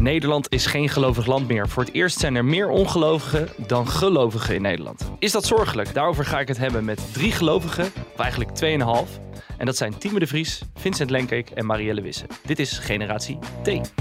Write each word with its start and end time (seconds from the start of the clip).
Nederland 0.00 0.52
is 0.52 0.66
geen 0.66 0.88
gelovig 0.88 1.26
land 1.26 1.48
meer. 1.48 1.68
Voor 1.68 1.82
het 1.82 1.94
eerst 1.94 2.18
zijn 2.18 2.34
er 2.34 2.44
meer 2.44 2.68
ongelovigen 2.68 3.48
dan 3.66 3.88
gelovigen 3.88 4.54
in 4.54 4.62
Nederland. 4.62 5.10
Is 5.18 5.32
dat 5.32 5.44
zorgelijk? 5.44 5.94
Daarover 5.94 6.24
ga 6.24 6.40
ik 6.40 6.48
het 6.48 6.58
hebben 6.58 6.84
met 6.84 7.12
drie 7.12 7.32
gelovigen, 7.32 7.84
of 7.84 8.20
eigenlijk 8.20 8.50
tweeënhalf. 8.50 9.20
En 9.58 9.66
dat 9.66 9.76
zijn 9.76 9.98
Tieme 9.98 10.18
de 10.18 10.26
Vries, 10.26 10.62
Vincent 10.74 11.10
Lenkeek 11.10 11.50
en 11.50 11.66
Marielle 11.66 12.00
Wisse. 12.00 12.26
Dit 12.46 12.58
is 12.58 12.78
Generatie 12.78 13.38
T. 13.62 13.92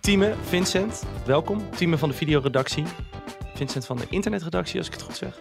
Tieme, 0.00 0.34
Vincent, 0.42 1.02
welkom. 1.26 1.70
Tieme 1.70 1.98
van 1.98 2.08
de 2.08 2.14
videoredactie. 2.14 2.84
Vincent 3.54 3.86
van 3.86 3.96
de 3.96 4.06
internetredactie, 4.10 4.78
als 4.78 4.86
ik 4.86 4.92
het 4.92 5.02
goed 5.02 5.16
zeg. 5.16 5.38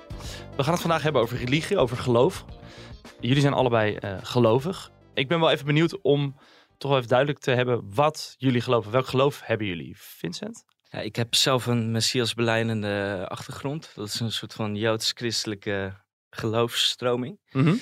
We 0.56 0.64
gaan 0.64 0.74
het 0.74 0.82
vandaag 0.82 1.04
hebben 1.04 1.22
over 1.22 1.38
religie, 1.38 1.78
over 1.78 1.98
geloof. 1.98 2.46
Jullie 3.20 3.42
zijn 3.42 3.54
allebei 3.54 3.98
uh, 4.00 4.14
gelovig. 4.22 4.92
Ik 5.14 5.28
ben 5.28 5.40
wel 5.40 5.52
even 5.52 5.66
benieuwd 5.66 6.02
om 6.02 6.36
toch 6.82 6.90
wel 6.90 7.00
even 7.00 7.10
duidelijk 7.10 7.40
te 7.40 7.52
hebben 7.52 7.94
wat 7.94 8.36
jullie 8.38 8.62
geloven. 8.62 8.92
Welk 8.92 9.08
geloof 9.08 9.42
hebben 9.44 9.68
jullie, 9.68 9.96
Vincent? 9.98 10.64
Ja, 10.82 11.00
ik 11.00 11.16
heb 11.16 11.36
zelf 11.36 11.66
een 11.66 11.92
messias 11.92 12.34
beleidende 12.34 13.26
achtergrond. 13.28 13.92
Dat 13.96 14.08
is 14.08 14.20
een 14.20 14.32
soort 14.32 14.54
van 14.54 14.76
joods-christelijke 14.76 16.04
geloofsstroming. 16.30 17.40
Mhm. 17.52 17.76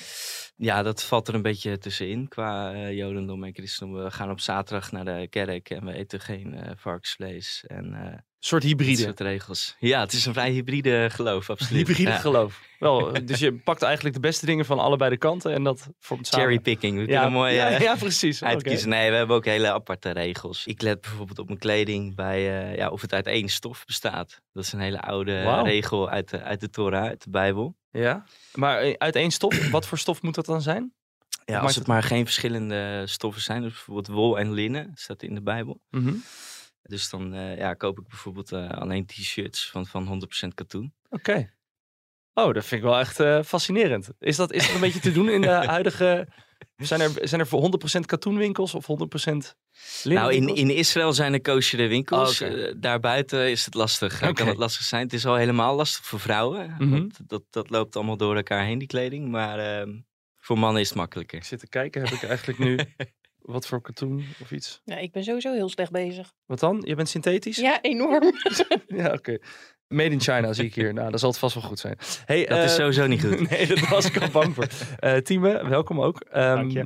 Ja, 0.56 0.83
dat 0.83 1.03
valt 1.03 1.28
er 1.28 1.33
een 1.33 1.41
beetje 1.41 1.78
tussenin 1.78 2.28
qua 2.28 2.73
uh, 2.73 2.94
jodendom 2.97 3.44
en 3.44 3.53
christendom. 3.53 4.03
We 4.03 4.11
gaan 4.11 4.31
op 4.31 4.39
zaterdag 4.39 4.91
naar 4.91 5.06
de 5.06 5.28
kerk 5.30 5.69
en 5.69 5.86
we 5.86 5.94
eten 5.94 6.19
geen 6.19 6.53
uh, 6.53 6.72
varkensvlees. 6.75 7.63
En, 7.67 7.94
uh, 7.94 8.17
soort 8.40 8.64
hybride. 8.64 9.02
soort 9.02 9.20
regels. 9.20 9.76
Ja, 9.80 10.00
het 10.00 10.14
is 10.14 10.26
een 10.26 10.34
vrij 10.34 10.52
hybride 10.52 11.09
geloof, 11.12 11.50
absoluut. 11.50 11.88
Hybride 11.88 12.09
ja. 12.09 12.18
geloof. 12.18 12.62
Wel, 12.80 13.14
dus 13.26 13.40
je 13.40 13.54
pakt 13.54 13.81
eigenlijk 13.81 14.16
de 14.16 14.22
beste 14.22 14.46
dingen 14.46 14.66
van 14.66 14.80
allebei 14.80 15.09
de 15.09 15.18
kanten 15.18 15.54
en 15.54 15.64
dat 15.64 15.88
vormt 16.00 16.28
samen. 16.28 16.46
Cherrypicking, 16.46 17.08
Ja, 17.09 17.30
mooi 17.30 17.54
ja, 17.54 17.70
eh, 17.70 17.80
ja, 17.80 17.96
precies. 17.96 18.44
uitkiezen. 18.44 18.90
Nee, 18.90 19.09
we 19.09 19.16
hebben 19.16 19.36
ook 19.36 19.46
hele 19.46 19.72
aparte 19.72 20.12
regels. 20.12 20.66
Ik 20.66 20.81
let 20.81 21.02
bijvoorbeeld 21.02 21.40
op 21.40 21.48
mijn 21.48 21.59
kleding 21.59 22.16
bij 22.16 22.70
eh, 22.70 22.76
ja, 22.76 22.90
of 22.90 23.02
het 23.02 23.14
uit 23.14 23.28
één 23.28 23.50
stof 23.50 23.86
bestaat. 23.86 24.42
Dat 24.53 24.64
is 24.64 24.72
een 24.72 24.80
hele 24.80 25.02
oude 25.02 25.62
regel 25.64 26.09
uit 26.09 26.30
de, 26.30 26.42
uit 26.42 26.59
de 26.59 26.70
Torah, 26.70 27.03
uit 27.06 27.24
de 27.24 27.30
Bijbel. 27.30 27.76
Ja, 27.92 28.24
maar 28.53 28.80
eh, 28.80 28.94
uit 28.98 29.16
één 29.16 29.31
stof, 29.31 29.70
wat 29.72 29.86
voor 29.88 29.98
stof 29.98 30.22
moet 30.22 30.36
dat 30.36 30.46
dan 30.46 30.62
zijn? 30.62 30.94
Ja, 31.46 31.58
als 31.59 31.68
het- 31.70 31.76
het 31.80 31.88
maar 31.88 32.03
geen 32.03 32.26
verschillende 32.26 33.02
stoffen 33.08 33.42
zijn, 33.42 33.62
dus 33.62 33.72
bijvoorbeeld 33.72 34.08
wol 34.08 34.40
en 34.40 34.52
linnen, 34.52 34.92
staat 34.96 35.24
in 35.24 35.34
de 35.36 35.42
Bijbel. 35.42 35.81
Mhm. 35.90 36.14
Dus 36.90 37.09
dan 37.09 37.34
eh, 37.34 37.58
ja, 37.58 37.73
koop 37.73 38.00
ik 38.00 38.08
bijvoorbeeld 38.08 38.52
eh, 38.52 38.70
alleen 38.70 39.06
t-shirts 39.06 39.70
van, 39.70 39.88
van 39.88 40.22
100% 40.45 40.48
katoen. 40.54 40.94
Oké. 41.09 41.54
Oh, 42.34 42.54
dat 42.54 42.66
vind 42.66 42.81
ik 42.81 42.88
wel 42.88 43.00
echt 43.00 43.20
eh, 43.20 43.44
fascinerend. 43.44 44.09
Is 44.20 44.36
dat, 44.36 44.54
is 44.54 44.66
dat 44.66 44.76
een 44.76 44.81
beetje 44.81 45.00
te 45.00 45.12
doen 45.12 45.30
in 45.30 45.42
de 45.42 45.48
huidige... 45.76 46.28
Zijn 46.76 47.02
er, 47.02 47.12
zijn 47.22 47.42
er 47.42 47.48
voor 47.48 47.80
100% 47.98 48.00
katoenwinkels 48.06 48.73
of 48.73 48.88
100% 48.88 48.94
linnen 50.04 50.23
Nou, 50.23 50.34
in, 50.34 50.56
in 50.56 50.70
Israël 50.70 51.14
zijn 51.14 51.34
er 51.34 51.42
koosjere 51.42 51.88
winkels. 51.88 52.42
Oh, 52.42 52.72
daarbuiten 52.78 53.50
is 53.50 53.66
het 53.66 53.74
lastig. 53.74 54.34
Kan 54.34 54.48
het 54.48 54.58
lastig 54.58 54.86
zijn. 54.86 55.03
Het 55.03 55.14
is 55.14 55.26
al 55.26 55.36
helemaal 55.36 55.76
lastig 55.76 56.06
voor 56.06 56.20
vrouwen. 56.20 56.75
Mhm. 56.78 57.08
dat, 57.28 57.44
dat 57.50 57.69
loopt 57.69 57.96
allemaal 57.96 58.18
door 58.18 58.36
elkaar 58.36 58.66
heen, 58.66 58.78
die 58.78 58.88
kleding. 58.88 59.30
Maar 59.30 59.59
ehm, 59.59 60.00
voor 60.38 60.59
mannen 60.59 60.81
is 60.81 60.90
het 60.90 60.97
makkelijker. 60.97 61.38
Ik 61.38 61.44
zit 61.44 61.59
te 61.59 61.68
kijken, 61.68 62.02
heb 62.02 62.13
ik 62.13 62.24
eigenlijk 62.24 62.59
nu 62.59 62.78
wat 63.52 63.68
voor 63.68 63.82
katoen 63.82 64.26
of 64.42 64.52
iets? 64.52 64.82
Ja, 64.84 64.98
ik 64.98 65.12
ben 65.12 65.24
sowieso 65.24 65.54
heel 65.54 65.70
slecht 65.70 65.92
bezig. 65.92 66.34
Wat 66.46 66.60
dan? 66.60 66.84
Je 66.86 66.96
bent 66.96 67.10
synthetisch? 67.10 67.58
Ja, 67.58 67.82
enorm. 67.82 68.32
Ja, 68.88 69.12
oké. 69.12 69.38
Made 69.88 70.10
in 70.10 70.22
China 70.22 70.54
zie 70.54 70.66
ik 70.66 70.76
hier. 70.76 70.94
Nou, 70.94 71.12
dat 71.12 71.20
zal 71.20 71.30
het 71.30 71.40
vast 71.40 71.54
wel 71.54 71.64
goed 71.64 71.80
zijn. 71.80 71.98
Hey, 72.26 72.46
Dat 72.46 72.58
is 72.58 72.72
eh, 72.72 72.78
sowieso 72.78 73.08
niet 73.08 73.26
goed. 73.26 73.50
nee, 73.50 73.68
dat 73.68 73.80
was 73.88 74.06
ik 74.06 74.22
al 74.22 74.30
bang 74.30 74.56
voor. 74.56 74.68
Eh 75.00 75.18
Tieme, 75.18 75.68
welkom 75.70 76.02
ook. 76.02 76.20
Ehm, 76.20 76.56
Dank 76.56 76.72
je. 76.72 76.86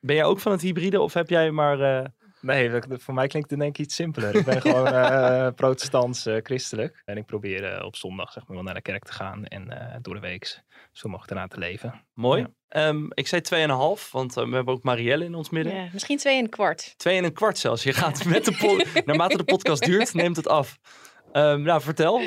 Ben 0.00 0.16
jij 0.16 0.24
ook 0.24 0.40
van 0.40 0.52
het 0.52 0.60
hybride 0.60 1.00
of 1.00 1.14
heb 1.14 1.28
jij 1.28 1.50
maar... 1.50 2.12
eh, 2.50 2.56
Nee, 2.56 2.70
dat- 2.70 3.02
voor 3.02 3.14
mij 3.14 3.26
klinkt 3.26 3.50
het 3.50 3.58
denk 3.58 3.78
ik 3.78 3.84
iets 3.84 3.94
simpeler. 3.94 4.34
Ik 4.34 4.44
ben 4.44 4.60
gewoon 4.60 4.86
eh 4.86 5.48
protestants 5.54 6.26
eh, 6.26 6.36
christelijk. 6.42 7.02
En 7.04 7.16
ik 7.16 7.26
probeer 7.26 7.64
eh, 7.64 7.84
op 7.84 7.96
zondag 7.96 8.32
zeg 8.32 8.46
maar 8.46 8.56
wel 8.56 8.64
naar 8.64 8.74
de 8.74 8.82
kerk 8.82 9.04
te 9.04 9.12
gaan. 9.12 9.44
En 9.46 9.70
eh, 9.90 9.96
door 10.02 10.14
de 10.14 10.20
week 10.20 10.60
zo 10.92 11.08
mag 11.08 11.22
ik 11.24 11.30
erna 11.30 11.46
te 11.46 11.58
leven. 11.58 12.04
mooi. 12.14 12.40
Ja. 12.40 12.48
Ehm, 12.68 13.04
ik 13.14 13.26
zei 13.26 13.40
2,5, 13.42 14.10
want 14.10 14.36
eh, 14.36 14.44
we 14.48 14.54
hebben 14.54 14.74
ook 14.74 14.82
Marielle 14.82 15.24
in 15.24 15.34
ons 15.34 15.50
midden. 15.50 15.74
Ja, 15.74 15.88
misschien 15.92 16.16
twee 16.18 16.36
en 16.38 16.44
een 16.44 16.50
kwart. 16.50 16.94
Twee 16.96 17.16
en 17.16 17.24
een 17.24 17.32
kwart 17.32 17.58
zelfs. 17.58 17.82
Je 17.82 17.92
gaat 17.92 18.24
met 18.34 18.44
de 18.44 19.02
naarmate 19.04 19.36
de 19.36 19.44
podcast 19.44 19.84
duurt, 19.84 20.14
neemt 20.14 20.36
het 20.36 20.48
af. 20.48 20.78
Ehm, 21.32 21.62
nou, 21.62 21.80
vertel. 21.80 22.20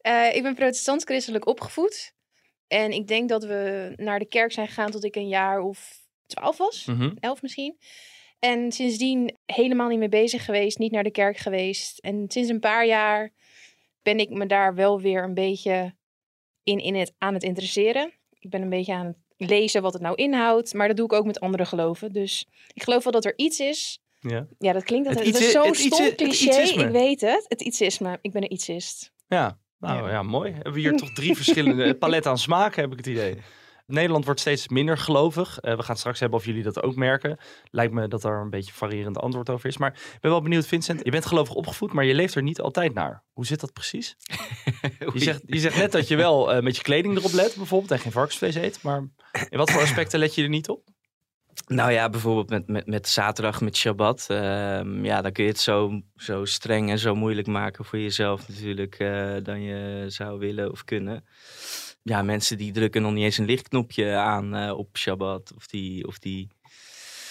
Eh, 0.00 0.34
ik 0.36 0.42
ben 0.42 0.54
protestant-christelijk 0.54 1.46
opgevoed. 1.46 2.14
En 2.66 2.90
ik 2.92 3.06
denk 3.08 3.28
dat 3.28 3.44
we 3.44 3.92
naar 3.96 4.18
de 4.18 4.28
kerk 4.28 4.52
zijn 4.52 4.66
gegaan 4.66 4.90
tot 4.90 5.04
ik 5.04 5.16
een 5.16 5.28
jaar 5.28 5.60
of 5.60 5.98
twaalf 6.26 6.56
was. 6.56 6.84
Mhm. 6.84 7.10
Elf 7.20 7.42
misschien. 7.42 7.76
En 8.40 8.72
sindsdien 8.72 9.36
helemaal 9.46 9.88
niet 9.88 9.98
mee 9.98 10.08
bezig 10.08 10.44
geweest. 10.44 10.78
Niet 10.78 10.92
naar 10.92 11.02
de 11.02 11.10
kerk 11.10 11.36
geweest. 11.36 11.98
En 11.98 12.24
sinds 12.28 12.48
een 12.50 12.60
paar 12.60 12.86
jaar 12.86 13.30
ben 14.02 14.18
ik 14.18 14.30
me 14.30 14.46
daar 14.46 14.74
wel 14.74 15.00
weer 15.00 15.22
een 15.22 15.34
beetje 15.34 15.94
in, 16.62 16.78
in 16.78 16.94
het, 16.94 17.12
aan 17.18 17.34
het 17.34 17.42
interesseren. 17.42 18.12
Ik 18.38 18.50
ben 18.50 18.62
een 18.62 18.68
beetje 18.68 18.92
aan 18.94 19.06
het 19.06 19.16
lezen 19.50 19.82
wat 19.82 19.92
het 19.92 20.02
nou 20.02 20.14
inhoudt. 20.14 20.74
Maar 20.74 20.88
dat 20.88 20.96
doe 20.96 21.06
ik 21.06 21.12
ook 21.12 21.24
met 21.26 21.40
andere 21.40 21.64
geloven. 21.64 22.12
Dus 22.12 22.46
ik 22.72 22.82
geloof 22.82 23.02
wel 23.04 23.12
dat 23.12 23.24
er 23.24 23.32
iets 23.36 23.60
is. 23.60 24.00
Ja. 24.20 24.46
Ja, 24.58 24.72
dat 24.72 24.84
klinkt 24.84 25.08
Het 25.08 25.16
dat, 25.16 25.26
dat 25.26 25.34
iets- 25.34 25.46
is 25.46 25.52
zo'n 25.52 25.66
het 25.66 25.78
iets- 25.78 25.94
stom 25.94 26.04
het 26.06 26.14
cliché. 26.14 26.44
ietsisme. 26.44 26.84
Ik 26.84 26.90
weet 26.90 27.20
het. 27.20 27.44
Het 27.48 27.60
ietsisme. 27.60 28.18
Ik 28.22 28.32
ben 28.32 28.42
een 28.42 28.52
ietsist. 28.52 29.12
Ja, 29.28 29.58
nou 29.78 30.02
ja. 30.06 30.10
Ja. 30.10 30.22
mooi. 30.22 30.52
Hebben 30.52 30.72
we 30.72 30.80
hier 30.80 30.96
toch 31.02 31.12
drie 31.12 31.36
verschillende 31.36 31.94
paletten 31.94 32.30
aan 32.30 32.38
smaken, 32.38 32.82
heb 32.82 32.90
ik 32.92 32.96
het 32.98 33.06
idee. 33.06 33.36
Nederland 33.90 34.24
wordt 34.24 34.40
steeds 34.40 34.68
minder 34.68 34.98
gelovig. 34.98 35.58
Eh, 35.58 35.76
we 35.76 35.82
gaan 35.82 35.96
straks 35.96 36.20
hebben 36.20 36.38
of 36.38 36.44
jullie 36.44 36.62
dat 36.62 36.82
ook 36.82 36.94
merken. 36.96 37.38
Lijkt 37.70 37.92
me 37.92 38.08
dat 38.08 38.24
er 38.24 38.40
een 38.40 38.50
beetje 38.50 38.72
variërend 38.72 39.18
antwoord 39.18 39.50
over 39.50 39.68
is. 39.68 39.76
Maar 39.76 39.92
ik 39.92 40.20
ben 40.20 40.30
wel 40.30 40.42
benieuwd, 40.42 40.66
Vincent. 40.66 41.00
Je 41.04 41.10
bent 41.10 41.26
gelovig 41.26 41.54
opgevoed, 41.54 41.92
maar 41.92 42.04
je 42.04 42.14
leeft 42.14 42.34
er 42.34 42.42
niet 42.42 42.60
altijd 42.60 42.94
naar. 42.94 43.22
Hoe 43.32 43.46
zit 43.46 43.60
dat 43.60 43.72
precies? 43.72 44.16
Je 45.14 45.20
zegt, 45.20 45.42
je 45.46 45.58
zegt 45.58 45.76
net 45.76 45.92
dat 45.92 46.08
je 46.08 46.16
wel 46.16 46.52
eh, 46.52 46.62
met 46.62 46.76
je 46.76 46.82
kleding 46.82 47.16
erop 47.16 47.32
let, 47.32 47.54
bijvoorbeeld, 47.56 47.90
en 47.90 47.98
geen 47.98 48.12
varkensvlees 48.12 48.54
eet. 48.54 48.82
Maar 48.82 49.08
in 49.48 49.58
wat 49.58 49.70
voor 49.70 49.80
aspecten 49.80 50.18
let 50.18 50.34
je 50.34 50.42
er 50.42 50.48
niet 50.48 50.68
op? 50.68 50.88
Nou 51.66 51.92
ja, 51.92 52.08
bijvoorbeeld 52.08 52.50
met, 52.50 52.68
met, 52.68 52.86
met 52.86 53.08
zaterdag, 53.08 53.60
met 53.60 53.76
Shabbat. 53.76 54.26
ehm, 54.28 55.04
ja, 55.04 55.22
dan 55.22 55.32
kun 55.32 55.44
je 55.44 55.50
het 55.50 55.60
zo, 55.60 56.00
zo 56.16 56.44
streng 56.44 56.90
en 56.90 56.98
zo 56.98 57.14
moeilijk 57.14 57.46
maken 57.46 57.84
voor 57.84 57.98
jezelf 57.98 58.48
natuurlijk 58.48 58.98
eh, 58.98 59.34
dan 59.42 59.62
je 59.62 60.04
zou 60.08 60.38
willen 60.38 60.70
of 60.70 60.84
kunnen. 60.84 61.24
Ja, 62.02 62.22
mensen 62.22 62.58
die 62.58 62.72
drukken 62.72 63.02
nog 63.02 63.12
niet 63.12 63.24
eens 63.24 63.38
een 63.38 63.44
lichtknopje 63.44 64.14
aan 64.14 64.54
eh, 64.54 64.78
op 64.78 64.96
Shabbat. 64.96 65.52
Of 65.56 65.66
die, 65.66 66.06
of 66.06 66.18
die 66.18 66.48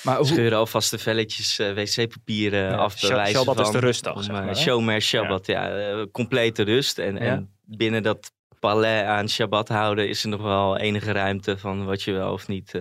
Maar 0.03 0.25
scheuren 0.25 0.57
alvast 0.57 0.91
de 0.91 0.97
velletjes 0.97 1.59
eh, 1.59 1.73
wc-papier 1.73 2.53
eh, 2.53 2.59
Ja, 2.59 2.75
af 2.75 2.97
Shabbat 2.97 3.55
van. 3.55 3.65
is 3.65 3.71
de 3.71 3.79
rustdag, 3.79 4.15
om, 4.15 4.23
zeg 4.23 4.35
eh, 4.35 4.45
maar? 4.45 4.55
Shomer 4.55 5.01
Shabbat, 5.01 5.45
ja. 5.45 6.05
complete 6.11 6.63
rust. 6.63 6.97
En, 6.99 7.17
en 7.17 7.53
binnen 7.65 8.03
dat 8.03 8.31
palais 8.59 9.03
aan 9.03 9.29
Shabbat 9.29 9.67
houden 9.67 10.09
is 10.09 10.23
er 10.23 10.29
nog 10.29 10.41
wel 10.41 10.77
enige 10.77 11.11
ruimte 11.11 11.57
van 11.57 11.85
wat 11.85 12.01
je 12.01 12.11
wel 12.11 12.33
of 12.33 12.47
niet 12.47 12.71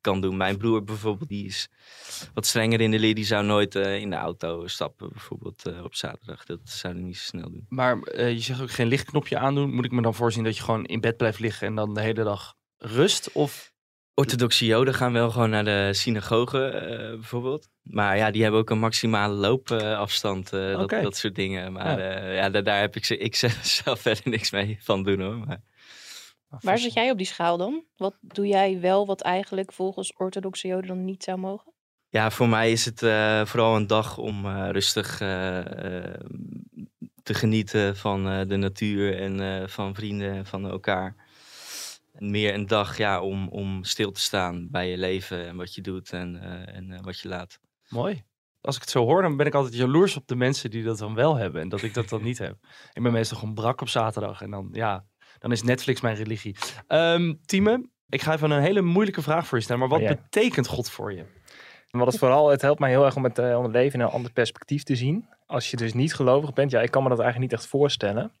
kan 0.00 0.20
doen. 0.20 0.36
Mijn 0.36 0.56
broer 0.56 0.84
bijvoorbeeld, 0.84 1.28
die 1.28 1.46
is 1.46 1.68
wat 2.34 2.46
strenger 2.46 2.80
in 2.80 2.90
de 2.90 2.98
leer. 2.98 3.14
Die 3.14 3.24
zou 3.24 3.44
nooit 3.44 3.74
eh, 3.74 4.00
in 4.00 4.10
de 4.10 4.16
auto 4.16 4.66
stappen, 4.66 5.08
bijvoorbeeld 5.12 5.66
eh, 5.66 5.84
op 5.84 5.94
zaterdag. 5.94 6.44
Dat 6.44 6.60
zou 6.64 6.94
hij 6.94 7.02
niet 7.02 7.16
zo 7.16 7.24
snel 7.24 7.50
doen. 7.50 7.66
Maar 7.68 8.02
eh, 8.02 8.32
je 8.32 8.40
zegt 8.40 8.60
ook 8.60 8.70
geen 8.70 8.86
lichtknopje 8.86 9.38
aandoen. 9.38 9.74
Moet 9.74 9.84
ik 9.84 9.92
me 9.92 10.02
dan 10.02 10.14
voorzien 10.14 10.44
dat 10.44 10.56
je 10.56 10.62
gewoon 10.62 10.84
in 10.84 11.00
bed 11.00 11.16
blijft 11.16 11.38
liggen 11.38 11.66
en 11.66 11.74
dan 11.74 11.94
de 11.94 12.00
hele 12.00 12.24
dag 12.24 12.54
rust? 12.76 13.32
Of 13.32 13.72
Orthodoxe 14.14 14.66
Joden 14.66 14.94
gaan 14.94 15.12
wel 15.12 15.30
gewoon 15.30 15.50
naar 15.50 15.64
de 15.64 15.90
synagoge 15.92 16.70
bijvoorbeeld. 17.18 17.68
Maar 17.82 18.16
ja, 18.16 18.30
die 18.30 18.42
hebben 18.42 18.60
ook 18.60 18.70
een 18.70 18.78
maximale 18.78 19.34
loopafstand, 19.34 20.52
eh, 20.52 20.72
dat, 20.72 20.82
Oké. 20.82 21.02
dat 21.02 21.16
soort 21.16 21.34
dingen. 21.34 21.72
Maar 21.72 22.00
ja, 22.00 22.30
ja 22.32 22.50
daar, 22.50 22.62
daar 22.62 22.80
heb 22.80 22.96
ik, 22.96 23.04
ze, 23.04 23.16
ik 23.16 23.34
zelf 23.84 24.00
verder 24.00 24.22
niks 24.24 24.50
mee 24.50 24.78
van 24.80 25.02
doen 25.02 25.20
hoor. 25.20 25.38
Maar, 25.38 25.60
Waar 26.58 26.78
zit 26.78 26.92
jij 26.92 27.10
op 27.10 27.16
die 27.16 27.26
schaal 27.26 27.56
dan? 27.56 27.84
Wat 27.96 28.16
doe 28.20 28.46
jij 28.46 28.80
wel 28.80 29.06
wat 29.06 29.20
eigenlijk 29.20 29.72
volgens 29.72 30.12
orthodoxe 30.16 30.68
joden 30.68 30.86
dan 30.88 31.04
niet 31.04 31.24
zou 31.24 31.38
mogen? 31.38 31.72
Ja, 32.08 32.30
voor 32.30 32.48
mij 32.48 32.72
is 32.72 32.84
het 32.84 33.02
eh, 33.02 33.44
vooral 33.46 33.76
een 33.76 33.86
dag 33.86 34.18
om 34.18 34.46
eh, 34.46 34.68
rustig 34.70 35.20
eh, 35.20 35.28
te 37.22 37.34
genieten 37.34 37.96
van 37.96 38.28
eh, 38.28 38.40
de 38.48 38.56
natuur 38.56 39.18
en 39.20 39.40
eh, 39.40 39.68
van 39.68 39.94
vrienden 39.94 40.32
en 40.32 40.46
van 40.46 40.66
elkaar. 40.70 41.16
En 42.12 42.30
meer 42.30 42.54
een 42.54 42.66
dag 42.66 42.96
ja, 42.96 43.20
om, 43.22 43.48
om 43.48 43.84
stil 43.84 44.12
te 44.12 44.20
staan 44.20 44.68
bij 44.70 44.90
je 44.90 44.98
leven 44.98 45.46
en 45.46 45.56
wat 45.56 45.74
je 45.74 45.80
doet 45.80 46.12
en, 46.12 46.36
eh, 46.42 46.76
en 46.76 46.92
eh, 46.92 47.00
wat 47.02 47.20
je 47.20 47.28
laat. 47.28 47.58
Mooi. 47.88 48.22
als 48.60 48.74
ik 48.74 48.80
het 48.80 48.90
zo 48.90 49.04
hoor, 49.04 49.22
dan 49.22 49.36
ben 49.36 49.46
ik 49.46 49.54
altijd 49.54 49.74
jaloers 49.74 50.16
op 50.16 50.26
de 50.26 50.36
mensen 50.36 50.70
die 50.70 50.84
dat 50.84 50.98
dan 50.98 51.14
wel 51.14 51.36
hebben. 51.36 51.60
En 51.62 51.68
dat 51.68 51.82
ik 51.82 51.94
dat 51.94 52.08
dan 52.08 52.22
niet 52.22 52.38
heb. 52.38 52.56
Ik 52.92 53.02
ben 53.02 53.12
meestal 53.12 53.38
gewoon 53.38 53.54
brak 53.54 53.80
op 53.80 53.88
zaterdag. 53.88 54.42
En 54.42 54.50
dan, 54.50 54.68
ja, 54.72 55.04
dan 55.40 55.52
is 55.52 55.62
Netflix 55.62 56.00
mijn 56.00 56.16
religie. 56.16 56.56
Um, 56.88 57.40
Tieme, 57.46 57.88
ik 58.08 58.22
ga 58.22 58.32
even 58.32 58.50
een 58.50 58.62
hele 58.62 58.82
moeilijke 58.82 59.22
vraag 59.22 59.46
voor 59.46 59.58
je 59.58 59.64
stellen. 59.64 59.88
Maar 59.88 59.98
wat 59.98 60.08
Ja. 60.08 60.14
betekent 60.14 60.66
God 60.66 60.90
voor 60.90 61.12
je? 61.12 61.24
Wat 61.90 62.06
het 62.06 62.18
vooral, 62.18 62.48
het 62.50 62.62
helpt 62.62 62.80
mij 62.80 62.90
heel 62.90 63.04
erg 63.04 63.16
om 63.16 63.24
het, 63.24 63.38
eh, 63.38 63.56
om 63.56 63.62
het 63.62 63.72
leven 63.72 64.00
in 64.00 64.06
een 64.06 64.12
ander 64.12 64.32
perspectief 64.32 64.82
te 64.82 64.94
zien. 64.96 65.28
Als 65.46 65.70
je 65.70 65.76
dus 65.76 65.92
niet 65.94 66.14
gelovig 66.14 66.52
bent, 66.52 66.70
ja, 66.70 66.80
ik 66.80 66.90
kan 66.90 67.02
me 67.02 67.08
dat 67.08 67.18
eigenlijk 67.20 67.50
niet 67.50 67.60
echt 67.60 67.70
voorstellen. 67.70 68.32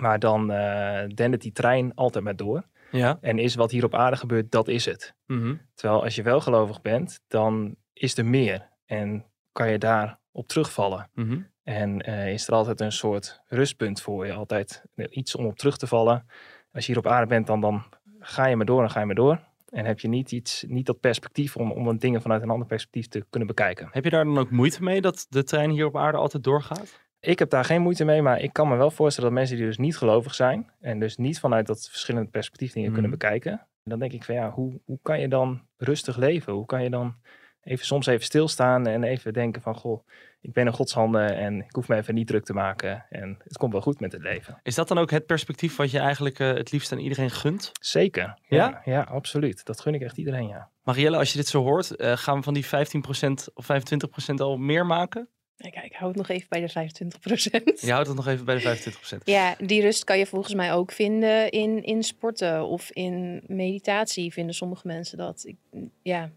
Maar 0.00 0.18
dan 0.18 0.50
uh, 0.50 1.02
dendert 1.14 1.42
die 1.42 1.52
trein 1.52 1.94
altijd 1.94 2.24
maar 2.24 2.36
door. 2.36 2.64
Ja. 2.90 3.18
En 3.20 3.38
is 3.38 3.54
wat 3.54 3.70
hier 3.70 3.84
op 3.84 3.94
aarde 3.94 4.16
gebeurt, 4.16 4.50
dat 4.50 4.68
is 4.68 4.84
het. 4.84 5.14
Mhm. 5.26 5.54
Terwijl 5.74 6.02
als 6.02 6.14
je 6.14 6.22
wel 6.22 6.40
gelovig 6.40 6.80
bent, 6.80 7.20
dan 7.28 7.76
is 7.92 8.18
er 8.18 8.26
meer. 8.26 8.68
En 8.86 9.24
kan 9.52 9.70
je 9.70 9.78
daar 9.78 10.18
op 10.32 10.48
terugvallen. 10.48 11.10
Mhm. 11.14 11.40
En 11.70 12.00
eh, 12.00 12.32
is 12.32 12.46
er 12.46 12.54
altijd 12.54 12.80
een 12.80 12.92
soort 12.92 13.40
rustpunt 13.46 14.02
voor 14.02 14.26
je. 14.26 14.32
Altijd 14.32 14.82
iets 15.10 15.36
om 15.36 15.46
op 15.46 15.58
terug 15.58 15.76
te 15.76 15.86
vallen. 15.86 16.26
Als 16.72 16.86
je 16.86 16.92
hier 16.92 17.00
op 17.00 17.10
aarde 17.10 17.26
bent, 17.26 17.46
dan, 17.46 17.60
dan 17.60 17.82
ga 18.18 18.46
je 18.46 18.56
maar 18.56 18.66
door 18.66 18.82
en 18.82 18.90
ga 18.90 19.00
je 19.00 19.06
maar 19.06 19.14
door. 19.14 19.40
En 19.68 19.84
heb 19.84 20.00
je 20.00 20.08
niet, 20.08 20.32
iets, 20.32 20.64
niet 20.68 20.86
dat 20.86 21.00
perspectief 21.00 21.56
om, 21.56 21.72
om 21.72 21.98
dingen 21.98 22.22
vanuit 22.22 22.42
een 22.42 22.50
ander 22.50 22.66
perspectief 22.66 23.08
te 23.08 23.24
kunnen 23.30 23.48
bekijken. 23.48 23.88
Heb 23.90 24.04
je 24.04 24.10
daar 24.10 24.24
dan 24.24 24.38
ook 24.38 24.50
moeite 24.50 24.82
mee 24.82 25.00
dat 25.00 25.26
de 25.28 25.44
trein 25.44 25.70
hier 25.70 25.86
op 25.86 25.96
aarde 25.96 26.18
altijd 26.18 26.44
doorgaat? 26.44 27.00
Ik 27.20 27.38
heb 27.38 27.50
daar 27.50 27.64
geen 27.64 27.82
moeite 27.82 28.04
mee, 28.04 28.22
maar 28.22 28.40
ik 28.40 28.52
kan 28.52 28.68
me 28.68 28.76
wel 28.76 28.90
voorstellen 28.90 29.30
dat 29.30 29.38
mensen 29.38 29.56
die 29.56 29.66
dus 29.66 29.78
niet 29.78 29.96
gelovig 29.96 30.34
zijn 30.34 30.70
en 30.80 30.98
dus 31.00 31.16
niet 31.16 31.40
vanuit 31.40 31.66
dat 31.66 31.88
verschillende 31.90 32.30
perspectief 32.30 32.72
dingen 32.72 32.92
kunnen 32.92 33.10
Mhm. 33.10 33.18
bekijken, 33.18 33.66
dan 33.84 33.98
denk 33.98 34.12
ik 34.12 34.24
van 34.24 34.34
ja, 34.34 34.50
hoe, 34.50 34.80
hoe 34.84 34.98
kan 35.02 35.20
je 35.20 35.28
dan 35.28 35.62
rustig 35.76 36.16
leven? 36.16 36.52
Hoe 36.52 36.66
kan 36.66 36.82
je 36.82 36.90
dan 36.90 37.14
even 37.62 37.86
soms 37.86 38.06
even 38.06 38.24
stilstaan 38.24 38.86
en 38.86 39.04
even 39.04 39.32
denken 39.32 39.62
van 39.62 39.74
goh, 39.74 40.06
ik 40.40 40.52
ben 40.52 40.66
in 40.66 40.72
Gods 40.72 40.92
handen 40.92 41.36
en 41.36 41.60
ik 41.60 41.74
hoef 41.74 41.88
me 41.88 41.96
even 41.96 42.14
niet 42.14 42.26
druk 42.26 42.44
te 42.44 42.52
maken 42.52 43.06
en 43.10 43.38
het 43.44 43.56
komt 43.56 43.72
wel 43.72 43.80
goed 43.80 44.00
met 44.00 44.12
het 44.12 44.22
leven. 44.22 44.60
Is 44.62 44.74
dat 44.74 44.88
dan 44.88 44.98
ook 44.98 45.10
het 45.10 45.26
perspectief 45.26 45.76
wat 45.76 45.90
je 45.90 45.98
eigenlijk 45.98 46.38
eh, 46.38 46.52
het 46.52 46.72
liefst 46.72 46.92
aan 46.92 46.98
iedereen 46.98 47.30
gunt? 47.30 47.70
Zeker. 47.80 48.38
Ja? 48.48 48.68
Ja, 48.68 48.82
ja, 48.84 49.00
absoluut. 49.02 49.64
Dat 49.64 49.80
gun 49.80 49.94
ik 49.94 50.02
echt 50.02 50.16
iedereen, 50.16 50.48
ja. 50.48 50.68
Marielle, 50.82 51.16
als 51.16 51.32
je 51.32 51.38
dit 51.38 51.48
zo 51.48 51.62
hoort, 51.62 51.96
eh, 51.96 52.16
gaan 52.16 52.36
we 52.36 52.42
van 52.42 52.54
die 52.54 52.66
15% 52.66 53.48
of 53.54 53.64
25% 53.64 54.40
al 54.40 54.56
meer 54.56 54.86
maken? 54.86 55.28
Nee, 55.56 55.72
kijk, 55.72 55.84
ik 55.84 55.94
hou 55.94 56.08
het 56.08 56.16
nog 56.16 56.28
even 56.28 56.48
bij 56.48 56.60
de 56.60 56.68
25 56.68 57.20
procent. 57.20 57.80
Je 57.80 57.92
houdt 57.92 58.06
het 58.06 58.16
nog 58.16 58.26
even 58.26 58.44
bij 58.44 58.54
de 58.54 58.60
25%. 58.60 59.24
Ja, 59.24 59.54
die 59.58 59.80
rust 59.80 60.04
kan 60.04 60.18
je 60.18 60.26
volgens 60.26 60.54
mij 60.54 60.72
ook 60.72 60.92
vinden 60.92 61.50
in, 61.50 61.82
in 61.82 62.02
sporten 62.02 62.66
of 62.66 62.90
in 62.90 63.42
meditatie. 63.46 64.32
Vinden 64.32 64.54
sommige 64.54 64.86
mensen 64.86 65.18
dat. 65.18 65.44
Ik, 65.44 65.56
ja, 66.02 66.30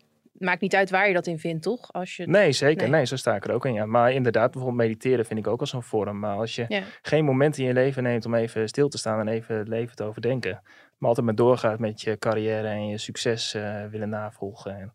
maakt 0.43 0.61
niet 0.61 0.75
uit 0.75 0.89
waar 0.89 1.07
je 1.07 1.13
dat 1.13 1.27
in 1.27 1.39
vindt, 1.39 1.63
toch? 1.63 1.93
Als 1.93 2.15
je, 2.15 2.27
Nee, 2.27 2.51
zeker. 2.51 2.81
Nee. 2.81 2.91
Nee. 2.91 3.05
zo 3.05 3.15
sta 3.15 3.35
ik 3.35 3.45
er 3.45 3.53
ook 3.53 3.65
in. 3.65 3.73
Ja. 3.73 3.85
Maar 3.85 4.11
inderdaad, 4.11 4.51
bijvoorbeeld 4.51 4.81
mediteren 4.87 5.25
vind 5.25 5.39
ik 5.39 5.47
ook 5.47 5.59
als 5.59 5.69
zo'n 5.69 5.83
vorm. 5.83 6.19
Maar 6.19 6.35
als 6.37 6.55
je 6.55 6.65
Ja. 6.67 6.83
geen 7.01 7.25
moment 7.25 7.57
in 7.57 7.65
je 7.65 7.73
leven 7.73 8.03
neemt 8.03 8.25
om 8.25 8.33
even 8.35 8.67
stil 8.67 8.89
te 8.89 8.97
staan 8.97 9.19
en 9.19 9.27
even 9.27 9.55
het 9.57 9.67
leven 9.67 9.95
te 9.95 10.03
overdenken. 10.03 10.61
Maar 10.97 11.07
altijd 11.09 11.25
maar 11.25 11.35
doorgaat 11.35 11.79
met 11.79 12.01
je 12.01 12.17
carrière 12.17 12.67
en 12.67 12.87
je 12.87 12.97
succes 12.97 13.53
eh, 13.53 13.85
willen 13.85 14.09
navolgen. 14.09 14.75
En 14.75 14.91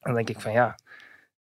dan 0.00 0.14
denk 0.14 0.28
ik 0.28 0.40
van 0.40 0.52
ja, 0.52 0.74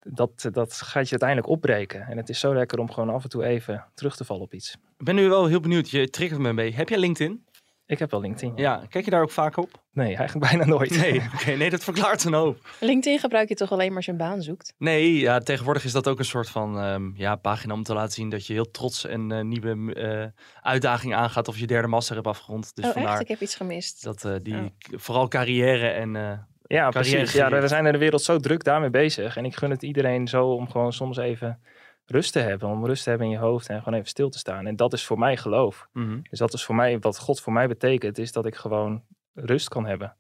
dat, 0.03 0.49
dat 0.53 0.73
gaat 0.75 1.05
je 1.05 1.11
uiteindelijk 1.11 1.49
opbreken. 1.49 2.01
En 2.07 2.17
het 2.17 2.29
is 2.29 2.41
zo 2.41 2.55
lekker 2.55 2.79
om 2.79 2.91
gewoon 2.91 3.11
af 3.11 3.23
en 3.23 3.29
toe 3.29 3.45
even 3.45 3.85
terug 3.95 4.17
te 4.17 4.25
vallen 4.25 4.43
op 4.43 4.55
iets. 4.55 4.73
Ik 4.99 5.05
ben 5.05 5.15
nu 5.15 5.29
wel 5.29 5.47
heel 5.47 5.61
benieuwd. 5.61 5.91
Je 5.91 6.11
triggert 6.11 6.41
me 6.41 6.49
een 6.49 6.55
beetje. 6.57 6.77
Heb 6.77 6.89
jij 6.89 6.99
LinkedIn? 6.99 7.45
Ik 7.87 7.99
heb 7.99 8.11
wel 8.11 8.21
LinkedIn. 8.21 8.53
Ja. 8.57 8.83
Kijk 8.89 9.05
je 9.05 9.11
daar 9.11 9.23
ook 9.23 9.31
vaak 9.31 9.57
op? 9.57 9.83
Nee, 9.93 10.17
eigenlijk 10.17 10.47
bijna 10.51 10.65
nooit. 10.65 10.97
Nee. 10.99 11.23
Oké, 11.35 11.51
nee, 11.51 11.71
dat 11.71 11.85
verklaart 11.85 12.25
een 12.25 12.33
hoop. 12.33 12.69
LinkedIn 12.81 13.19
gebruik 13.19 13.49
je 13.49 13.55
toch 13.55 13.73
alleen 13.73 13.87
maar 13.89 13.97
als 13.97 14.05
je 14.05 14.11
een 14.11 14.19
baan 14.19 14.43
zoekt? 14.43 14.75
Nee, 14.79 15.19
ja, 15.19 15.39
tegenwoordig 15.39 15.85
is 15.85 15.93
dat 15.93 16.09
ook 16.09 16.19
een 16.19 16.25
soort 16.25 16.49
van 16.49 16.79
ehm, 16.79 17.11
ja, 17.15 17.37
pagina 17.37 17.75
om 17.75 17.83
te 17.83 17.95
laten 17.95 18.13
zien 18.13 18.29
dat 18.29 18.47
je 18.47 18.53
heel 18.53 18.71
trots 18.71 19.09
een 19.09 19.31
eh, 19.33 19.41
nieuwe 19.41 19.95
eh, 19.95 20.43
uitdaging 20.61 21.15
aangaat 21.15 21.49
of 21.49 21.59
je 21.59 21.67
derde 21.67 21.89
master 21.89 22.15
hebt 22.15 22.27
afgerond. 22.27 22.75
Dus 22.77 22.85
oh, 22.85 22.93
vandaar 22.93 23.13
echt? 23.13 23.21
Ik 23.21 23.29
heb 23.29 23.41
iets 23.41 23.55
gemist. 23.57 24.05
dat 24.05 24.25
eh, 24.25 24.35
die 24.43 24.55
Oh. 24.55 24.67
vooral 24.99 25.29
carrière 25.29 25.89
en 25.89 26.17
eh, 26.17 26.23
Ja, 26.23 26.89
Carrière 26.91 27.17
precies. 27.17 27.33
Ja, 27.33 27.51
we 27.51 27.69
zijn 27.69 27.87
in 27.87 27.93
de 27.93 27.99
wereld 27.99 28.23
zo 28.23 28.39
druk 28.39 28.65
daarmee 28.65 28.91
bezig. 28.91 29.37
En 29.37 29.45
ik 29.45 29.57
gun 29.57 29.71
het 29.71 29.83
iedereen 29.83 30.29
zo 30.29 30.47
om 30.47 30.71
gewoon 30.71 30.93
soms 30.93 31.17
even 31.17 31.61
rust 32.05 32.33
te 32.33 32.39
hebben. 32.39 32.69
Om 32.69 32.87
rust 32.87 33.03
te 33.03 33.09
hebben 33.09 33.27
in 33.27 33.33
je 33.33 33.39
hoofd 33.39 33.69
en 33.69 33.79
gewoon 33.83 33.95
even 33.95 34.09
stil 34.09 34.29
te 34.29 34.39
staan. 34.39 34.67
En 34.67 34.77
dat 34.77 34.93
is 34.93 35.05
voor 35.05 35.19
mij 35.19 35.37
geloof. 35.37 35.89
mhm. 35.93 36.21
Dus 36.31 36.39
dat 36.39 36.53
is 36.53 36.65
voor 36.65 36.75
mij, 36.75 36.99
wat 36.99 37.19
God 37.19 37.41
voor 37.41 37.53
mij 37.53 37.69
betekent, 37.69 38.19
is 38.19 38.33
dat 38.33 38.47
ik 38.47 38.55
gewoon 38.55 39.05
rust 39.33 39.69
kan 39.69 39.87
hebben. 39.87 40.17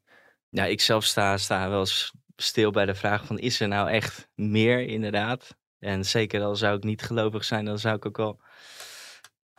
Ja, 0.48 0.64
ik 0.64 0.80
zelf 0.80 1.04
sta, 1.04 1.36
sta 1.36 1.68
wel 1.68 1.78
eens 1.80 2.12
stil 2.36 2.70
bij 2.70 2.86
de 2.86 2.94
vraag 2.94 3.26
van 3.26 3.38
is 3.38 3.60
er 3.60 3.68
nou 3.68 3.90
echt 3.90 4.28
meer 4.34 4.86
inderdaad? 4.86 5.56
En 5.78 6.04
zeker 6.04 6.42
al 6.42 6.56
zou 6.56 6.76
ik 6.76 6.84
niet 6.84 7.02
gelovig 7.02 7.44
zijn, 7.44 7.64
dan 7.64 7.78
zou 7.78 7.96
ik 7.96 8.06
ook 8.06 8.16
wel 8.16 8.40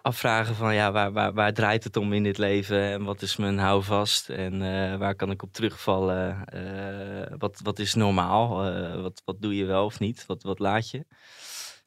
afvragen 0.02 0.56
van 0.56 0.74
ja, 0.74 0.92
waar, 0.92 1.12
waar, 1.12 1.34
waar 1.34 1.54
draait 1.54 1.84
het 1.84 1.98
om 1.98 2.14
in 2.14 2.24
dit 2.24 2.38
leven? 2.38 2.82
En 2.82 3.04
wat 3.04 3.22
is 3.22 3.36
mijn 3.36 3.58
houvast? 3.58 4.30
En 4.30 4.54
eh, 4.62 4.98
waar 4.98 5.16
kan 5.16 5.32
ik 5.32 5.44
op 5.44 5.54
terugvallen? 5.54 6.46
Eh, 6.46 7.36
wat, 7.38 7.60
wat 7.64 7.80
is 7.80 7.94
normaal? 7.94 8.66
Eh, 8.66 9.02
wat, 9.02 9.22
wat 9.26 9.42
doe 9.42 9.56
je 9.56 9.66
wel 9.66 9.86
of 9.86 10.00
niet? 10.00 10.26
Wat, 10.26 10.44
wat 10.44 10.60
laat 10.60 10.90
je? 10.90 11.06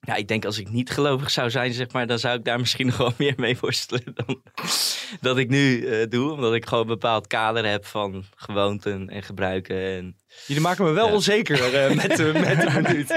Ja, 0.01 0.15
ik 0.15 0.29
denk 0.29 0.45
als 0.45 0.59
ik 0.59 0.71
niet 0.71 0.91
gelovig 0.91 1.31
zou 1.31 1.51
zijn, 1.51 1.73
zeg 1.73 1.93
maar, 1.93 2.07
dan 2.07 2.19
zou 2.19 2.39
ik 2.39 2.45
daar 2.45 2.59
misschien 2.65 2.87
nog 2.87 2.97
wel 2.97 3.13
meer 3.17 3.35
mee 3.37 3.57
worstelen 3.61 4.03
dan 4.15 4.43
dat 5.21 5.39
ik 5.39 5.49
nu 5.49 5.87
eh, 5.87 6.09
doe. 6.09 6.33
Omdat 6.33 6.55
ik 6.55 6.67
gewoon 6.67 6.83
een 6.85 6.91
bepaald 6.91 7.27
kader 7.27 7.67
heb 7.71 7.87
van 7.87 8.25
gewoonten 8.37 9.09
en 9.09 9.23
gebruiken. 9.23 9.77
En 9.77 10.17
Jullie 10.47 10.63
maken 10.63 10.85
me 10.85 10.91
wel 10.91 11.07
Ja. 11.07 11.13
onzeker 11.15 11.75
eh, 11.75 11.95
met, 12.03 12.17
de, 12.17 12.31
met 12.35 12.61
de 12.61 12.81
minuut. 12.83 13.11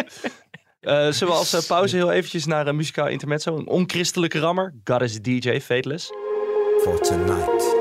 Eh, 0.81 1.11
zullen 1.11 1.33
we 1.33 1.39
als 1.39 1.53
eh, 1.53 1.61
pauze 1.67 1.95
heel 1.95 2.11
eventjes 2.11 2.45
naar 2.45 2.67
een 2.67 2.75
muzikaal 2.75 3.07
intermezzo? 3.07 3.57
Een 3.57 3.67
onchristelijke 3.67 4.39
rammer. 4.39 4.73
God 4.83 5.01
is 5.01 5.15
a 5.15 5.19
DJ, 5.21 5.59
Fateless. 5.59 6.09
for 6.83 6.99
tonight. 7.01 7.80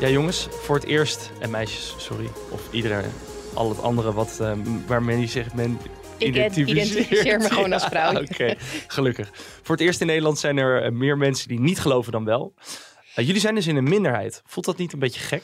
Ja 0.00 0.08
jongens, 0.08 0.48
voor 0.50 0.74
het 0.74 0.84
eerst, 0.84 1.30
en 1.40 1.50
meisjes, 1.50 1.94
sorry, 1.98 2.26
of 2.50 2.60
iedereen, 2.72 3.04
al 3.54 3.68
het 3.68 3.82
andere 3.82 4.12
wat, 4.12 4.38
eh, 4.40 4.52
waarmee 4.86 5.20
je 5.20 5.26
zich 5.26 5.54
men 5.54 5.78
Ik 6.16 6.26
identificeert. 6.26 6.88
identificeer 6.88 7.38
me 7.38 7.50
gewoon 7.50 7.72
als 7.72 7.84
vrouw. 7.90 8.12
Ja, 8.12 8.20
Oké, 8.20 8.54
gelukkig. 8.86 9.30
Voor 9.62 9.76
het 9.76 9.84
eerst 9.84 10.00
in 10.00 10.06
Nederland 10.06 10.38
zijn 10.38 10.56
er 10.58 10.82
eh, 10.82 10.90
meer 10.90 11.18
mensen 11.18 11.48
die 11.48 11.60
niet 11.60 11.80
geloven 11.80 12.12
dan 12.12 12.24
wel. 12.24 12.54
Eh, 13.14 13.26
jullie 13.26 13.40
zijn 13.40 13.54
dus 13.54 13.66
in 13.66 13.76
een 13.76 13.88
minderheid. 13.88 14.42
Voelt 14.46 14.66
dat 14.66 14.76
niet 14.78 14.92
een 14.92 14.98
beetje 14.98 15.20
gek? 15.20 15.42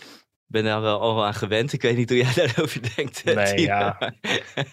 Ik 0.49 0.53
ben 0.53 0.65
daar 0.65 0.81
wel 0.81 1.01
al 1.01 1.25
aan 1.25 1.35
gewend. 1.35 1.73
Ik 1.73 1.83
weet 1.83 1.97
niet 1.97 2.09
hoe 2.09 2.19
jij 2.19 2.33
daarover 2.47 2.95
denkt. 2.97 3.25
Nee, 3.25 3.61
ja. 3.61 4.13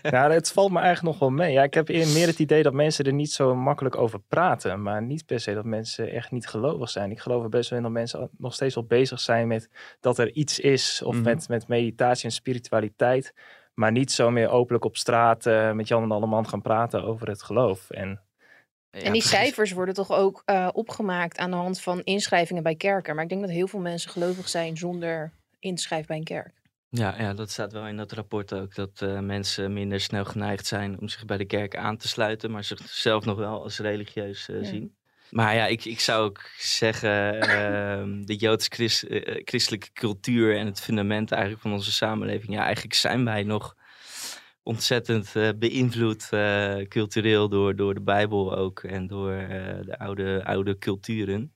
Ja, 0.01 0.30
het 0.30 0.51
valt 0.51 0.72
me 0.72 0.80
eigenlijk 0.80 1.20
nog 1.20 1.20
wel 1.20 1.38
mee. 1.38 1.51
Ja, 1.53 1.63
ik 1.63 1.74
heb 1.74 1.89
eer- 1.89 2.08
meer 2.08 2.27
het 2.27 2.39
idee 2.39 2.63
dat 2.63 2.74
mensen 2.74 3.06
er 3.06 3.13
niet 3.13 3.32
zo 3.32 3.56
makkelijk 3.56 3.98
over 3.98 4.20
praten. 4.27 4.82
Maar 4.82 5.01
niet 5.01 5.25
per 5.25 5.39
se 5.39 5.53
dat 5.53 5.65
mensen 5.65 6.12
echt 6.12 6.32
niet 6.32 6.48
gelovig 6.48 6.89
zijn. 6.89 7.12
Ik 7.12 7.20
geloof 7.20 7.44
er 7.44 7.50
best 7.50 7.70
wel 7.70 7.77
in 7.77 7.84
dat 7.84 7.94
mensen 7.94 8.30
nog 8.38 8.53
steeds 8.53 8.75
wel 8.75 8.86
bezig 8.86 9.20
zijn 9.20 9.48
met 9.48 9.70
dat 10.00 10.18
er 10.18 10.32
iets 10.32 10.60
is. 10.60 11.01
Of 11.06 11.15
Mhm. 11.15 11.24
met, 11.24 11.48
met 11.48 11.68
meditatie 11.68 12.25
en 12.25 12.32
spiritualiteit. 12.32 13.34
Maar 13.74 13.92
niet 13.92 14.12
zo 14.12 14.32
meer 14.32 14.50
openlijk 14.50 14.86
op 14.86 14.98
straat 14.98 15.46
eh, 15.46 15.72
met 15.72 15.88
Jan 15.88 16.03
en 16.03 16.12
Alleman 16.12 16.48
gaan 16.50 16.62
praten 16.62 17.03
over 17.03 17.27
het 17.27 17.44
geloof. 17.44 17.89
En 17.89 18.08
Ja, 18.10 18.18
en 19.00 19.01
die 19.01 19.12
precies. 19.12 19.30
cijfers 19.30 19.72
worden 19.72 19.94
toch 19.94 20.12
ook 20.12 20.42
eh, 20.46 20.70
opgemaakt 20.72 21.38
aan 21.38 21.50
de 21.51 21.56
hand 21.58 21.82
van 21.82 22.01
inschrijvingen 22.03 22.63
bij 22.63 22.75
kerken. 22.75 23.13
Maar 23.15 23.24
ik 23.24 23.30
denk 23.30 23.42
dat 23.42 23.50
heel 23.50 23.68
veel 23.68 23.80
mensen 23.80 24.12
gelovig 24.12 24.50
zijn 24.50 24.77
zonder 24.77 25.32
inschrijf 25.63 26.05
bij 26.05 26.17
een 26.17 26.24
kerk. 26.24 26.62
Ja, 26.89 27.15
ja, 27.17 27.34
dat 27.34 27.51
staat 27.51 27.72
wel 27.72 27.88
in 27.88 27.98
dat 27.98 28.12
rapport 28.12 28.53
ook. 28.53 28.75
Dat 28.75 29.01
eh, 29.01 29.20
mensen 29.20 29.74
minder 29.74 30.00
snel 30.00 30.25
geneigd 30.25 30.65
zijn 30.65 31.00
om 31.00 31.08
zich 31.08 31.25
bij 31.25 31.38
de 31.38 31.46
kerk 31.46 31.75
aan 31.75 31.98
te 31.98 32.08
sluiten. 32.08 32.51
Maar 32.51 32.63
zichzelf 32.63 33.25
nog 33.25 33.38
wel 33.38 33.63
als 33.63 33.79
religieus 33.79 34.50
eh, 34.50 34.62
Ja. 34.62 34.63
zien. 34.63 34.96
Maar 35.29 35.55
ja, 35.55 35.65
ik, 35.65 35.86
ik 35.86 36.00
zou 36.00 36.24
ook 36.24 36.41
zeggen, 36.58 37.41
ehm, 37.41 38.22
de 38.29 38.36
joods-christelijke 38.36 39.91
cultuur 39.93 40.58
en 40.58 40.65
het 40.65 40.82
fundament 40.82 41.32
eigenlijk 41.32 41.62
van 41.62 41.72
onze 41.74 41.91
samenleving. 41.91 42.53
Ja, 42.53 42.63
eigenlijk 42.63 42.96
zijn 42.96 43.25
wij 43.25 43.43
nog 43.43 43.75
ontzettend 44.63 45.36
eh, 45.36 45.50
beïnvloed 45.55 46.27
eh, 46.32 46.75
cultureel 46.88 47.50
door, 47.50 47.75
door 47.75 47.93
de 47.93 48.01
Bijbel 48.01 48.55
ook. 48.55 48.79
En 48.84 49.08
door 49.08 49.32
eh, 49.32 49.82
de 49.82 50.00
oude, 50.00 50.46
oude 50.46 50.77
culturen. 50.77 51.53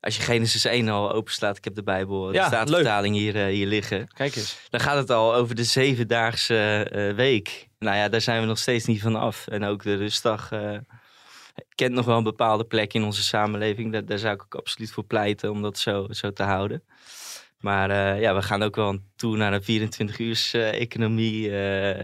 Als 0.00 0.16
je 0.16 0.22
Genesis 0.22 0.64
1 0.64 0.88
al 0.88 1.12
openslaat, 1.12 1.56
ik 1.56 1.64
heb 1.64 1.74
de 1.74 1.82
Bijbel, 1.82 2.26
de 2.26 2.32
Ja, 2.32 2.46
Statenvertaling 2.46 3.14
hier, 3.14 3.36
eh, 3.36 3.46
hier 3.46 3.66
liggen. 3.66 4.08
Kijk 4.08 4.36
eens. 4.36 4.58
Dan 4.70 4.80
gaat 4.80 4.96
het 4.96 5.10
al 5.10 5.34
over 5.34 5.54
de 5.54 5.64
zevendaagse 5.64 6.88
eh, 6.90 7.14
week. 7.14 7.68
Nou 7.78 7.96
ja, 7.96 8.08
daar 8.08 8.20
zijn 8.20 8.40
we 8.40 8.46
nog 8.46 8.58
steeds 8.58 8.84
niet 8.84 9.00
van 9.00 9.16
af. 9.16 9.46
En 9.46 9.64
ook 9.64 9.82
de 9.82 9.94
rustdag 9.94 10.52
eh, 10.52 10.78
kent 11.74 11.94
nog 11.94 12.04
wel 12.04 12.16
een 12.16 12.22
bepaalde 12.22 12.64
plek 12.64 12.94
in 12.94 13.02
onze 13.02 13.22
samenleving. 13.22 13.92
Daar, 13.92 14.04
daar 14.04 14.18
zou 14.18 14.34
ik 14.34 14.42
ook 14.42 14.54
absoluut 14.54 14.90
voor 14.90 15.04
pleiten 15.04 15.50
om 15.50 15.62
dat 15.62 15.78
zo, 15.78 16.06
zo 16.10 16.32
te 16.32 16.42
houden. 16.42 16.82
Maar 17.58 18.20
ja, 18.20 18.34
we 18.34 18.42
gaan 18.42 18.62
ook 18.62 18.76
wel 18.76 18.98
toe 19.16 19.36
naar 19.36 19.52
een 19.52 19.62
24 19.62 20.18
uurs 20.18 20.54
economie. 20.54 21.50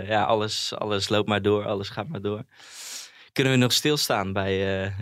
Ja, 0.07 0.25
alles, 0.25 0.75
alles 0.75 1.09
loopt 1.09 1.29
maar 1.29 1.43
door, 1.43 1.67
alles 1.67 1.89
gaat 1.89 2.09
maar 2.09 2.21
door. 2.21 2.43
Kunnen 3.33 3.53
we 3.53 3.59
nog 3.59 3.73
stilstaan 3.73 4.33
bij, 4.33 4.93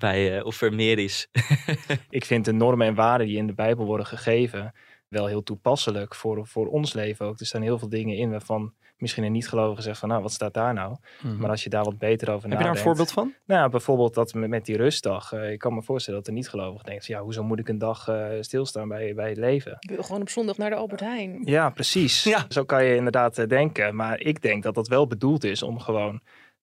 bij 0.00 0.38
eh, 0.38 0.44
of 0.44 0.60
er 0.60 0.74
meer 0.74 0.98
is? 0.98 1.28
Ik 2.10 2.24
vind 2.24 2.44
de 2.44 2.52
normen 2.52 2.86
en 2.86 2.94
waarden 2.94 3.26
die 3.26 3.36
in 3.36 3.46
de 3.46 3.54
Bijbel 3.54 3.84
worden 3.84 4.06
gegeven 4.06 4.72
wel 5.08 5.26
heel 5.26 5.42
toepasselijk 5.42 6.14
voor, 6.14 6.46
voor 6.46 6.66
ons 6.66 6.92
leven 6.92 7.26
ook. 7.26 7.40
Er 7.40 7.46
staan 7.46 7.62
heel 7.62 7.78
veel 7.78 7.88
dingen 7.88 8.16
in 8.16 8.30
waarvan 8.30 8.74
misschien 8.96 9.24
een 9.24 9.32
niet-gelovige 9.32 9.82
zegt 9.82 9.98
van 9.98 10.08
nou, 10.08 10.22
wat 10.22 10.32
staat 10.32 10.54
daar 10.54 10.74
nou? 10.74 10.96
Maar 11.38 11.50
als 11.50 11.62
je 11.62 11.70
daar 11.70 11.84
wat 11.84 11.98
beter 11.98 12.30
over 12.30 12.48
Heb 12.48 12.58
je 12.58 12.64
daar 12.64 12.74
nadenkt. 12.74 12.78
een 12.78 12.84
voorbeeld 12.84 13.12
van? 13.12 13.34
Nou, 13.46 13.60
ja, 13.60 13.68
bijvoorbeeld 13.68 14.14
dat 14.14 14.34
met, 14.34 14.48
met 14.48 14.64
die 14.64 14.76
rustdag. 14.76 15.32
Eh, 15.32 15.50
ik 15.50 15.58
kan 15.58 15.74
me 15.74 15.82
voorstellen 15.82 16.18
dat 16.18 16.28
de 16.28 16.34
niet-gelovige 16.34 16.84
denkt, 16.84 17.06
ja, 17.06 17.22
hoezo 17.22 17.42
moet 17.42 17.58
ik 17.58 17.68
een 17.68 17.78
dag 17.78 18.08
eh, 18.08 18.26
stilstaan 18.40 18.88
bij, 18.88 19.14
bij 19.14 19.28
het 19.28 19.38
leven? 19.38 19.76
Ik 19.80 19.90
wil 19.90 20.02
gewoon 20.02 20.20
op 20.20 20.28
zondag 20.28 20.56
naar 20.56 20.70
de 20.70 20.76
Albert 20.76 21.00
Heijn. 21.00 21.42
Ja, 21.44 21.70
precies. 21.70 22.24
Ja. 22.24 22.44
Zo 22.48 22.64
kan 22.64 22.84
je 22.84 22.94
inderdaad 22.94 23.48
denken. 23.48 23.96
Maar 23.96 24.20
ik 24.20 24.42
denk 24.42 24.62
dat 24.62 24.74
dat 24.74 24.88
wel 24.88 25.06
bedoeld 25.06 25.44
is 25.44 25.62
om 25.62 25.80
gewoon 25.80 26.20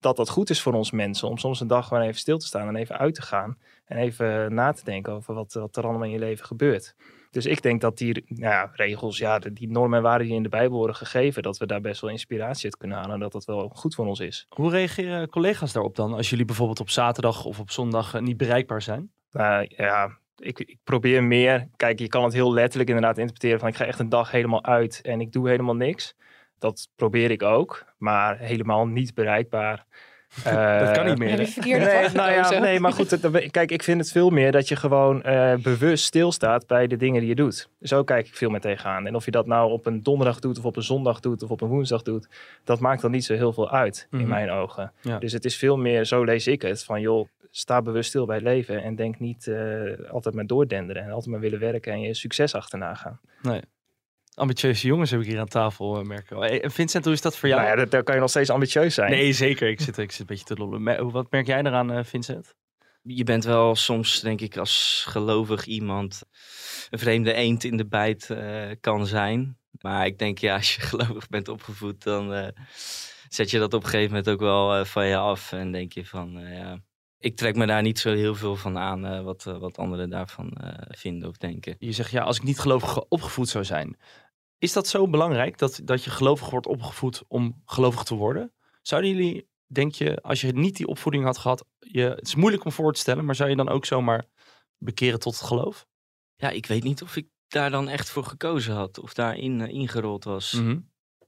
dat 0.07 0.15
dat 0.25 0.29
goed 0.29 0.49
is 0.49 0.61
voor 0.61 0.73
ons 0.73 0.91
mensen. 0.91 1.27
Om 1.27 1.37
soms 1.37 1.59
een 1.59 1.67
dag 1.67 1.87
gewoon 1.87 2.03
even 2.03 2.19
stil 2.19 2.37
te 2.37 2.45
staan 2.45 2.67
en 2.67 2.75
even 2.75 2.97
uit 2.97 3.15
te 3.15 3.21
gaan. 3.21 3.57
En 3.85 3.97
even 3.97 4.53
na 4.53 4.71
te 4.71 4.83
denken 4.83 5.13
over 5.13 5.33
wat, 5.33 5.53
wat 5.53 5.77
er 5.77 5.83
allemaal 5.83 6.03
in 6.03 6.11
je 6.11 6.19
leven 6.19 6.45
gebeurt. 6.45 6.95
Dus 7.31 7.45
ik 7.45 7.61
denk 7.61 7.81
dat 7.81 7.97
die 7.97 8.25
nou 8.27 8.53
ja, 8.53 8.71
regels, 8.73 9.17
ja, 9.17 9.39
die 9.39 9.71
normen 9.71 9.97
en 9.97 10.03
waarden 10.03 10.27
die 10.27 10.35
in 10.35 10.43
de 10.43 10.49
Bijbel 10.49 10.77
worden 10.77 10.95
gegeven, 10.95 11.43
dat 11.43 11.57
we 11.57 11.65
daar 11.65 11.81
best 11.81 12.01
wel 12.01 12.09
inspiratie 12.09 12.65
uit 12.65 12.77
kunnen 12.77 12.97
halen. 12.97 13.13
En 13.13 13.19
dat 13.19 13.31
dat 13.31 13.45
wel 13.45 13.71
goed 13.73 13.95
voor 13.95 14.05
ons 14.05 14.19
is. 14.19 14.45
Hoe 14.49 14.71
reageren 14.71 15.29
collega's 15.29 15.73
daarop 15.73 15.95
dan? 15.95 16.13
Als 16.13 16.29
jullie 16.29 16.45
bijvoorbeeld 16.45 16.79
op 16.79 16.89
zaterdag 16.89 17.45
of 17.45 17.59
op 17.59 17.71
zondag 17.71 18.13
eh, 18.13 18.21
niet 18.21 18.37
bereikbaar 18.37 18.81
zijn? 18.81 19.11
Nou 19.31 19.65
ja, 19.69 20.17
ik, 20.37 20.59
ik 20.59 20.77
probeer 20.83 21.23
meer. 21.23 21.67
Kijk, 21.75 21.99
je 21.99 22.07
kan 22.07 22.23
het 22.23 22.33
heel 22.33 22.53
letterlijk 22.53 22.89
inderdaad 22.89 23.17
interpreteren 23.17 23.59
van 23.59 23.67
ik 23.67 23.75
ga 23.75 23.85
echt 23.85 23.99
een 23.99 24.09
dag 24.09 24.31
helemaal 24.31 24.63
uit 24.63 25.01
en 25.01 25.21
ik 25.21 25.31
doe 25.31 25.49
helemaal 25.49 25.75
niks. 25.75 26.15
Dat 26.59 26.87
probeer 26.95 27.31
ik 27.31 27.43
ook, 27.43 27.85
maar 27.97 28.37
helemaal 28.37 28.87
niet 28.87 29.13
bereikbaar. 29.13 29.85
dat 30.43 30.91
kan 30.91 31.03
Eh, 31.03 31.05
niet 31.05 31.17
meer. 31.17 31.39
Je 31.39 31.47
verkeerde 31.47 31.85
Nee, 31.85 32.09
nou 32.09 32.31
ja, 32.31 32.59
nee, 32.59 32.79
maar 32.79 32.91
goed. 32.93 33.11
het- 33.11 33.51
Kijk, 33.51 33.71
ik 33.71 33.83
vind 33.83 33.99
het 33.99 34.11
veel 34.11 34.29
meer 34.29 34.51
dat 34.51 34.67
je 34.67 34.75
gewoon 34.75 35.23
eh, 35.23 35.53
bewust 35.55 36.05
stilstaat 36.05 36.67
bij 36.67 36.87
de 36.87 36.95
dingen 36.97 37.19
die 37.19 37.29
je 37.29 37.35
doet. 37.35 37.69
Zo 37.81 38.03
kijk 38.03 38.27
ik 38.27 38.35
veel 38.35 38.49
meer 38.49 38.59
tegenaan. 38.59 39.07
En 39.07 39.15
of 39.15 39.25
je 39.25 39.31
dat 39.31 39.45
nou 39.45 39.71
op 39.71 39.85
een 39.85 40.03
donderdag 40.03 40.39
doet, 40.39 40.57
of 40.57 40.65
op 40.65 40.75
een 40.75 40.83
zondag 40.83 41.19
doet, 41.19 41.43
of 41.43 41.49
op 41.49 41.61
een 41.61 41.67
woensdag 41.67 42.01
doet, 42.01 42.27
dat 42.63 42.79
maakt 42.79 43.01
dan 43.01 43.11
niet 43.11 43.25
zo 43.25 43.33
heel 43.33 43.53
veel 43.53 43.71
uit 43.71 44.07
Mhm. 44.09 44.21
in 44.21 44.27
mijn 44.27 44.49
ogen. 44.51 44.91
Ja. 45.01 45.19
Dus 45.19 45.31
het 45.31 45.45
is 45.45 45.55
veel 45.57 45.77
meer, 45.77 46.05
zo 46.05 46.23
lees 46.23 46.47
ik 46.47 46.61
het, 46.61 46.83
van 46.83 47.01
joh, 47.01 47.27
sta 47.51 47.81
bewust 47.81 48.09
stil 48.09 48.25
bij 48.25 48.35
het 48.35 48.45
leven 48.45 48.83
en 48.83 48.95
denk 48.95 49.19
niet 49.19 49.47
eh, 49.47 50.09
altijd 50.11 50.35
maar 50.35 50.45
doordenderen 50.45 51.03
en 51.03 51.09
altijd 51.09 51.31
maar 51.31 51.39
willen 51.39 51.59
werken 51.59 51.93
en 51.93 52.01
je 52.01 52.13
succes 52.13 52.55
achterna 52.55 52.93
gaan. 52.93 53.19
Ambitieuze 54.37 54.87
jongens 54.87 55.11
heb 55.11 55.19
ik 55.19 55.25
hier 55.27 55.39
aan 55.39 55.47
tafel, 55.47 55.99
eh, 55.99 56.05
merken. 56.05 56.37
Hey, 56.37 56.63
en 56.63 56.71
Vincent, 56.71 57.03
hoe 57.05 57.13
is 57.13 57.21
dat 57.21 57.37
voor 57.37 57.49
jou? 57.49 57.61
Nou 57.61 57.73
ja, 57.73 57.79
dat, 57.81 57.91
daar 57.91 58.03
kan 58.03 58.15
je 58.15 58.21
nog 58.21 58.29
steeds 58.29 58.49
ambitieus 58.49 58.93
zijn. 58.93 59.11
Nee, 59.11 59.33
zeker. 59.33 59.69
Ik 59.69 59.81
zit, 59.81 59.97
ik 59.97 60.11
zit 60.11 60.19
een 60.19 60.25
beetje 60.25 60.45
te 60.45 60.55
lollen. 60.55 61.11
Wat 61.11 61.31
merk 61.31 61.47
jij 61.47 61.59
eraan, 61.59 61.91
eh, 61.91 62.03
Vincent? 62.03 62.55
Je 63.01 63.23
bent 63.23 63.43
wel 63.43 63.75
soms, 63.75 64.19
denk 64.19 64.41
ik, 64.41 64.57
als 64.57 65.05
gelovig 65.07 65.65
iemand 65.65 66.21
een 66.89 66.99
vreemde 66.99 67.33
eend 67.33 67.63
in 67.63 67.77
de 67.77 67.87
bijt 67.87 68.29
eh, 68.29 68.71
kan 68.81 69.05
zijn. 69.05 69.57
Maar 69.81 70.05
ik 70.05 70.19
denk, 70.19 70.37
ja, 70.37 70.55
als 70.55 70.75
je 70.75 70.81
gelovig 70.91 71.27
bent 71.27 71.47
opgevoed, 71.47 72.03
dan 72.03 72.33
eh, 72.33 72.47
zet 73.29 73.49
je 73.49 73.59
dat 73.59 73.73
op 73.73 73.83
een 73.83 73.89
gegeven 73.89 74.09
moment 74.09 74.29
ook 74.29 74.39
wel 74.39 74.75
eh, 74.75 74.85
van 74.85 75.05
je 75.07 75.17
af. 75.17 75.51
En 75.51 75.71
denk 75.71 75.93
je 75.93 76.05
van, 76.05 76.37
eh, 76.39 76.57
ja, 76.57 76.81
ik 77.19 77.35
trek 77.35 77.55
me 77.55 77.65
daar 77.65 77.81
niet 77.81 77.99
zo 77.99 78.13
heel 78.13 78.35
veel 78.35 78.55
van 78.55 78.77
aan 78.77 79.05
eh, 79.05 79.21
wat, 79.21 79.45
eh, 79.45 79.57
wat 79.57 79.77
anderen 79.77 80.09
daarvan 80.09 80.51
eh, 80.51 80.73
vinden 80.87 81.29
of 81.29 81.37
denken. 81.37 81.75
Je 81.79 81.91
zegt, 81.91 82.11
ja, 82.11 82.23
als 82.23 82.37
ik 82.37 82.43
niet 82.43 82.59
gelovig 82.59 83.05
opgevoed 83.07 83.49
zou 83.49 83.63
zijn. 83.63 83.97
Is 84.59 84.73
dat 84.73 84.87
zo 84.87 85.07
belangrijk 85.07 85.57
dat, 85.57 85.79
dat 85.83 86.03
je 86.03 86.09
gelovig 86.09 86.49
wordt 86.49 86.67
opgevoed 86.67 87.23
om 87.27 87.61
gelovig 87.65 88.03
te 88.03 88.15
worden? 88.15 88.53
Zouden 88.81 89.11
jullie, 89.11 89.47
denk 89.65 89.93
je, 89.95 90.21
als 90.21 90.41
je 90.41 90.51
niet 90.53 90.75
die 90.77 90.87
opvoeding 90.87 91.23
had 91.23 91.37
gehad, 91.37 91.65
je, 91.79 92.01
het 92.01 92.27
is 92.27 92.35
moeilijk 92.35 92.65
om 92.65 92.71
voor 92.71 92.93
te 92.93 92.99
stellen, 92.99 93.25
maar 93.25 93.35
zou 93.35 93.49
je 93.49 93.55
dan 93.55 93.69
ook 93.69 93.85
zomaar 93.85 94.25
bekeren 94.77 95.19
tot 95.19 95.33
het 95.33 95.43
geloof? 95.47 95.87
Ja, 96.35 96.49
ik 96.49 96.65
weet 96.65 96.83
niet 96.83 97.01
of 97.01 97.15
ik 97.15 97.27
daar 97.47 97.69
dan 97.71 97.87
echt 97.89 98.09
voor 98.09 98.23
gekozen 98.23 98.73
had 98.73 98.99
of 98.99 99.13
daarin 99.13 99.61
eh, 99.61 99.73
ingerold 99.73 100.23
was. 100.23 100.51
Mhm. 100.53 100.79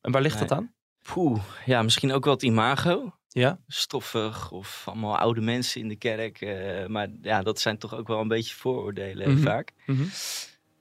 En 0.01 0.11
waar 0.11 0.21
ligt 0.21 0.39
dat 0.39 0.51
aan? 0.51 0.73
Poeh, 1.13 1.43
ja, 1.65 1.81
misschien 1.81 2.11
ook 2.11 2.23
wel 2.25 2.33
het 2.33 2.43
imago. 2.43 3.13
Ja? 3.31 3.59
stoffig 3.67 4.51
of 4.51 4.83
allemaal 4.85 5.17
oude 5.17 5.41
mensen 5.41 5.81
in 5.81 5.87
de 5.87 5.95
kerk. 5.95 6.41
eh, 6.41 6.85
maar 6.87 7.07
ja, 7.21 7.41
dat 7.41 7.59
zijn 7.59 7.77
toch 7.77 7.95
ook 7.95 8.07
wel 8.07 8.19
een 8.21 8.27
beetje 8.27 8.55
vooroordelen 8.55 9.31
Mhm. 9.33 9.41
vaak. 9.41 9.73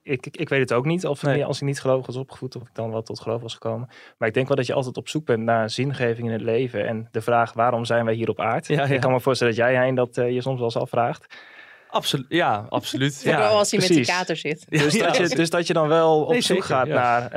Ik, 0.03 0.25
ik, 0.25 0.37
ik 0.37 0.49
weet 0.49 0.59
het 0.59 0.73
ook 0.73 0.85
niet 0.85 1.05
of 1.05 1.21
Nee. 1.21 1.45
als 1.45 1.57
ik 1.61 1.67
niet 1.67 1.81
gelovig 1.81 2.05
was 2.05 2.15
opgevoed 2.15 2.55
of 2.55 2.61
ik 2.61 2.69
dan 2.73 2.91
wel 2.91 3.01
tot 3.01 3.19
geloof 3.19 3.41
was 3.41 3.53
gekomen. 3.53 3.89
Maar 4.17 4.27
ik 4.27 4.33
denk 4.33 4.47
wel 4.47 4.55
dat 4.57 4.65
je 4.65 4.73
altijd 4.73 4.97
op 4.97 5.07
zoek 5.09 5.25
bent 5.25 5.43
naar 5.43 5.69
zingeving 5.69 6.27
in 6.27 6.33
het 6.33 6.41
leven 6.41 6.87
en 6.87 7.07
de 7.11 7.21
vraag 7.21 7.53
waarom 7.53 7.85
zijn 7.85 8.05
wij 8.05 8.13
hier 8.13 8.29
op. 8.29 8.37
Ja, 8.37 8.59
ja. 8.67 8.83
Ik 8.85 8.99
kan 9.01 9.11
me 9.11 9.19
voorstellen 9.19 9.55
dat 9.55 9.65
jij 9.65 9.75
Hein 9.75 9.95
dat 9.95 10.17
eh, 10.17 10.31
je 10.31 10.41
soms 10.41 10.55
wel 10.57 10.65
eens 10.65 10.77
afvraagt. 10.77 11.35
Absoluut. 11.89 12.25
Ja, 12.29 12.65
absoluut. 12.69 13.21
Vooral 13.23 13.41
Ja. 13.41 13.47
als 13.47 13.71
hij 13.71 13.79
met 13.79 13.87
die 13.89 13.97
precies. 13.97 14.15
kater 14.17 14.35
zit. 14.37 14.65
Dus, 14.69 14.93
Ja, 14.93 15.05
dat 15.05 15.17
je, 15.29 15.35
dus 15.35 15.49
dat 15.49 15.67
je 15.67 15.73
dan 15.73 15.87
wel 15.87 16.21
op 16.21 16.29
Nee, 16.29 16.41
zoek 16.41 16.63
zeker, 16.63 16.75
gaat 16.75 16.87
ja. 16.87 16.93
naar 16.93 17.31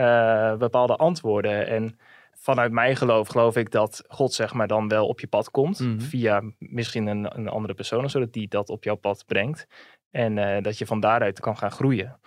eh, 0.53 0.59
bepaalde 0.59 0.97
antwoorden. 0.97 1.67
En 1.67 1.99
vanuit 2.33 2.73
mijn 2.73 2.97
geloof 2.97 3.29
geloof 3.29 3.57
ik 3.57 3.71
dat 3.71 4.05
God 4.09 4.33
zeg 4.33 4.53
maar 4.55 4.67
dan 4.67 4.89
wel 4.89 5.07
op 5.07 5.21
je 5.21 5.27
pad 5.27 5.51
komt. 5.51 5.79
Mhm. 5.81 6.01
Via 6.01 6.43
misschien 6.59 7.07
een, 7.07 7.37
een 7.39 7.49
andere 7.49 7.75
persoon, 7.75 8.11
zodat 8.11 8.33
die 8.33 8.49
dat 8.49 8.69
op 8.69 8.85
jouw 8.85 8.95
pad 8.97 9.25
brengt. 9.27 9.67
En 10.11 10.39
eh, 10.39 10.63
dat 10.63 10.79
je 10.79 10.87
van 10.87 11.01
daaruit 11.01 11.41
kan 11.41 11.57
gaan 11.57 11.71
groeien. 11.71 12.19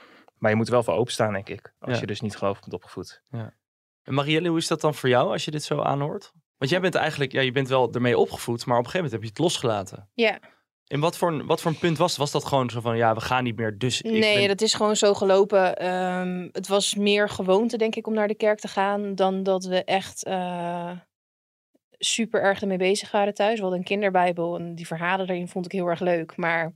Maar 0.45 0.53
je 0.53 0.59
moet 0.59 0.69
er 0.69 0.73
wel 0.75 0.83
voor 0.83 0.93
openstaan, 0.93 1.33
denk 1.33 1.49
ik. 1.49 1.73
Als 1.79 1.93
Ja. 1.93 1.99
je 1.99 2.05
dus 2.05 2.21
niet 2.21 2.35
gelovig 2.35 2.59
bent 2.61 2.73
opgevoed. 2.73 3.21
En 4.03 4.13
Marielle, 4.13 4.47
hoe 4.49 4.57
is 4.57 4.67
dat 4.67 4.81
dan 4.81 4.93
voor 4.95 5.09
jou 5.09 5.31
als 5.31 5.45
je 5.45 5.51
dit 5.51 5.63
zo 5.63 5.81
aanhoort? 5.81 6.31
Want 6.57 6.71
jij 6.71 6.79
bent 6.81 6.95
eigenlijk, 6.95 7.31
ja, 7.31 7.41
je 7.41 7.51
bent 7.51 7.67
wel 7.67 7.91
ermee 7.93 8.17
opgevoed, 8.17 8.65
maar 8.65 8.77
op 8.77 8.85
een 8.85 8.91
gegeven 8.91 8.95
moment 8.97 9.11
heb 9.11 9.21
je 9.21 9.27
het 9.27 9.37
losgelaten. 9.37 10.09
Ja, 10.13 10.39
En 10.87 10.99
wat 10.99 11.17
voor, 11.17 11.31
een- 11.31 11.45
wat 11.45 11.61
voor 11.61 11.71
een 11.71 11.77
punt 11.79 11.97
was 11.97 12.09
het? 12.09 12.19
Was 12.19 12.31
dat 12.31 12.45
gewoon 12.45 12.69
zo 12.69 12.81
van, 12.81 12.97
ja, 12.97 13.13
we 13.13 13.21
gaan 13.21 13.43
niet 13.43 13.55
meer, 13.55 13.77
dus 13.77 14.01
ik 14.01 14.11
nee, 14.11 14.37
ben... 14.37 14.47
dat 14.47 14.61
is 14.61 14.73
gewoon 14.73 14.95
zo 14.95 15.13
gelopen. 15.13 15.75
Ehm, 15.77 16.47
het 16.51 16.67
was 16.67 16.95
meer 16.95 17.29
gewoonte, 17.29 17.77
denk 17.77 17.95
ik, 17.95 18.07
om 18.07 18.13
naar 18.13 18.27
de 18.27 18.35
kerk 18.35 18.59
te 18.59 18.67
gaan 18.67 19.15
dan 19.15 19.43
dat 19.43 19.65
we 19.65 19.83
echt 19.83 20.23
eh, 20.23 20.91
super 21.97 22.41
erg 22.41 22.61
ermee 22.61 22.77
bezig 22.77 23.11
waren 23.11 23.33
thuis. 23.33 23.55
We 23.55 23.61
hadden 23.61 23.79
een 23.79 23.85
kinderbijbel 23.85 24.55
en 24.57 24.75
die 24.75 24.87
verhalen 24.87 25.27
daarin 25.27 25.47
vond 25.47 25.65
ik 25.65 25.71
heel 25.71 25.87
erg 25.87 25.99
leuk. 25.99 26.37
Maar 26.37 26.73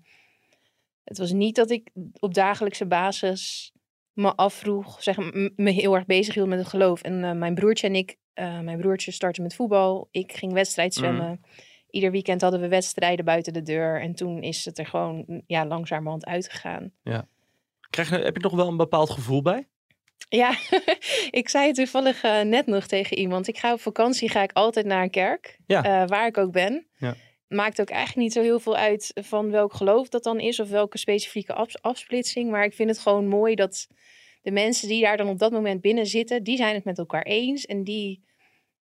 het 1.09 1.17
was 1.17 1.31
niet 1.31 1.55
dat 1.55 1.69
ik 1.71 1.89
op 2.19 2.33
dagelijkse 2.33 2.85
basis 2.85 3.71
me 4.13 4.35
afvroeg, 4.35 5.03
zeg, 5.03 5.17
me 5.55 5.69
heel 5.71 5.95
erg 5.95 6.05
bezig 6.05 6.33
hield 6.33 6.47
met 6.47 6.59
het 6.59 6.67
geloof. 6.67 7.01
En 7.01 7.23
eh, 7.23 7.31
mijn 7.31 7.53
broertje 7.55 7.87
en 7.87 7.95
ik, 7.95 8.15
eh, 8.33 8.59
mijn 8.59 8.77
broertje 8.79 9.11
startte 9.11 9.41
met 9.41 9.55
voetbal. 9.55 10.07
Ik 10.11 10.33
ging 10.33 10.53
wedstrijd 10.53 10.93
zwemmen. 10.93 11.41
Ieder 11.89 12.11
weekend 12.11 12.41
hadden 12.41 12.59
we 12.59 12.67
wedstrijden 12.67 13.25
buiten 13.25 13.53
de 13.53 13.61
deur. 13.61 14.01
En 14.01 14.15
toen 14.15 14.41
is 14.41 14.65
het 14.65 14.77
er 14.77 14.85
gewoon 14.85 15.23
mm, 15.27 15.41
ja, 15.47 15.65
langzamerhand 15.65 16.25
uitgegaan. 16.25 16.91
Krijg 17.89 18.09
je, 18.09 18.15
heb 18.15 18.35
je 18.35 18.41
nog 18.41 18.55
wel 18.55 18.67
een 18.67 18.77
bepaald 18.77 19.09
gevoel 19.09 19.41
bij? 19.41 19.67
Ja, 20.29 20.51
ik 21.39 21.49
zei 21.49 21.67
het 21.67 21.75
toevallig 21.75 22.23
eh, 22.23 22.41
net 22.41 22.65
nog 22.65 22.87
tegen 22.87 23.17
iemand. 23.17 23.47
Ik 23.47 23.57
ga 23.57 23.73
op 23.73 23.81
vakantie, 23.81 24.29
ga 24.29 24.43
ik 24.43 24.51
altijd 24.53 24.85
naar 24.85 25.03
een 25.03 25.09
kerk, 25.09 25.59
Ja. 25.65 26.05
waar 26.05 26.27
ik 26.27 26.37
ook 26.37 26.51
ben. 26.51 26.87
Ja. 26.97 27.15
Maakt 27.49 27.81
ook 27.81 27.89
eigenlijk 27.89 28.19
niet 28.21 28.33
zo 28.33 28.41
heel 28.41 28.59
veel 28.59 28.75
uit 28.75 29.11
van 29.15 29.51
welk 29.51 29.73
geloof 29.73 30.09
dat 30.09 30.23
dan 30.23 30.39
is 30.39 30.59
of 30.59 30.69
welke 30.69 30.97
specifieke 30.97 31.53
afs- 31.53 31.81
afsplitsing. 31.81 32.51
Maar 32.51 32.63
ik 32.63 32.73
vind 32.73 32.89
het 32.89 32.99
gewoon 32.99 33.27
mooi 33.27 33.55
dat 33.55 33.87
de 34.41 34.51
mensen 34.51 34.87
die 34.87 35.01
daar 35.03 35.17
dan 35.17 35.27
op 35.27 35.39
dat 35.39 35.51
moment 35.51 35.81
binnen 35.81 36.05
zitten, 36.05 36.43
die 36.43 36.57
zijn 36.57 36.75
het 36.75 36.83
met 36.83 36.97
elkaar 36.97 37.23
eens. 37.23 37.65
En 37.65 37.83
die 37.83 38.23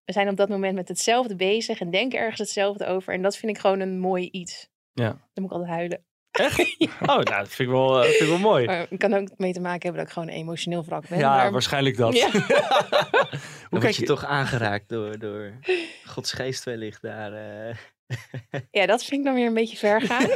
zijn 0.05 0.29
op 0.29 0.37
dat 0.37 0.49
moment 0.49 0.75
met 0.75 0.89
hetzelfde 0.89 1.37
bezig 1.37 1.81
en 1.81 1.91
denken 1.91 2.19
ergens 2.19 2.39
hetzelfde 2.39 2.87
over. 2.87 3.13
En 3.13 3.23
dat 3.23 3.37
vind 3.37 3.57
ik 3.57 3.59
gewoon 3.59 3.81
een 3.81 3.99
mooi 3.99 4.29
iets. 4.31 4.69
Ja. 4.93 5.09
Dan 5.09 5.19
moet 5.35 5.45
ik 5.45 5.53
altijd 5.53 5.71
huilen. 5.71 6.05
Echt? 6.31 6.77
Oh, 7.01 7.07
nou, 7.07 7.25
dat 7.25 7.49
vind 7.49 7.69
ik 7.69 7.75
wel, 7.75 7.99
eh, 8.03 8.09
vind 8.09 8.21
ik 8.21 8.29
wel 8.29 8.39
mooi. 8.39 8.67
Maar 8.67 8.87
het 8.91 8.99
kan 8.99 9.15
ook 9.15 9.29
mee 9.37 9.53
te 9.53 9.61
maken 9.61 9.83
hebben 9.83 10.01
dat 10.01 10.07
ik 10.07 10.13
gewoon 10.13 10.29
emotioneel 10.29 10.85
wrak 10.85 11.09
ben. 11.09 11.19
ja, 11.19 11.37
maar... 11.37 11.53
waarschijnlijk 11.53 11.97
dat. 11.97 12.17
Ja. 12.17 12.31
Hoe 13.71 13.81
kijk 13.81 13.95
je 13.95 14.01
je 14.01 14.07
toch 14.07 14.25
aangeraakt 14.25 14.89
door, 14.89 15.19
door 15.19 15.53
Gods 16.05 16.33
geest 16.33 16.65
wellicht 16.65 17.03
daar. 17.03 17.33
eh. 17.33 17.77
Ja, 18.71 18.87
dat 18.87 19.05
vind 19.05 19.21
ik 19.21 19.27
dan 19.27 19.35
weer 19.35 19.47
een 19.47 19.55
beetje 19.55 19.77
ver 19.77 20.01
gaan. 20.03 20.27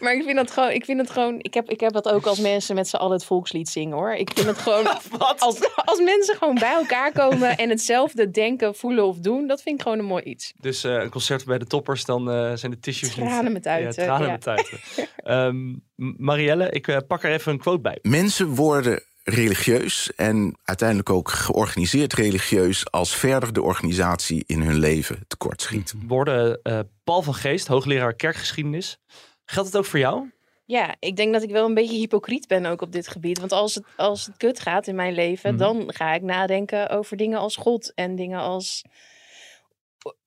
maar 0.00 0.14
ik 0.14 0.22
vind 0.22 0.36
dat 0.36 0.50
gewoon, 0.50 0.70
ik 0.70 0.84
vind 0.84 1.00
het 1.00 1.10
gewoon, 1.10 1.34
ik 1.38 1.54
heb, 1.54 1.70
ik 1.70 1.80
heb 1.80 1.92
dat 1.92 2.08
ook 2.08 2.26
als 2.26 2.38
mensen 2.38 2.74
met 2.74 2.88
z'n 2.88 2.96
allen 2.96 3.12
het 3.12 3.24
volkslied 3.24 3.68
zingen 3.68 3.96
hoor. 3.96 4.14
Ik 4.14 4.30
vind 4.34 4.46
het 4.46 4.58
gewoon, 4.58 4.86
als, 5.38 5.60
als 5.84 6.00
mensen 6.00 6.36
gewoon 6.36 6.54
bij 6.54 6.72
elkaar 6.72 7.12
komen 7.12 7.56
en 7.56 7.68
hetzelfde 7.68 8.30
denken, 8.30 8.74
voelen 8.74 9.06
of 9.06 9.16
doen, 9.18 9.46
dat 9.46 9.62
vind 9.62 9.76
ik 9.76 9.82
gewoon 9.82 9.98
een 9.98 10.04
mooi 10.04 10.22
iets. 10.22 10.52
Dus 10.60 10.84
eh, 10.84 10.92
een 10.92 11.10
concert 11.10 11.44
bij 11.44 11.58
de 11.58 11.66
toppers, 11.66 12.04
dan 12.04 12.30
eh, 12.30 12.52
zijn 12.54 12.72
de 12.72 12.78
tissues 12.78 13.16
niet- 13.16 13.26
Tranen 13.26 13.52
met 13.52 13.66
uiten, 13.66 14.02
Ja, 14.02 14.08
tranen 14.08 14.26
ja. 14.26 14.32
met 14.32 14.48
uiten. 14.48 14.78
Ehm, 15.16 15.74
Marielle, 16.16 16.70
ik 16.70 16.88
eh, 16.88 16.96
pak 17.06 17.22
er 17.22 17.32
even 17.32 17.52
een 17.52 17.58
quote 17.58 17.80
bij. 17.80 17.98
Mensen 18.02 18.48
worden 18.48 19.02
religieus 19.24 20.14
en 20.14 20.58
uiteindelijk 20.64 21.10
ook 21.10 21.28
georganiseerd 21.30 22.12
religieus 22.12 22.90
als 22.90 23.16
verder 23.16 23.52
de 23.52 23.62
organisatie 23.62 24.44
in 24.46 24.60
hun 24.60 24.78
leven 24.78 25.24
tekortschiet. 25.28 25.94
Worden 26.06 26.62
eh, 26.62 26.78
Paul 27.04 27.22
van 27.22 27.34
Geest, 27.34 27.66
hoogleraar 27.66 28.14
kerkgeschiedenis. 28.14 28.98
Geldt 29.44 29.68
het 29.68 29.78
ook 29.78 29.84
voor 29.84 29.98
jou? 29.98 30.30
Ja, 30.64 30.96
ik 30.98 31.16
denk 31.16 31.32
dat 31.32 31.42
ik 31.42 31.50
wel 31.50 31.66
een 31.66 31.74
beetje 31.74 31.96
hypocriet 31.96 32.46
ben 32.46 32.66
ook 32.66 32.82
op 32.82 32.92
dit 32.92 33.08
gebied. 33.08 33.38
Want 33.38 33.52
als 33.52 33.74
het, 33.74 33.84
als 33.96 34.26
het 34.26 34.36
kut 34.36 34.60
gaat 34.60 34.86
in 34.86 34.94
mijn 34.94 35.14
leven, 35.14 35.50
Mhm. 35.50 35.58
dan 35.58 35.84
ga 35.86 36.14
ik 36.14 36.22
nadenken 36.22 36.88
over 36.90 37.16
dingen 37.16 37.38
als 37.38 37.56
God 37.56 37.94
en 37.94 38.16
dingen 38.16 38.40
als. 38.40 38.82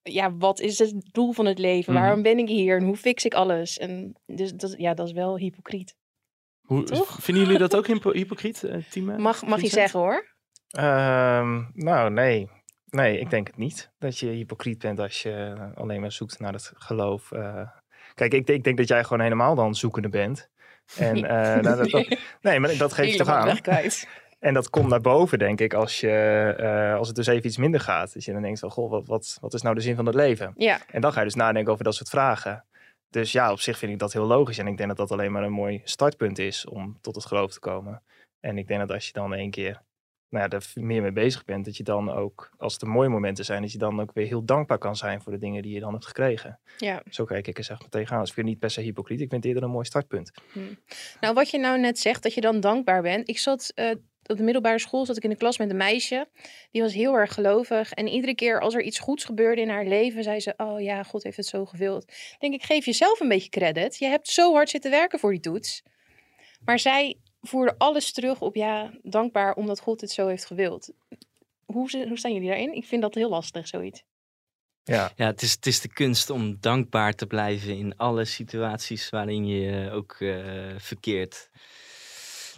Ja, 0.04 0.36
wat 0.36 0.60
is 0.60 0.80
het 0.80 0.94
doel 1.12 1.32
van 1.32 1.46
het 1.46 1.60
leven? 1.60 1.94
Mhm. 1.94 2.02
Waarom 2.02 2.22
ben 2.22 2.38
ik 2.38 2.48
hier? 2.48 2.78
En 2.78 2.84
hoe 2.86 2.96
fix 2.98 3.26
ik 3.26 3.34
alles? 3.34 3.78
En 3.78 4.16
dus 4.26 4.54
dat, 4.54 4.76
ja, 4.78 4.94
dat 4.94 5.08
is 5.08 5.14
wel 5.14 5.38
hypocriet. 5.38 5.96
Hoe, 6.66 6.84
Toch? 6.84 7.18
Vinden 7.22 7.44
jullie 7.44 7.60
dat 7.60 7.76
ook 7.76 7.88
hypo- 7.88 8.12
hypocriet, 8.12 8.64
eh, 8.64 8.78
team? 8.90 9.10
eh, 9.10 9.18
Mag, 9.18 9.46
mag 9.46 9.62
je 9.62 9.68
zeggen 9.68 10.00
hoor. 10.00 10.26
Ehm, 10.70 11.62
nou, 11.74 12.10
nee. 12.12 12.50
Nee, 12.90 13.20
ik 13.20 13.30
denk 13.30 13.48
het 13.48 13.58
niet. 13.58 13.92
Dat 14.00 14.18
je 14.20 14.28
hypocriet 14.28 14.80
bent 14.80 15.00
als 15.00 15.22
je 15.22 15.56
alleen 15.76 16.02
maar 16.02 16.12
zoekt 16.12 16.40
naar 16.40 16.54
het 16.54 16.72
geloof. 16.76 17.32
eh. 17.32 17.62
Kijk, 18.14 18.34
ik, 18.34 18.48
ik 18.50 18.64
denk 18.64 18.78
dat 18.78 18.88
jij 18.88 19.04
gewoon 19.04 19.22
helemaal 19.22 19.56
dan 19.56 19.76
zoekende 19.76 20.10
bent. 20.10 20.50
En, 20.98 21.16
eh, 21.30 21.60
nou, 21.60 21.62
dat, 21.78 21.90
dat- 21.90 22.18
nee, 22.42 22.60
maar 22.60 22.78
dat 22.78 22.94
geef 22.94 23.06
je 23.12 23.18
toch 23.18 23.28
aan. 23.28 23.48
En 24.40 24.54
dat 24.54 24.70
komt 24.70 24.90
naar 24.90 25.02
boven, 25.02 25.40
denk 25.40 25.62
ik, 25.62 25.74
als, 25.74 26.00
je, 26.00 26.10
eh, 26.58 26.96
als 26.98 27.08
het 27.08 27.16
dus 27.16 27.28
even 27.28 27.46
iets 27.46 27.58
minder 27.58 27.80
gaat. 27.80 28.14
Dat 28.14 28.24
je 28.24 28.32
dan 28.34 28.42
denkt 28.42 28.60
van, 28.60 28.72
goh, 28.72 28.90
wat, 28.90 29.08
wat, 29.08 29.38
wat 29.42 29.54
is 29.54 29.62
nou 29.62 29.76
de 29.76 29.82
zin 29.82 29.96
van 29.96 30.06
het 30.06 30.16
leven? 30.16 30.54
Ja, 30.58 30.80
En 30.88 31.02
dan 31.02 31.12
ga 31.14 31.20
je 31.20 31.26
dus 31.26 31.36
nadenken 31.36 31.72
over 31.72 31.84
dat 31.84 31.96
soort 31.96 32.10
vragen. 32.10 32.66
Dus 33.16 33.32
ja, 33.32 33.52
op 33.52 33.60
zich 33.60 33.78
vind 33.78 33.92
ik 33.92 34.00
dat 34.00 34.14
heel 34.14 34.26
logisch. 34.26 34.58
En 34.58 34.68
ik 34.68 34.78
denk 34.78 34.90
dat 34.90 34.98
dat 34.98 35.12
alleen 35.12 35.32
maar 35.32 35.44
een 35.44 35.52
mooi 35.52 35.82
startpunt 35.84 36.40
is 36.40 36.66
om 36.66 36.98
tot 37.02 37.16
het 37.16 37.26
geloof 37.26 37.54
te 37.54 37.60
komen. 37.60 38.04
En 38.40 38.58
ik 38.58 38.68
denk 38.68 38.80
dat 38.80 38.92
als 38.92 39.06
je 39.06 39.14
dan 39.14 39.34
één 39.34 39.50
keer 39.50 39.82
nou 40.30 40.48
ja, 40.50 40.58
er 40.58 40.84
meer 40.84 41.02
mee 41.02 41.12
bezig 41.12 41.46
bent, 41.46 41.66
dat 41.66 41.78
je 41.78 41.84
dan 41.84 42.12
ook, 42.12 42.52
als 42.58 42.74
het 42.74 42.82
een 42.82 42.90
mooie 42.90 43.10
momenten 43.10 43.46
zijn, 43.46 43.62
dat 43.62 43.72
je 43.72 43.78
dan 43.78 44.02
ook 44.02 44.14
weer 44.14 44.28
heel 44.28 44.46
dankbaar 44.46 44.78
kan 44.78 44.96
zijn 44.96 45.22
voor 45.22 45.32
de 45.32 45.38
dingen 45.38 45.62
die 45.62 45.74
je 45.74 45.80
dan 45.80 45.92
hebt 45.92 46.06
gekregen. 46.06 46.60
ja. 46.78 47.02
Zo 47.10 47.26
kijk 47.26 47.48
ik 47.48 47.58
er 47.58 47.64
zeg 47.64 47.80
maar 47.80 47.90
tegenaan. 47.90 48.20
Dus 48.20 48.30
ik 48.30 48.36
vind 48.36 48.48
het 48.48 48.56
niet 48.56 48.64
per 48.66 48.72
se 48.72 48.82
hypocriet. 48.82 49.22
Ik 49.22 49.30
vind 49.30 49.44
het 49.44 49.46
eerder 49.46 49.64
een 49.64 49.76
mooi 49.76 49.86
startpunt. 49.86 50.32
Nou, 51.20 51.34
wat 51.34 51.50
je 51.50 51.60
nou 51.60 51.80
net 51.80 52.00
zegt, 52.00 52.24
dat 52.24 52.34
je 52.34 52.42
dan 52.42 52.60
dankbaar 52.60 53.02
bent. 53.02 53.30
Ik 53.30 53.38
zat 53.38 53.72
eh, 53.76 53.92
op 54.30 54.38
de 54.38 54.44
middelbare 54.44 54.80
school, 54.80 55.06
zat 55.06 55.18
ik 55.18 55.24
in 55.24 55.30
de 55.30 55.36
klas 55.36 55.58
met 55.58 55.70
een 55.70 55.78
meisje. 55.78 56.28
Die 56.72 56.82
was 56.82 56.94
heel 56.94 57.14
erg 57.14 57.34
gelovig. 57.34 57.92
En 57.92 58.08
iedere 58.08 58.36
keer 58.36 58.60
als 58.60 58.74
er 58.74 58.82
iets 58.82 59.00
goeds 59.00 59.26
gebeurde 59.26 59.62
in 59.62 59.70
haar 59.70 59.86
leven, 59.86 60.24
zei 60.24 60.40
ze: 60.40 60.54
Oh 60.58 60.82
ja, 60.82 61.04
God 61.04 61.24
heeft 61.24 61.38
het 61.38 61.46
zo 61.46 61.66
gewild. 61.66 62.04
Ik 62.04 62.36
denk 62.40 62.54
ik, 62.54 62.64
geef 62.64 62.86
jezelf 62.86 63.20
een 63.20 63.28
beetje 63.28 63.50
credit. 63.50 63.98
Je 63.98 64.06
hebt 64.06 64.28
zo 64.28 64.54
hard 64.54 64.70
zitten 64.70 64.92
werken 64.92 65.20
voor 65.20 65.32
die 65.32 65.40
toets. 65.40 65.84
Maar 66.66 66.80
zij 66.80 67.18
voerde 67.42 67.76
alles 67.78 68.12
terug 68.12 68.42
op 68.42 68.56
ja, 68.56 68.92
dankbaar 69.02 69.54
omdat 69.56 69.80
God 69.80 70.02
het 70.02 70.12
zo 70.12 70.28
heeft 70.28 70.46
gewild. 70.46 70.92
Hoe, 71.66 72.06
hoe 72.08 72.18
staan 72.18 72.34
jullie 72.34 72.50
daarin? 72.50 72.76
Ik 72.76 72.86
vind 72.86 73.02
dat 73.02 73.16
heel 73.16 73.30
lastig, 73.30 73.68
zoiets. 73.68 74.04
Ja, 74.84 75.12
Ja, 75.16 75.26
het 75.26 75.42
is, 75.42 75.52
het 75.52 75.66
is 75.66 75.82
de 75.82 75.94
kunst 75.94 76.30
om 76.30 76.58
dankbaar 76.60 77.14
te 77.14 77.26
blijven 77.26 77.78
in 77.78 77.98
alle 77.98 78.26
situaties 78.26 79.10
waarin 79.10 79.48
je 79.48 79.92
ook 79.92 80.16
eh, 80.20 80.76
verkeert. 80.78 81.50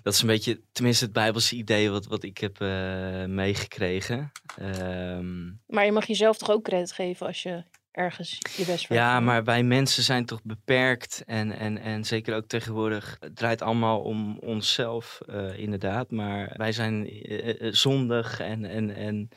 Dat 0.08 0.16
is 0.16 0.22
een 0.22 0.28
beetje, 0.28 0.62
tenminste 0.72 1.04
het 1.04 1.14
Bijbelse 1.14 1.56
idee 1.56 1.90
wat, 1.90 2.06
wat 2.06 2.24
ik 2.24 2.38
heb 2.38 2.62
eh, 2.62 3.26
meegekregen. 3.26 4.32
Ehm, 4.58 5.46
Maar 5.66 5.86
je 5.86 5.92
mag 5.92 6.06
jezelf 6.06 6.38
toch 6.38 6.50
ook 6.50 6.64
credit 6.64 6.92
geven 6.92 7.28
als 7.28 7.44
je 7.44 7.64
ergens 7.92 8.38
je 8.58 8.66
best 8.66 8.88
voor 8.88 8.96
ja, 8.96 9.20
maar 9.20 9.44
wij 9.44 9.64
mensen 9.64 10.04
zijn 10.04 10.26
toch 10.26 10.44
beperkt 10.44 11.24
en, 11.26 11.52
en, 11.52 11.78
en 11.78 12.06
zeker 12.06 12.36
ook 12.36 12.48
tegenwoordig, 12.48 13.18
het 13.20 13.36
draait 13.36 13.62
allemaal 13.62 14.02
om 14.02 14.40
onszelf 14.40 15.20
eh, 15.26 15.60
inderdaad. 15.60 16.12
Maar 16.12 16.54
wij 16.58 16.72
zijn 16.72 17.10
eh, 17.10 17.72
zondig 17.72 18.40
en, 18.40 18.66
en, 18.66 18.96
en 18.96 19.30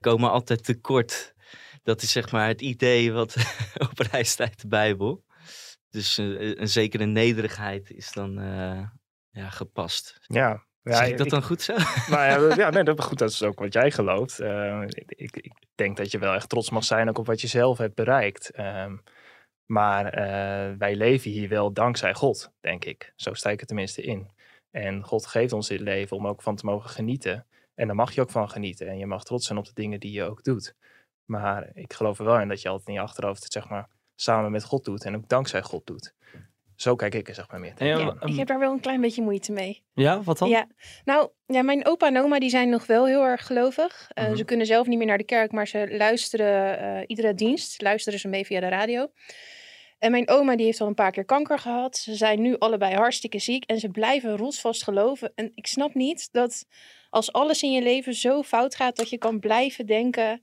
komen 0.00 0.30
altijd 0.30 0.64
tekort. 0.64 1.34
Dat 1.82 2.02
is 2.02 2.12
zeg 2.12 2.32
maar 2.32 2.48
het 2.48 2.60
idee 2.60 3.12
wat 3.12 3.36
op 3.90 3.98
reis 3.98 4.30
staat 4.30 4.48
uit 4.48 4.60
de 4.60 4.68
Bijbel. 4.68 5.24
Dus 5.90 6.18
eh, 6.18 6.56
een 6.56 6.68
zekere 6.68 7.04
nederigheid 7.04 7.90
is 7.90 8.12
dan 8.12 8.38
ja, 9.32 9.48
gepast. 9.50 10.18
ja. 10.26 10.62
ja 10.82 10.94
zeg 10.96 11.08
ik 11.08 11.18
dat 11.18 11.28
dan 11.30 11.42
goed 11.42 11.62
zo? 11.62 11.74
Maar 12.10 12.28
ja, 12.30 12.38
dat- 12.38 12.56
ja 12.62 12.70
nee, 12.70 12.82
dat, 12.84 13.04
goed, 13.04 13.18
dat 13.18 13.30
is 13.30 13.42
ook 13.42 13.58
wat 13.58 13.72
jij 13.72 13.90
gelooft. 13.90 14.40
Eh, 14.40 14.82
ik, 14.86 15.10
ik, 15.16 15.36
ik 15.36 15.52
denk 15.74 15.96
dat 15.96 16.10
je 16.10 16.18
wel 16.18 16.34
echt 16.34 16.48
trots 16.48 16.70
mag 16.70 16.84
zijn 16.84 17.08
ook 17.08 17.18
op 17.18 17.26
wat 17.26 17.40
je 17.40 17.46
zelf 17.46 17.78
hebt 17.78 17.94
bereikt. 17.94 18.50
Ehm, 18.50 18.96
maar 19.66 20.06
eh, 20.06 20.76
wij 20.78 20.96
leven 20.96 21.30
hier 21.30 21.48
wel 21.48 21.72
dankzij 21.72 22.14
God, 22.14 22.52
denk 22.60 22.84
ik. 22.84 23.12
Zo 23.16 23.34
sta 23.34 23.50
ik 23.50 23.60
er 23.60 23.66
tenminste 23.66 24.02
in. 24.02 24.30
En 24.70 25.04
God 25.04 25.26
geeft 25.26 25.52
ons 25.52 25.68
dit 25.68 25.80
leven 25.80 26.16
om 26.16 26.26
ook 26.26 26.42
van 26.42 26.56
te 26.56 26.64
mogen 26.66 26.90
genieten. 26.90 27.46
En 27.74 27.86
daar 27.86 27.96
mag 27.96 28.12
je 28.12 28.20
ook 28.20 28.30
van 28.30 28.50
genieten. 28.50 28.88
En 28.88 28.98
je 28.98 29.06
mag 29.06 29.24
trots 29.24 29.46
zijn 29.46 29.58
op 29.58 29.64
de 29.64 29.72
dingen 29.74 30.00
die 30.00 30.12
je 30.12 30.22
ook 30.22 30.42
doet. 30.44 30.74
Maar 31.24 31.70
ik 31.74 31.92
geloof 31.92 32.18
er 32.18 32.24
wel 32.24 32.40
in 32.40 32.48
dat 32.48 32.62
je 32.62 32.68
altijd 32.68 32.88
in 32.88 32.94
je 32.94 33.00
achterhoofd 33.00 33.42
het 33.42 33.52
zeg 33.52 33.68
maar, 33.68 33.88
samen 34.14 34.50
met 34.50 34.64
God 34.64 34.84
doet. 34.84 35.04
En 35.04 35.16
ook 35.16 35.28
dankzij 35.28 35.62
God 35.62 35.86
doet. 35.86 36.14
Zo 36.76 36.94
kijk 36.96 37.14
ik 37.14 37.28
er 37.28 37.34
zeg 37.34 37.50
maar 37.50 37.60
meer 37.60 37.74
ja, 37.84 38.04
maar- 38.04 38.28
Ik 38.28 38.36
heb 38.36 38.46
daar 38.46 38.58
wel 38.58 38.72
een 38.72 38.80
klein 38.80 39.00
beetje 39.00 39.22
moeite 39.22 39.52
mee. 39.52 39.84
Ja, 39.94 40.22
wat 40.22 40.38
dan? 40.38 40.48
Ja, 40.48 40.66
nou, 41.04 41.30
ja, 41.46 41.62
mijn 41.62 41.86
opa 41.86 42.06
en 42.06 42.18
oma 42.18 42.38
die 42.38 42.50
zijn 42.50 42.68
nog 42.68 42.86
wel 42.86 43.06
heel 43.06 43.22
erg 43.24 43.46
gelovig. 43.46 44.08
Eh, 44.14 44.24
Mhm. 44.26 44.36
Ze 44.36 44.44
kunnen 44.44 44.66
zelf 44.66 44.86
niet 44.86 44.98
meer 44.98 45.06
naar 45.06 45.18
de 45.18 45.24
kerk, 45.24 45.52
maar 45.52 45.66
ze 45.68 45.86
luisteren 45.96 46.78
eh, 46.78 47.02
iedere 47.06 47.34
dienst, 47.34 47.82
luisteren 47.82 48.18
ze 48.18 48.28
mee 48.28 48.46
via 48.46 48.60
de 48.60 48.68
radio. 48.68 49.08
En 49.98 50.10
mijn 50.10 50.28
oma 50.28 50.56
die 50.56 50.64
heeft 50.66 50.80
al 50.80 50.86
een 50.86 50.94
paar 50.94 51.10
keer 51.10 51.24
kanker 51.24 51.58
gehad. 51.58 51.96
Ze 51.96 52.14
zijn 52.14 52.40
nu 52.40 52.58
allebei 52.58 52.94
hartstikke 52.94 53.38
ziek 53.38 53.64
en 53.64 53.78
ze 53.78 53.88
blijven 53.88 54.36
rotsvast 54.36 54.82
geloven. 54.84 55.32
En 55.34 55.52
ik 55.54 55.66
snap 55.66 55.94
niet 55.94 56.28
dat 56.32 56.66
als 57.10 57.32
alles 57.32 57.62
in 57.62 57.72
je 57.72 57.82
leven 57.82 58.14
zo 58.14 58.42
fout 58.42 58.74
gaat, 58.74 58.96
dat 58.96 59.10
je 59.10 59.18
kan 59.18 59.38
blijven 59.40 59.86
denken... 59.86 60.42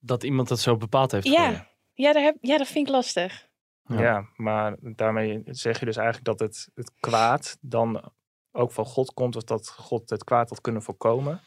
Dat 0.00 0.22
iemand 0.22 0.48
dat 0.48 0.60
zo 0.60 0.76
bepaald 0.76 1.12
heeft. 1.12 1.28
voor 1.28 1.36
je. 1.36 1.42
Ja, 1.42 1.68
ja, 1.94 2.12
daar 2.12 2.22
heb, 2.22 2.36
ja, 2.40 2.58
dat 2.58 2.66
vind 2.66 2.86
ik 2.86 2.92
lastig. 2.92 3.48
Ja. 3.92 4.00
Ja. 4.00 4.28
maar 4.36 4.76
daarmee 4.80 5.42
zeg 5.44 5.80
je 5.80 5.84
dus 5.84 5.96
eigenlijk 5.96 6.26
dat 6.26 6.40
het, 6.40 6.68
het 6.74 6.92
kwaad 7.00 7.58
dan 7.60 8.12
ook 8.52 8.72
van 8.72 8.84
God 8.84 9.14
komt, 9.14 9.36
of 9.36 9.42
dat 9.42 9.68
God 9.68 10.10
het 10.10 10.24
kwaad 10.24 10.48
had 10.48 10.60
kunnen 10.60 10.82
voorkomen. 10.82 11.40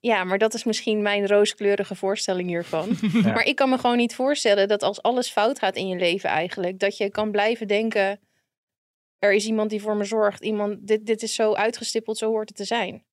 Ja, 0.00 0.24
maar 0.24 0.38
dat 0.38 0.54
is 0.54 0.64
misschien 0.64 1.02
mijn 1.02 1.26
rooskleurige 1.26 1.94
voorstelling 1.94 2.48
hiervan. 2.48 2.88
Ja. 3.12 3.32
Maar 3.32 3.44
ik 3.44 3.56
kan 3.56 3.68
me 3.68 3.78
gewoon 3.78 3.96
niet 3.96 4.14
voorstellen 4.14 4.68
dat 4.68 4.82
als 4.82 5.02
alles 5.02 5.30
fout 5.30 5.58
gaat 5.58 5.76
in 5.76 5.88
je 5.88 5.96
leven 5.96 6.30
eigenlijk, 6.30 6.78
dat 6.78 6.96
je 6.96 7.10
kan 7.10 7.30
blijven 7.30 7.68
denken, 7.68 8.20
er 9.18 9.32
is 9.32 9.46
iemand 9.46 9.70
die 9.70 9.82
voor 9.82 9.96
me 9.96 10.04
zorgt, 10.04 10.42
iemand, 10.42 10.86
dit, 10.86 11.06
dit 11.06 11.22
is 11.22 11.34
zo 11.34 11.54
uitgestippeld, 11.54 12.18
zo 12.18 12.30
hoort 12.30 12.48
het 12.48 12.56
te 12.56 12.64
zijn. 12.64 13.04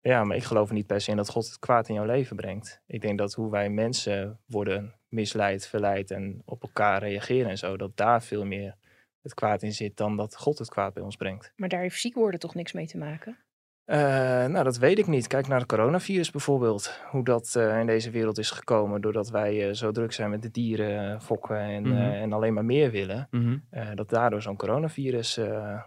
Ja, 0.00 0.24
maar 0.24 0.36
ik 0.36 0.44
geloof 0.44 0.68
er 0.68 0.74
niet 0.74 0.86
per 0.86 1.00
se 1.00 1.10
in 1.10 1.16
dat 1.16 1.28
God 1.28 1.46
het 1.46 1.58
kwaad 1.58 1.88
in 1.88 1.94
jouw 1.94 2.04
leven 2.04 2.36
brengt. 2.36 2.82
Ik 2.86 3.00
denk 3.00 3.18
dat 3.18 3.34
hoe 3.34 3.50
wij 3.50 3.68
mensen 3.68 4.40
worden 4.46 4.97
misleid, 5.08 5.66
verleid 5.66 6.10
en 6.10 6.42
op 6.44 6.62
elkaar 6.62 7.00
reageren 7.02 7.50
en 7.50 7.58
zo, 7.58 7.76
dat 7.76 7.96
daar 7.96 8.22
veel 8.22 8.44
meer 8.44 8.74
het 9.22 9.34
kwaad 9.34 9.62
in 9.62 9.72
zit 9.72 9.96
dan 9.96 10.16
dat 10.16 10.36
God 10.36 10.58
het 10.58 10.68
kwaad 10.68 10.94
bij 10.94 11.02
ons 11.02 11.16
brengt. 11.16 11.52
Maar 11.56 11.68
daar 11.68 11.80
heeft 11.80 12.00
ziek 12.00 12.14
worden 12.14 12.40
toch 12.40 12.54
niks 12.54 12.72
mee 12.72 12.86
te 12.86 12.98
maken? 12.98 13.36
Eh, 13.84 13.98
nou, 14.46 14.64
dat 14.64 14.78
weet 14.78 14.98
ik 14.98 15.06
niet. 15.06 15.26
Kijk 15.26 15.48
naar 15.48 15.58
het 15.58 15.68
coronavirus 15.68 16.30
bijvoorbeeld. 16.30 17.00
Hoe 17.10 17.24
dat 17.24 17.54
eh, 17.56 17.80
in 17.80 17.86
deze 17.86 18.10
wereld 18.10 18.38
is 18.38 18.50
gekomen 18.50 19.00
doordat 19.00 19.30
wij 19.30 19.68
eh, 19.68 19.74
zo 19.74 19.90
druk 19.90 20.12
zijn 20.12 20.30
met 20.30 20.42
de 20.42 20.50
dieren 20.50 21.22
fokken 21.22 21.58
en, 21.58 21.84
eh, 21.84 21.90
Mhm. 21.92 22.00
en 22.00 22.32
alleen 22.32 22.54
maar 22.54 22.64
meer 22.64 22.90
willen. 22.90 23.28
Mhm. 23.30 23.56
eh, 23.70 23.88
dat 23.94 24.08
daardoor 24.10 24.42
zo'n 24.42 24.56
coronavirus 24.56 25.36
eh, 25.36 25.82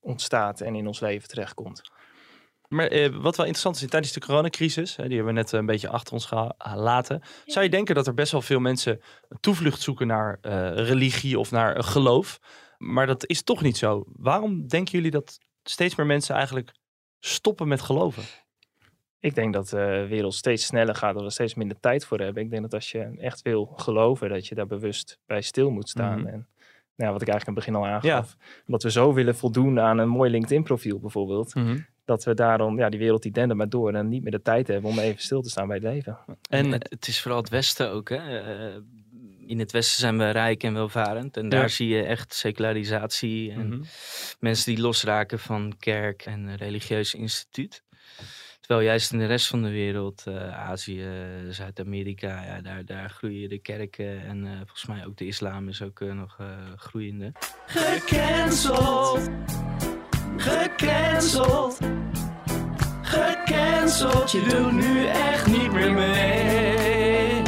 ontstaat 0.00 0.60
en 0.60 0.74
in 0.74 0.86
ons 0.86 1.00
leven 1.00 1.28
terechtkomt. 1.28 1.90
Maar 2.68 2.86
eh, 2.86 3.08
wat 3.08 3.36
wel 3.36 3.46
interessant 3.46 3.76
is, 3.76 3.88
tijdens 3.88 4.12
de 4.12 4.20
coronacrisis, 4.20 4.96
hè, 4.96 5.06
die 5.06 5.16
hebben 5.16 5.34
we 5.34 5.40
net 5.40 5.52
eh, 5.52 5.58
een 5.58 5.66
beetje 5.66 5.88
achter 5.88 6.12
ons 6.12 6.24
gelaten, 6.26 7.22
zou 7.46 7.64
je 7.64 7.70
denken 7.70 7.94
dat 7.94 8.06
er 8.06 8.14
best 8.14 8.32
wel 8.32 8.42
veel 8.42 8.60
mensen 8.60 9.00
een 9.28 9.40
toevlucht 9.40 9.80
zoeken 9.80 10.06
naar 10.06 10.38
eh, 10.40 10.72
religie 10.74 11.38
of 11.38 11.50
naar 11.50 11.76
een 11.76 11.84
geloof. 11.84 12.40
Maar 12.78 13.06
dat 13.06 13.26
is 13.26 13.42
toch 13.42 13.62
niet 13.62 13.76
zo. 13.76 14.04
Waarom 14.12 14.66
denken 14.66 14.92
jullie 14.92 15.10
dat 15.10 15.38
steeds 15.62 15.94
meer 15.94 16.06
mensen 16.06 16.34
eigenlijk 16.34 16.74
stoppen 17.20 17.68
met 17.68 17.80
geloven? 17.80 18.22
Ik 19.20 19.34
denk 19.34 19.52
dat 19.52 19.68
de 19.68 20.06
wereld 20.08 20.34
steeds 20.34 20.64
sneller 20.64 20.94
gaat, 20.94 21.14
dat 21.14 21.22
we 21.22 21.30
steeds 21.30 21.54
minder 21.54 21.80
tijd 21.80 22.04
voor 22.04 22.18
hebben. 22.18 22.42
Ik 22.42 22.50
denk 22.50 22.62
dat 22.62 22.74
als 22.74 22.90
je 22.90 23.16
echt 23.18 23.42
wil 23.42 23.72
geloven, 23.76 24.28
dat 24.28 24.46
je 24.46 24.54
daar 24.54 24.66
bewust 24.66 25.18
bij 25.26 25.40
stil 25.42 25.70
moet 25.70 25.88
staan. 25.88 26.20
Mhm. 26.20 26.28
En 26.28 26.48
nou, 26.96 27.12
wat 27.12 27.22
ik 27.22 27.28
eigenlijk 27.28 27.48
aan 27.48 27.54
het 27.54 27.64
begin 27.64 27.74
al 27.74 27.86
aangaf. 27.86 28.36
Dat 28.66 28.82
we 28.82 28.90
zo 28.90 29.12
willen 29.12 29.36
voldoen 29.36 29.80
aan 29.80 29.98
een 29.98 30.08
mooi 30.08 30.30
LinkedIn-profiel 30.30 30.98
bijvoorbeeld. 30.98 31.54
Dat 32.08 32.24
we 32.24 32.34
daarom, 32.34 32.78
ja, 32.78 32.88
die 32.88 32.98
wereld 32.98 33.22
die 33.22 33.32
dendert 33.32 33.58
maar 33.58 33.68
door 33.68 33.94
en 33.94 34.08
niet 34.08 34.22
meer 34.22 34.30
de 34.32 34.42
tijd 34.42 34.66
hebben 34.66 34.90
om 34.90 34.98
even 34.98 35.22
stil 35.22 35.42
te 35.42 35.50
staan 35.50 35.66
bij 35.66 35.76
het 35.76 35.84
leven. 35.84 36.18
En 36.50 36.72
het, 36.72 37.06
is 37.08 37.20
vooral 37.20 37.40
het 37.40 37.48
Westen 37.48 37.90
ook. 37.90 38.08
Hè? 38.08 38.38
Eh, 38.40 38.76
in 39.46 39.58
het 39.58 39.72
Westen 39.72 40.00
zijn 40.00 40.18
we 40.18 40.30
rijk 40.30 40.62
en 40.62 40.74
welvarend. 40.74 41.36
En 41.36 41.48
daar 41.48 41.70
zie 41.70 41.88
je 41.88 42.02
echt 42.02 42.34
secularisatie 42.34 43.52
en 43.52 43.68
Mhm. 43.68 43.82
mensen 44.40 44.74
die 44.74 44.82
losraken 44.82 45.38
van 45.38 45.74
kerk 45.78 46.22
en 46.22 46.56
religieus 46.56 47.14
instituut. 47.14 47.82
Terwijl 48.60 48.88
juist 48.88 49.12
in 49.12 49.18
de 49.18 49.26
rest 49.26 49.46
van 49.46 49.62
de 49.62 49.70
wereld, 49.70 50.22
eh, 50.26 50.68
Azië, 50.68 51.06
Zuid-Amerika, 51.50 52.44
ja, 52.44 52.60
daar, 52.60 52.84
daar 52.84 53.10
groeien 53.10 53.48
de 53.48 53.58
kerken. 53.58 54.22
En 54.26 54.46
eh, 54.46 54.56
volgens 54.56 54.86
mij 54.86 55.06
ook 55.06 55.16
de 55.16 55.26
islam 55.26 55.68
is 55.68 55.82
ook 55.82 56.00
nog 56.00 56.36
eh, 56.40 56.46
groeiende. 56.76 57.32
Gecanceld. 57.66 59.28
Gecanceld. 60.36 61.78
Gecanceld. 63.08 64.30
Je 64.30 64.42
doet 64.42 64.72
nu 64.72 65.06
echt 65.06 65.46
niet 65.46 65.72
meer 65.72 65.92
mee. 65.92 67.42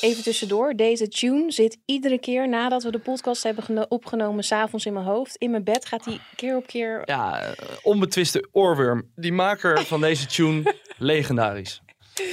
even 0.00 0.22
tussendoor. 0.22 0.74
Deze 0.74 1.08
tune 1.08 1.52
zit 1.52 1.78
iedere 1.84 2.18
keer 2.18 2.48
nadat 2.48 2.82
we 2.82 2.90
de 2.90 2.98
podcast 2.98 3.42
hebben 3.42 3.64
geno- 3.64 3.86
opgenomen, 3.88 4.44
s'avonds 4.44 4.86
in 4.86 4.92
mijn 4.92 5.04
hoofd. 5.06 5.36
In 5.36 5.50
mijn 5.50 5.64
bed 5.64 5.86
gaat 5.86 6.04
die 6.04 6.20
keer 6.36 6.56
op 6.56 6.66
keer. 6.66 7.02
Ja, 7.04 7.40
eh, 7.42 7.52
onbetwiste 7.82 8.48
oorworm. 8.52 9.10
Die 9.14 9.32
maker 9.32 9.84
van 9.84 10.00
deze 10.00 10.26
tune, 10.26 10.74
legendarisch. 10.98 11.82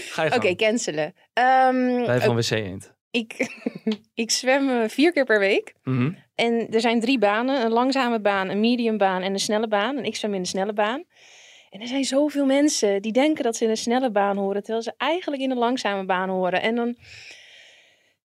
Ga 0.09 0.23
je 0.23 0.35
Oké, 0.35 0.55
cancelen. 0.55 1.13
Ehm, 1.33 2.05
Wij 2.05 2.21
van 2.21 2.35
WC 2.35 2.49
Eend. 2.49 2.93
ik, 3.11 3.57
ik 4.23 4.31
zwem 4.31 4.69
eh, 4.69 4.89
vier 4.89 5.11
keer 5.11 5.25
per 5.25 5.39
week. 5.39 5.73
Mhm. 5.83 6.11
En 6.35 6.67
er 6.69 6.81
zijn 6.81 6.99
drie 6.99 7.19
banen: 7.19 7.61
een 7.65 7.71
langzame 7.71 8.19
baan, 8.21 8.49
een 8.49 8.59
medium 8.59 8.97
baan 8.97 9.21
en 9.21 9.33
een 9.33 9.39
snelle 9.39 9.67
baan. 9.67 9.97
En 9.97 10.03
ik 10.05 10.15
zwem 10.15 10.33
in 10.33 10.41
de 10.41 10.47
snelle 10.47 10.73
baan. 10.73 11.03
En 11.71 11.81
er 11.81 11.87
zijn 11.87 12.03
zoveel 12.03 12.45
mensen 12.45 13.01
die 13.01 13.11
denken 13.11 13.43
dat 13.43 13.55
ze 13.55 13.63
in 13.63 13.69
een 13.69 13.77
snelle 13.77 14.11
baan 14.11 14.37
horen, 14.37 14.61
terwijl 14.63 14.83
ze 14.83 14.93
eigenlijk 14.97 15.41
in 15.41 15.51
een 15.51 15.57
langzame 15.57 16.05
baan 16.05 16.29
horen. 16.29 16.61
En 16.61 16.75
dan. 16.75 16.95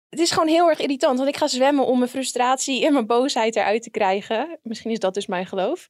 Het 0.09 0.21
is 0.21 0.31
gewoon 0.31 0.49
heel 0.49 0.69
erg 0.69 0.79
irritant, 0.79 1.17
want 1.19 1.31
ik 1.31 1.37
ga 1.37 1.47
zwemmen 1.47 1.87
om 1.87 1.99
mijn 1.99 2.11
frustratie 2.11 2.87
en 2.87 2.93
mijn 2.93 3.07
boosheid 3.07 3.57
eruit 3.57 3.83
te 3.83 3.91
krijgen. 3.91 4.59
Misschien 4.63 4.91
is 4.91 4.99
dat 4.99 5.15
dus 5.15 5.27
mijn 5.27 5.47
geloof. 5.47 5.89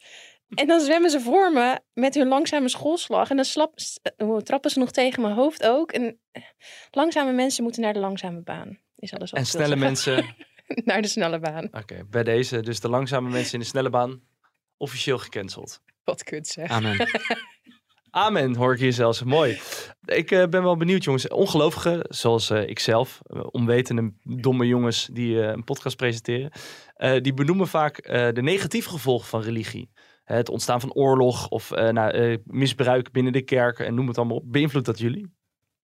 En 0.55 0.67
dan 0.67 0.81
zwemmen 0.81 1.11
ze 1.11 1.21
voor 1.21 1.53
me 1.53 1.81
met 1.93 2.15
hun 2.15 2.29
langzame 2.29 2.69
schoolslag. 2.69 3.31
En 3.31 3.37
dan 3.37 3.45
slap, 3.45 3.75
eh, 4.17 4.37
trappen 4.37 4.71
ze 4.71 4.79
nog 4.79 4.91
tegen 4.91 5.23
mijn 5.23 5.35
hoofd 5.35 5.67
ook. 5.67 5.93
En 5.93 6.19
eh, 6.33 6.43
langzame 6.91 7.33
mensen 7.33 7.63
moeten 7.63 7.83
naar 7.83 7.93
de 7.93 7.99
langzame 7.99 8.41
baan. 8.41 8.79
Is 8.97 9.15
alles 9.15 9.31
wat 9.31 9.41
En 9.41 9.47
snelle 9.47 9.67
zeggen. 9.67 9.87
mensen. 9.87 10.35
naar 10.85 11.03
de 11.03 11.09
snelle 11.09 11.39
baan. 11.39 11.69
Oké, 11.73 12.05
bij 12.11 12.23
deze. 12.23 12.61
Dus 12.61 12.81
de 12.81 12.89
langzame 12.89 13.31
mensen 13.31 13.55
in 13.55 13.61
de 13.61 13.67
snelle 13.67 13.91
baan. 13.91 14.21
Officieel 14.77 15.19
gecanceld. 15.19 15.83
Wat 16.07 16.23
kut 16.23 16.47
zeg. 16.47 16.71
Amen. 16.71 17.09
Amen, 18.11 18.55
hoor 18.55 18.73
ik 18.73 18.79
hier 18.81 18.93
zelfs. 18.93 19.23
Mooi. 19.23 19.59
Ik 20.05 20.31
eh, 20.31 20.49
ben 20.49 20.63
wel 20.63 20.77
benieuwd, 20.77 21.05
jongens. 21.05 21.29
Ongelovigen, 21.29 22.05
zoals 22.09 22.51
eh, 22.51 22.69
ikzelf, 22.69 23.21
uh, 23.27 23.43
onwetende, 23.51 24.13
domme 24.23 24.67
jongens 24.67 25.09
die 25.13 25.43
eh, 25.43 25.53
een 25.53 25.65
podcast 25.65 25.97
presenteren, 25.97 26.51
eh, 26.95 27.23
die 27.23 27.35
benoemen 27.35 27.69
vaak 27.69 27.99
eh, 27.99 28.33
de 28.33 28.43
negatieve 28.43 28.89
gevolgen 28.89 29.29
van 29.29 29.41
religie. 29.41 29.91
Het 30.25 30.49
ontstaan 30.49 30.81
van 30.81 30.93
oorlog 30.93 31.49
of 31.49 31.71
eh, 31.71 31.89
nou, 31.89 32.11
eh, 32.11 32.37
misbruik 32.45 33.13
binnen 33.13 33.33
de 33.33 33.43
kerk 33.43 33.79
en 33.79 33.95
noem 33.95 34.09
het 34.09 34.19
allemaal 34.19 34.37
op. 34.37 34.53
Beïnvloedt 34.53 34.87
dat 34.87 34.99
jullie? 34.99 35.33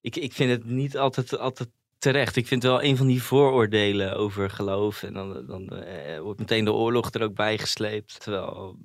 Ik, 0.00 0.16
ik 0.16 0.32
vind 0.32 0.50
het 0.50 0.64
niet 0.64 0.96
altijd, 0.96 1.38
altijd 1.38 1.68
terecht. 1.98 2.36
Ik 2.36 2.46
vind 2.46 2.62
wel 2.62 2.82
een 2.82 2.96
van 2.96 3.06
die 3.06 3.22
vooroordelen 3.22 4.16
over 4.16 4.50
geloof. 4.50 5.02
En 5.02 5.12
dan, 5.12 5.46
dan 5.46 5.68
eh, 5.68 6.20
wordt 6.20 6.38
meteen 6.38 6.64
de 6.64 6.72
oorlog 6.72 7.12
er 7.12 7.22
ook 7.22 7.34
bij 7.34 7.58
gesleept. 7.58 8.20
Terwijl, 8.20 8.76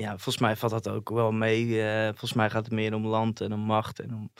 ja, 0.00 0.08
volgens 0.10 0.38
mij 0.38 0.56
valt 0.56 0.72
dat 0.72 0.88
ook 0.88 1.08
wel 1.08 1.32
mee. 1.32 1.82
eh, 1.82 2.06
volgens 2.06 2.32
mij 2.32 2.50
gaat 2.50 2.64
het 2.64 2.74
meer 2.74 2.94
om 2.94 3.06
land 3.06 3.40
en 3.40 3.52
om 3.52 3.60
macht. 3.60 4.00
En 4.00 4.14
om... 4.14 4.32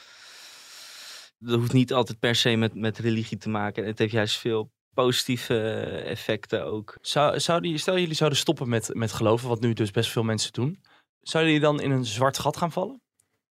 Dat 1.39 1.59
hoeft 1.59 1.73
niet 1.73 1.93
altijd 1.93 2.19
per 2.19 2.35
se 2.35 2.55
met, 2.55 2.73
met 2.73 2.97
religie 2.97 3.37
te 3.37 3.49
maken. 3.49 3.85
Het 3.85 3.97
heeft 3.97 4.11
juist 4.11 4.37
veel 4.37 4.71
positieve 4.93 5.71
effecten 6.05 6.65
ook. 6.65 6.97
Zou, 7.01 7.39
zou 7.39 7.61
die, 7.61 7.77
stel 7.77 7.97
jullie 7.97 8.15
zouden 8.15 8.39
stoppen 8.39 8.69
met, 8.69 8.89
met 8.93 9.11
geloven, 9.11 9.49
wat 9.49 9.59
nu 9.59 9.73
dus 9.73 9.91
best 9.91 10.09
veel 10.09 10.23
mensen 10.23 10.53
doen. 10.53 10.83
Zouden 11.19 11.53
jullie 11.53 11.67
dan 11.67 11.81
in 11.81 11.91
een 11.91 12.05
zwart 12.05 12.39
gat 12.39 12.57
gaan 12.57 12.71
vallen? 12.71 13.01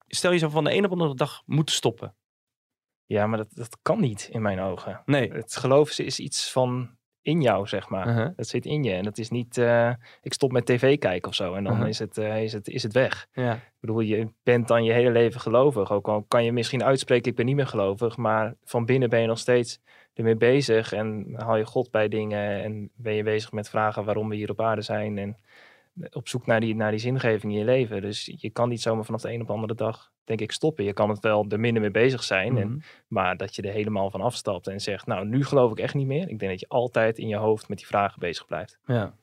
Stel 0.06 0.32
je 0.32 0.38
zo 0.38 0.48
van 0.48 0.64
de 0.64 0.72
een 0.72 0.84
op 0.84 0.90
de 0.90 0.96
andere 0.96 1.14
dag 1.14 1.42
moeten 1.44 1.74
stoppen. 1.74 2.16
Ja, 3.04 3.26
maar 3.26 3.38
dat, 3.38 3.54
dat 3.54 3.78
kan 3.82 4.00
niet 4.00 4.28
in 4.32 4.42
mijn 4.42 4.60
ogen. 4.60 5.02
Nee. 5.04 5.32
Het 5.32 5.56
geloof 5.56 5.90
is, 5.90 5.98
is 5.98 6.18
iets 6.18 6.52
van 6.52 6.95
in 7.26 7.40
jou, 7.42 7.66
zeg 7.66 7.88
maar. 7.88 8.08
Uh-huh. 8.08 8.28
Dat 8.36 8.46
zit 8.46 8.66
in 8.66 8.82
je. 8.82 8.92
En 8.92 9.04
dat 9.04 9.18
is 9.18 9.30
niet, 9.30 9.58
eh, 9.58 9.90
ik 10.22 10.32
stop 10.32 10.52
met 10.52 10.66
tv 10.66 10.98
kijken 10.98 11.28
of 11.28 11.34
zo. 11.34 11.54
En 11.54 11.64
dan 11.64 11.72
Uh-huh. 11.72 11.88
is, 11.88 11.98
het, 11.98 12.18
eh, 12.18 12.42
is, 12.42 12.52
het, 12.52 12.68
is 12.68 12.82
het 12.82 12.92
weg. 12.92 13.26
Ja. 13.32 13.54
Ik 13.54 13.80
bedoel, 13.80 14.00
je 14.00 14.28
bent 14.42 14.68
dan 14.68 14.84
je 14.84 14.92
hele 14.92 15.10
leven 15.10 15.40
gelovig. 15.40 15.92
Ook 15.92 16.08
al 16.08 16.22
kan 16.28 16.44
je 16.44 16.52
misschien 16.52 16.84
uitspreken, 16.84 17.30
ik 17.30 17.36
ben 17.36 17.46
niet 17.46 17.56
meer 17.56 17.66
gelovig. 17.66 18.16
Maar 18.16 18.54
van 18.64 18.84
binnen 18.84 19.08
ben 19.10 19.20
je 19.20 19.26
nog 19.26 19.38
steeds 19.38 19.78
ermee 20.14 20.36
bezig. 20.36 20.92
En 20.92 21.34
haal 21.36 21.56
je 21.56 21.64
God 21.66 21.90
bij 21.90 22.08
dingen. 22.08 22.62
En 22.62 22.90
ben 22.94 23.14
je 23.14 23.22
bezig 23.22 23.52
met 23.52 23.68
vragen 23.68 24.04
waarom 24.04 24.28
we 24.28 24.36
hier 24.36 24.50
op 24.50 24.60
aarde 24.60 24.82
zijn. 24.82 25.18
En 25.18 25.36
op 26.12 26.28
zoek 26.28 26.46
naar 26.46 26.60
die, 26.60 26.74
naar 26.74 26.90
die 26.90 27.00
zingeving 27.00 27.52
in 27.52 27.58
je 27.58 27.64
leven. 27.64 28.00
Dus 28.02 28.32
je 28.36 28.50
kan 28.50 28.68
niet 28.68 28.80
zomaar 28.82 29.04
vanaf 29.04 29.20
de 29.20 29.32
een 29.32 29.40
op 29.40 29.46
de 29.46 29.52
andere 29.52 29.74
dag, 29.74 30.12
denk 30.24 30.40
ik, 30.40 30.52
stoppen. 30.52 30.84
Je 30.84 30.92
kan 30.92 31.08
het 31.08 31.20
wel 31.20 31.46
er 31.48 31.60
minder 31.60 31.82
mee 31.82 31.90
bezig 31.90 32.22
zijn. 32.22 32.56
en, 32.58 32.68
Mhm. 32.68 32.78
maar 33.08 33.36
dat 33.36 33.54
je 33.54 33.62
er 33.62 33.72
helemaal 33.72 34.10
van 34.10 34.20
afstapt 34.20 34.66
en 34.66 34.80
zegt, 34.80 35.06
nou, 35.06 35.26
nu 35.26 35.44
geloof 35.44 35.70
ik 35.70 35.78
echt 35.78 35.94
niet 35.94 36.06
meer. 36.06 36.28
Ik 36.28 36.38
denk 36.38 36.50
dat 36.50 36.60
je 36.60 36.68
altijd 36.68 37.18
in 37.18 37.28
je 37.28 37.36
hoofd 37.36 37.68
met 37.68 37.78
die 37.78 37.86
vragen 37.86 38.20
bezig 38.20 38.46
blijft. 38.46 38.78
ja. 38.86 39.16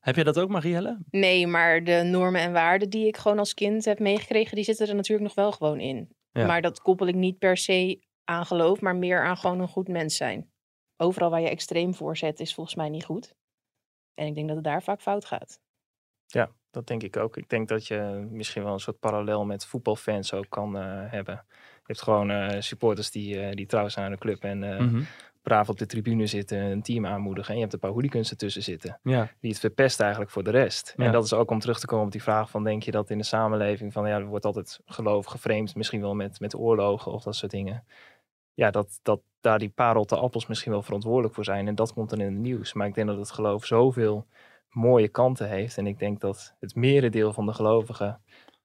Heb 0.00 0.14
jij 0.14 0.24
dat 0.24 0.38
ook, 0.40 0.48
Marielle? 0.48 0.98
Nee, 1.10 1.46
maar 1.46 1.84
de 1.84 2.02
normen 2.04 2.40
en 2.40 2.52
waarden 2.52 2.90
die 2.90 3.06
ik 3.06 3.16
gewoon 3.16 3.38
als 3.38 3.54
kind 3.54 3.84
heb 3.84 3.98
meegekregen, 3.98 4.54
die 4.56 4.64
zitten 4.64 4.88
er 4.88 4.94
natuurlijk 4.94 5.26
nog 5.28 5.34
wel 5.34 5.52
gewoon 5.52 5.80
in. 5.80 6.08
Ja. 6.32 6.46
Maar 6.46 6.62
dat 6.62 6.80
koppel 6.80 7.06
ik 7.06 7.14
niet 7.14 7.38
per 7.38 7.56
se 7.56 8.00
aan 8.24 8.46
geloof, 8.46 8.80
maar 8.80 8.96
meer 8.96 9.22
aan 9.24 9.36
gewoon 9.36 9.60
een 9.60 9.68
goed 9.68 9.88
mens 9.88 10.16
zijn. 10.16 10.50
Overal 10.96 11.30
waar 11.30 11.40
je 11.40 11.48
extreem 11.48 11.94
voor 11.94 12.16
zet 12.16 12.40
is 12.40 12.54
volgens 12.54 12.76
mij 12.76 12.88
niet 12.88 13.04
goed. 13.04 13.34
En 14.14 14.26
ik 14.26 14.34
denk 14.34 14.46
dat 14.46 14.56
het 14.56 14.64
daar 14.64 14.82
vaak 14.82 15.00
fout 15.00 15.24
gaat. 15.24 15.60
Ja, 16.32 16.50
dat 16.70 16.86
denk 16.86 17.02
ik 17.02 17.16
ook. 17.16 17.36
Ik 17.36 17.48
denk 17.48 17.68
dat 17.68 17.86
je 17.86 18.26
misschien 18.30 18.62
wel 18.64 18.72
een 18.72 18.80
soort 18.80 18.98
parallel 18.98 19.44
met 19.44 19.66
voetbalfans 19.66 20.34
ook 20.34 20.46
kan 20.48 20.76
eh, 20.76 20.82
hebben. 21.10 21.44
Je 21.48 21.82
hebt 21.86 22.02
gewoon 22.02 22.30
eh, 22.30 22.60
supporters 22.60 23.10
die, 23.10 23.40
eh, 23.40 23.54
die 23.54 23.66
trouw 23.66 23.88
zijn 23.88 24.04
aan 24.04 24.12
de 24.12 24.18
club 24.18 24.42
en 24.44 24.58
Mhm. 24.58 25.02
braaf 25.42 25.68
op 25.68 25.78
de 25.78 25.86
tribune 25.86 26.26
zitten, 26.26 26.58
een 26.58 26.82
team 26.82 27.06
aanmoedigen. 27.06 27.48
En 27.50 27.54
je 27.54 27.60
hebt 27.60 27.72
een 27.72 27.78
paar 27.80 27.90
hooligans 27.90 28.30
ertussen 28.30 28.62
zitten, 28.62 28.98
Ja. 29.02 29.28
die 29.40 29.50
het 29.50 29.60
verpest 29.60 30.00
eigenlijk 30.00 30.30
voor 30.30 30.42
de 30.42 30.50
rest. 30.50 30.94
Ja. 30.96 31.04
En 31.04 31.12
dat 31.12 31.24
is 31.24 31.32
ook 31.32 31.50
om 31.50 31.58
terug 31.58 31.78
te 31.80 31.86
komen 31.86 32.04
op 32.06 32.12
die 32.12 32.22
vraag 32.22 32.50
van, 32.50 32.64
denk 32.64 32.82
je 32.82 32.90
dat 32.90 33.10
in 33.10 33.18
de 33.18 33.24
samenleving 33.24 33.92
van, 33.92 34.08
ja, 34.08 34.16
er 34.16 34.26
wordt 34.26 34.44
altijd 34.44 34.80
geloof 34.86 35.26
geframed, 35.26 35.74
misschien 35.74 36.00
wel 36.00 36.14
met, 36.14 36.40
met 36.40 36.54
oorlogen 36.56 37.12
of 37.12 37.22
dat 37.22 37.34
soort 37.36 37.50
dingen. 37.52 37.84
Ja, 38.54 38.70
dat, 38.70 38.98
dat 39.02 39.20
daar 39.40 39.58
die 39.58 39.72
rotte 39.74 40.16
appels 40.16 40.46
misschien 40.46 40.72
wel 40.72 40.82
verantwoordelijk 40.82 41.34
voor 41.34 41.44
zijn. 41.44 41.68
En 41.68 41.74
dat 41.74 41.92
komt 41.92 42.10
dan 42.10 42.20
in 42.20 42.26
het 42.26 42.42
nieuws. 42.42 42.72
Maar 42.72 42.86
ik 42.86 42.94
denk 42.94 43.06
dat 43.06 43.16
het 43.16 43.30
geloof 43.30 43.64
zoveel 43.64 44.26
mooie 44.72 45.08
kanten 45.08 45.48
heeft. 45.48 45.78
En 45.78 45.86
ik 45.86 45.98
denk 45.98 46.20
dat 46.20 46.54
het 46.60 46.74
merendeel 46.74 47.32
van 47.32 47.46
de 47.46 47.52
gelovigen 47.52 48.20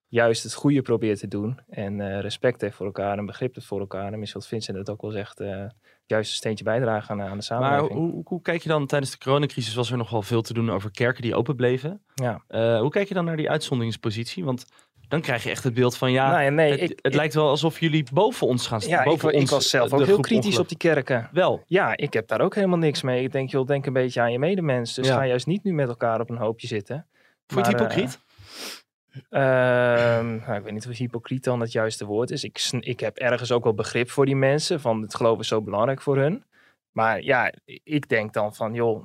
juist 0.08 0.44
het 0.44 0.54
goede 0.54 0.82
probeert 0.82 1.20
te 1.20 1.28
doen. 1.28 1.60
En 1.70 2.02
eh, 2.02 2.20
respect 2.20 2.62
heeft 2.62 2.76
voor 2.76 2.86
elkaar 2.86 3.18
en 3.18 3.26
begrip 3.26 3.56
heeft 3.56 3.68
voor 3.68 3.80
elkaar. 3.80 4.14
En 4.14 4.20
misschien 4.20 4.42
wat 4.42 4.50
Vincent 4.50 4.78
het 4.78 4.90
ook 4.90 5.02
wel 5.02 5.12
zegt, 5.12 5.40
eh, 5.40 5.66
juist 6.06 6.30
een 6.30 6.36
steentje 6.36 6.64
bijdragen 6.64 7.12
aan, 7.12 7.22
aan 7.22 7.28
de 7.28 7.34
Maar 7.34 7.44
samenleving. 7.44 8.00
hoe, 8.00 8.12
hoe, 8.12 8.22
hoe 8.26 8.42
kijk 8.42 8.62
je 8.62 8.70
dan 8.70 8.86
tijdens 8.86 9.12
de 9.12 9.18
coronacrisis 9.18 9.76
was 9.76 9.92
er 9.92 9.98
nog 9.98 10.10
wel 10.10 10.22
veel 10.22 10.42
te 10.42 10.54
doen 10.54 10.70
over 10.70 10.92
kerken 10.92 11.22
die 11.22 11.36
open 11.36 11.56
bleven. 11.56 12.04
Ja. 12.14 12.44
Eh, 12.48 12.80
hoe 12.80 12.90
kijk 12.90 13.08
je 13.08 13.14
dan 13.14 13.26
naar 13.26 13.38
die 13.38 13.50
uitzonderingspositie? 13.50 14.46
Want 14.46 14.66
dan 15.08 15.22
krijg 15.22 15.44
je 15.44 15.50
echt 15.50 15.64
het 15.64 15.74
beeld 15.74 15.98
van 15.98 16.12
ja, 16.12 16.30
Nou 16.32 16.42
ja, 16.44 16.50
nee, 16.50 16.72
het, 16.72 16.82
ik, 16.82 16.90
het 16.90 17.00
ik- 17.06 17.14
lijkt 17.14 17.34
wel 17.34 17.50
alsof 17.50 17.80
jullie 17.80 18.06
boven 18.14 18.48
ons 18.48 18.68
gaan 18.68 18.82
staan. 18.82 18.92
ja, 18.98 19.04
boven 19.04 19.30
ik 19.34 19.40
ons, 19.40 19.50
was 19.50 19.70
zelf 19.70 19.92
eh, 19.92 20.00
ook 20.00 20.06
heel 20.06 20.20
kritisch 20.20 20.60
op 20.60 20.68
die 20.70 20.78
kerken. 20.78 21.30
Wel. 21.32 21.64
Ja, 21.68 21.98
ik 21.98 22.14
heb 22.14 22.28
daar 22.28 22.42
ook 22.42 22.56
helemaal 22.56 22.78
niks 22.78 23.02
mee. 23.02 23.24
Ik 23.24 23.32
denk, 23.32 23.50
joh, 23.50 23.68
denk 23.68 23.86
een 23.86 23.94
beetje 23.94 24.22
aan 24.22 24.32
je 24.32 24.40
medemens. 24.40 24.94
Dus 24.94 25.08
Ja. 25.08 25.16
ga 25.16 25.26
juist 25.26 25.48
niet 25.48 25.64
nu 25.64 25.74
met 25.74 25.88
elkaar 25.88 26.20
op 26.22 26.30
een 26.30 26.38
hoopje 26.38 26.68
zitten. 26.68 27.06
Vond 27.48 27.66
je 27.66 27.72
het 27.72 27.82
Maar, 27.82 27.90
eh, 27.90 27.96
hypocriet? 27.96 28.26
Ehm, 29.30 30.28
nou, 30.46 30.58
ik 30.58 30.64
weet 30.64 30.74
niet 30.74 30.88
of 30.88 30.98
hypocriet 30.98 31.44
dan 31.44 31.60
het 31.60 31.72
juiste 31.72 32.06
woord 32.06 32.32
is. 32.32 32.44
Ik, 32.44 32.68
ik 32.80 33.00
heb 33.00 33.18
ergens 33.18 33.52
ook 33.52 33.64
wel 33.64 33.74
begrip 33.74 34.10
voor 34.10 34.26
die 34.26 34.36
mensen. 34.36 34.80
Van 34.82 35.02
het 35.02 35.16
geloof 35.16 35.40
is 35.40 35.48
zo 35.48 35.62
belangrijk 35.62 36.02
voor 36.02 36.18
hun. 36.18 36.44
Maar 36.92 37.22
ja, 37.24 37.54
ik 37.84 38.10
denk 38.10 38.34
dan 38.34 38.56
van, 38.56 38.74
joh, 38.74 39.04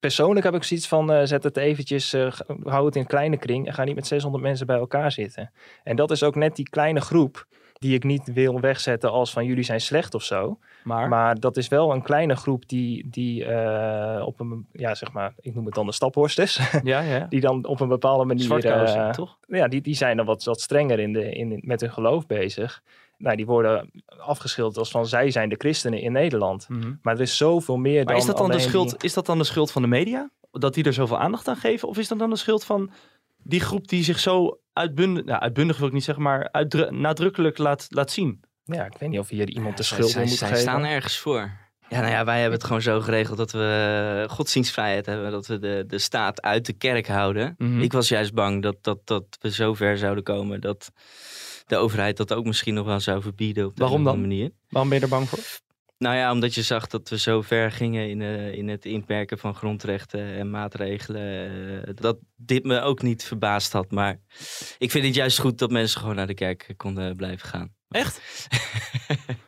persoonlijk 0.00 0.44
heb 0.44 0.54
ik 0.54 0.62
zoiets 0.62 0.88
van, 0.88 1.12
eh, 1.12 1.24
zet 1.24 1.42
het 1.42 1.56
eventjes, 1.56 2.12
eh, 2.12 2.32
hou 2.62 2.86
het 2.86 2.94
in 2.94 3.00
een 3.00 3.06
kleine 3.06 3.36
kring 3.36 3.66
en 3.66 3.74
ga 3.74 3.84
niet 3.84 3.94
met 3.94 4.06
600 4.06 4.44
mensen 4.44 4.66
bij 4.66 4.76
elkaar 4.76 5.12
zitten. 5.12 5.52
En 5.84 5.96
dat 5.96 6.10
is 6.10 6.22
ook 6.22 6.34
net 6.34 6.56
die 6.56 6.68
kleine 6.68 7.00
groep 7.00 7.46
die 7.78 7.94
ik 7.94 8.04
niet 8.04 8.32
wil 8.32 8.60
wegzetten 8.60 9.10
als 9.10 9.32
van 9.32 9.44
jullie 9.44 9.64
zijn 9.64 9.80
slecht 9.80 10.14
of 10.14 10.22
zo. 10.22 10.58
maar, 10.84 11.08
Maar 11.08 11.40
dat 11.40 11.56
is 11.56 11.68
wel 11.68 11.92
een 11.92 12.02
kleine 12.02 12.36
groep 12.36 12.68
die, 12.68 13.08
die 13.10 13.44
eh, 13.44 14.26
op 14.26 14.40
een, 14.40 14.66
ja 14.72 14.94
zeg 14.94 15.12
maar, 15.12 15.32
ik 15.40 15.54
noem 15.54 15.64
het 15.64 15.74
dan 15.74 15.86
de 15.86 15.92
staphorsters, 15.92 16.60
ja, 16.82 17.00
ja. 17.00 17.26
die 17.28 17.40
dan 17.40 17.66
op 17.66 17.80
een 17.80 17.88
bepaalde 17.88 18.24
manier... 18.24 19.12
Toch? 19.12 19.38
ja, 19.48 19.68
die, 19.68 19.80
die 19.80 19.94
zijn 19.94 20.16
dan 20.16 20.26
wat, 20.26 20.44
wat 20.44 20.60
strenger 20.60 20.98
in 20.98 21.12
de, 21.12 21.32
in, 21.32 21.60
met 21.64 21.80
hun 21.80 21.92
geloof 21.92 22.26
bezig. 22.26 22.82
Nou, 23.18 23.36
die 23.36 23.46
worden 23.46 23.90
afgeschilderd 24.18 24.76
als 24.78 24.90
van 24.90 25.06
zij 25.06 25.30
zijn 25.30 25.48
de 25.48 25.54
christenen 25.58 26.00
in 26.00 26.12
Nederland. 26.12 26.68
Mhm. 26.68 26.92
Maar 27.02 27.14
er 27.14 27.20
is 27.20 27.36
zoveel 27.36 27.76
meer 27.76 27.96
dan 27.96 28.04
Maar 28.04 28.16
is 28.16 28.24
dat, 28.24 28.36
dan 28.36 28.50
de 28.50 28.58
schuld, 28.58 28.90
die- 28.90 28.98
is 29.08 29.14
dat 29.14 29.26
dan 29.26 29.38
de 29.38 29.44
schuld 29.44 29.72
van 29.72 29.82
de 29.82 29.88
media? 29.88 30.30
Dat 30.50 30.74
die 30.74 30.84
er 30.84 30.92
zoveel 30.92 31.18
aandacht 31.18 31.48
aan 31.48 31.56
geven? 31.56 31.88
Of 31.88 31.98
is 31.98 32.08
dat 32.08 32.18
dan 32.18 32.30
de 32.30 32.36
schuld 32.36 32.64
van 32.64 32.90
die 33.36 33.60
groep 33.60 33.88
die 33.88 34.04
zich 34.04 34.18
zo 34.18 34.60
uitbundig, 34.72 35.24
nou, 35.24 35.40
uitbundig 35.40 35.78
wil 35.78 35.86
ik 35.88 35.92
niet 35.94 36.04
zeggen, 36.04 36.24
maar 36.24 36.48
uitdru- 36.52 36.90
nadrukkelijk 36.90 37.58
laat, 37.58 37.86
laat 37.88 38.10
zien? 38.10 38.40
Ja, 38.64 38.84
ik 38.84 38.96
weet 38.98 39.08
niet 39.10 39.18
of 39.18 39.28
hier 39.28 39.48
iemand 39.48 39.76
de 39.76 39.82
zij- 39.82 39.96
schuld 39.96 40.10
zij, 40.10 40.22
in 40.22 40.28
moet 40.28 40.38
zij 40.38 40.48
geven. 40.48 40.62
staan 40.62 40.84
ergens 40.84 41.18
voor. 41.18 41.50
Ja, 41.88 42.00
nou 42.00 42.10
ja, 42.12 42.24
wij 42.24 42.40
hebben 42.40 42.58
het 42.58 42.66
gewoon 42.66 42.82
zo 42.82 43.00
geregeld 43.00 43.36
dat 43.38 43.50
we 43.52 44.24
godsdienstvrijheid 44.30 45.06
hebben. 45.06 45.30
Dat 45.30 45.46
we 45.46 45.58
de, 45.58 45.84
de 45.86 45.98
staat 45.98 46.42
uit 46.42 46.66
de 46.66 46.72
kerk 46.72 47.06
houden. 47.08 47.54
Mhm. 47.58 47.80
Ik 47.80 47.92
was 47.92 48.08
juist 48.08 48.34
bang 48.34 48.62
dat, 48.62 48.76
dat, 48.80 48.98
dat 49.04 49.24
we 49.40 49.50
zo 49.50 49.74
ver 49.74 49.98
zouden 49.98 50.24
komen 50.24 50.60
dat 50.60 50.92
de 51.66 51.76
overheid 51.76 52.16
dat 52.16 52.32
ook 52.32 52.44
misschien 52.44 52.74
nog 52.74 52.86
wel 52.86 53.00
zou 53.00 53.22
verbieden 53.22 53.66
op 53.66 53.76
de 53.76 53.82
Waarom 53.82 54.04
dan? 54.04 54.20
manier. 54.20 54.50
Waarom 54.68 54.90
ben 54.90 54.98
je 54.98 55.04
er 55.04 55.10
bang 55.10 55.28
voor? 55.28 55.38
Nou 55.98 56.16
ja, 56.16 56.32
omdat 56.32 56.54
je 56.54 56.62
zag 56.62 56.86
dat 56.86 57.08
we 57.08 57.18
zo 57.18 57.42
ver 57.42 57.72
gingen 57.72 58.08
in, 58.08 58.22
eh, 58.22 58.52
in 58.52 58.68
het 58.68 58.84
inperken 58.84 59.38
van 59.38 59.54
grondrechten 59.54 60.20
en 60.20 60.50
maatregelen. 60.50 61.50
eh, 61.86 61.94
dat 61.94 62.18
dit 62.36 62.64
me 62.64 62.80
ook 62.80 63.02
niet 63.02 63.24
verbaasd 63.24 63.72
had. 63.72 63.90
Maar 63.90 64.20
ik 64.78 64.90
vind 64.90 65.04
het 65.04 65.14
juist 65.14 65.38
goed 65.38 65.58
dat 65.58 65.70
mensen 65.70 66.00
gewoon 66.00 66.14
naar 66.16 66.26
de 66.26 66.34
kerk 66.34 66.74
konden 66.76 67.16
blijven 67.16 67.48
gaan. 67.48 67.74
Echt? 67.88 68.20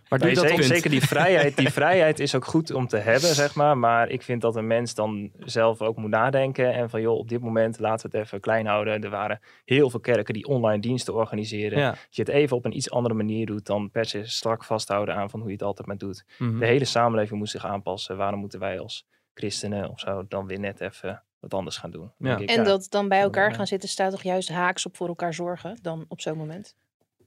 Maar 0.08 0.18
Nee, 0.18 0.34
dat 0.34 0.48
zeker, 0.48 0.64
zeker 0.64 0.90
die 0.90 1.02
vrijheid. 1.02 1.56
Die 1.56 1.70
vrijheid 1.70 2.18
is 2.20 2.34
ook 2.34 2.44
goed 2.44 2.72
om 2.72 2.86
te 2.86 2.96
hebben, 2.96 3.34
zeg 3.34 3.54
maar. 3.54 3.78
Maar 3.78 4.08
ik 4.08 4.22
vind 4.22 4.40
dat 4.40 4.56
een 4.56 4.66
mens 4.66 4.94
dan 4.94 5.30
zelf 5.38 5.82
ook 5.82 5.96
moet 5.96 6.10
nadenken. 6.10 6.72
En 6.74 6.90
van, 6.90 7.00
joh, 7.00 7.18
op 7.18 7.28
dit 7.28 7.40
moment 7.40 7.78
laten 7.78 8.10
we 8.10 8.16
het 8.16 8.26
even 8.26 8.40
klein 8.40 8.66
houden. 8.66 9.02
Er 9.02 9.10
waren 9.10 9.40
heel 9.64 9.90
veel 9.90 10.00
kerken 10.00 10.34
die 10.34 10.46
online 10.46 10.80
diensten 10.80 11.14
organiseren. 11.14 11.78
Ja. 11.78 11.88
Als 11.90 11.98
je 12.10 12.22
het 12.22 12.30
even 12.30 12.56
op 12.56 12.64
een 12.64 12.76
iets 12.76 12.90
andere 12.90 13.14
manier 13.14 13.46
doet, 13.46 13.66
dan 13.66 13.90
per 13.90 14.04
se 14.04 14.24
strak 14.24 14.64
vasthouden 14.64 15.14
aan 15.14 15.30
van 15.30 15.40
hoe 15.40 15.48
je 15.48 15.54
het 15.54 15.64
altijd 15.64 15.86
maar 15.86 15.98
doet. 15.98 16.24
Mhm. 16.38 16.58
De 16.58 16.66
hele 16.66 16.84
samenleving 16.84 17.38
moet 17.38 17.50
zich 17.50 17.66
aanpassen. 17.66 18.16
Waarom 18.16 18.40
moeten 18.40 18.60
wij 18.60 18.78
als 18.80 19.06
christenen 19.34 19.90
of 19.90 20.00
zo 20.00 20.24
dan 20.28 20.46
weer 20.46 20.60
net 20.60 20.80
even 20.80 21.22
wat 21.40 21.54
anders 21.54 21.76
gaan 21.76 21.90
doen? 21.90 22.12
Ja. 22.18 22.36
ik, 22.36 22.48
En 22.48 22.54
ja, 22.56 22.62
dat 22.62 22.86
dan 22.90 23.08
bij 23.08 23.20
elkaar 23.20 23.50
Ja. 23.50 23.54
gaan 23.56 23.66
zitten 23.66 23.88
staat 23.88 24.10
toch 24.10 24.22
juist 24.22 24.48
haaks 24.48 24.86
op 24.86 24.96
voor 24.96 25.08
elkaar 25.08 25.34
zorgen 25.34 25.78
dan 25.82 26.04
op 26.08 26.20
zo'n 26.20 26.36
moment. 26.36 26.76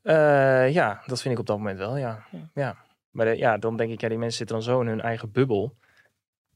Eh, 0.01 0.73
ja, 0.73 1.01
dat 1.05 1.21
vind 1.21 1.33
ik 1.33 1.39
op 1.39 1.45
dat 1.45 1.57
moment 1.57 1.77
wel, 1.77 1.97
ja. 1.97 2.25
Ja. 2.31 2.49
ja. 2.53 2.75
Maar 3.11 3.27
eh, 3.27 3.37
ja, 3.37 3.57
dan 3.57 3.77
denk 3.77 3.91
ik, 3.91 4.01
ja, 4.01 4.07
die 4.09 4.17
mensen 4.17 4.37
zitten 4.37 4.55
dan 4.55 4.65
zo 4.65 4.81
in 4.81 4.87
hun 4.87 5.01
eigen 5.01 5.31
bubbel. 5.31 5.75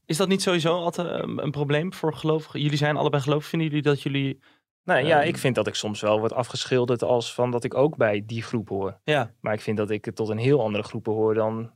Is 0.04 0.16
dat 0.16 0.28
niet 0.28 0.42
sowieso 0.42 0.74
altijd 0.74 1.08
een, 1.08 1.42
een 1.42 1.50
probleem 1.50 1.92
voor 1.92 2.14
gelovigen? 2.14 2.60
Jullie 2.60 2.76
zijn 2.78 2.96
allebei 2.96 3.22
gelovig. 3.22 3.46
Vinden 3.48 3.68
jullie 3.68 3.82
dat 3.82 4.02
jullie... 4.02 4.40
Nou 4.84 5.06
ja, 5.06 5.18
Ehm. 5.20 5.28
ik 5.28 5.36
vind 5.38 5.54
dat 5.54 5.66
ik 5.66 5.74
soms 5.74 6.00
wel 6.00 6.18
word 6.18 6.32
afgeschilderd 6.32 7.02
als 7.02 7.34
van 7.34 7.50
dat 7.50 7.64
ik 7.64 7.74
ook 7.74 7.96
bij 7.96 8.22
die 8.26 8.42
groep 8.42 8.68
hoor. 8.68 8.98
Ja, 9.04 9.30
Maar 9.40 9.52
ik 9.52 9.60
vind 9.60 9.76
dat 9.76 9.90
ik 9.90 10.14
tot 10.14 10.28
een 10.28 10.38
heel 10.38 10.62
andere 10.62 10.84
groep 10.84 11.06
hoor 11.06 11.34
dan 11.34 11.70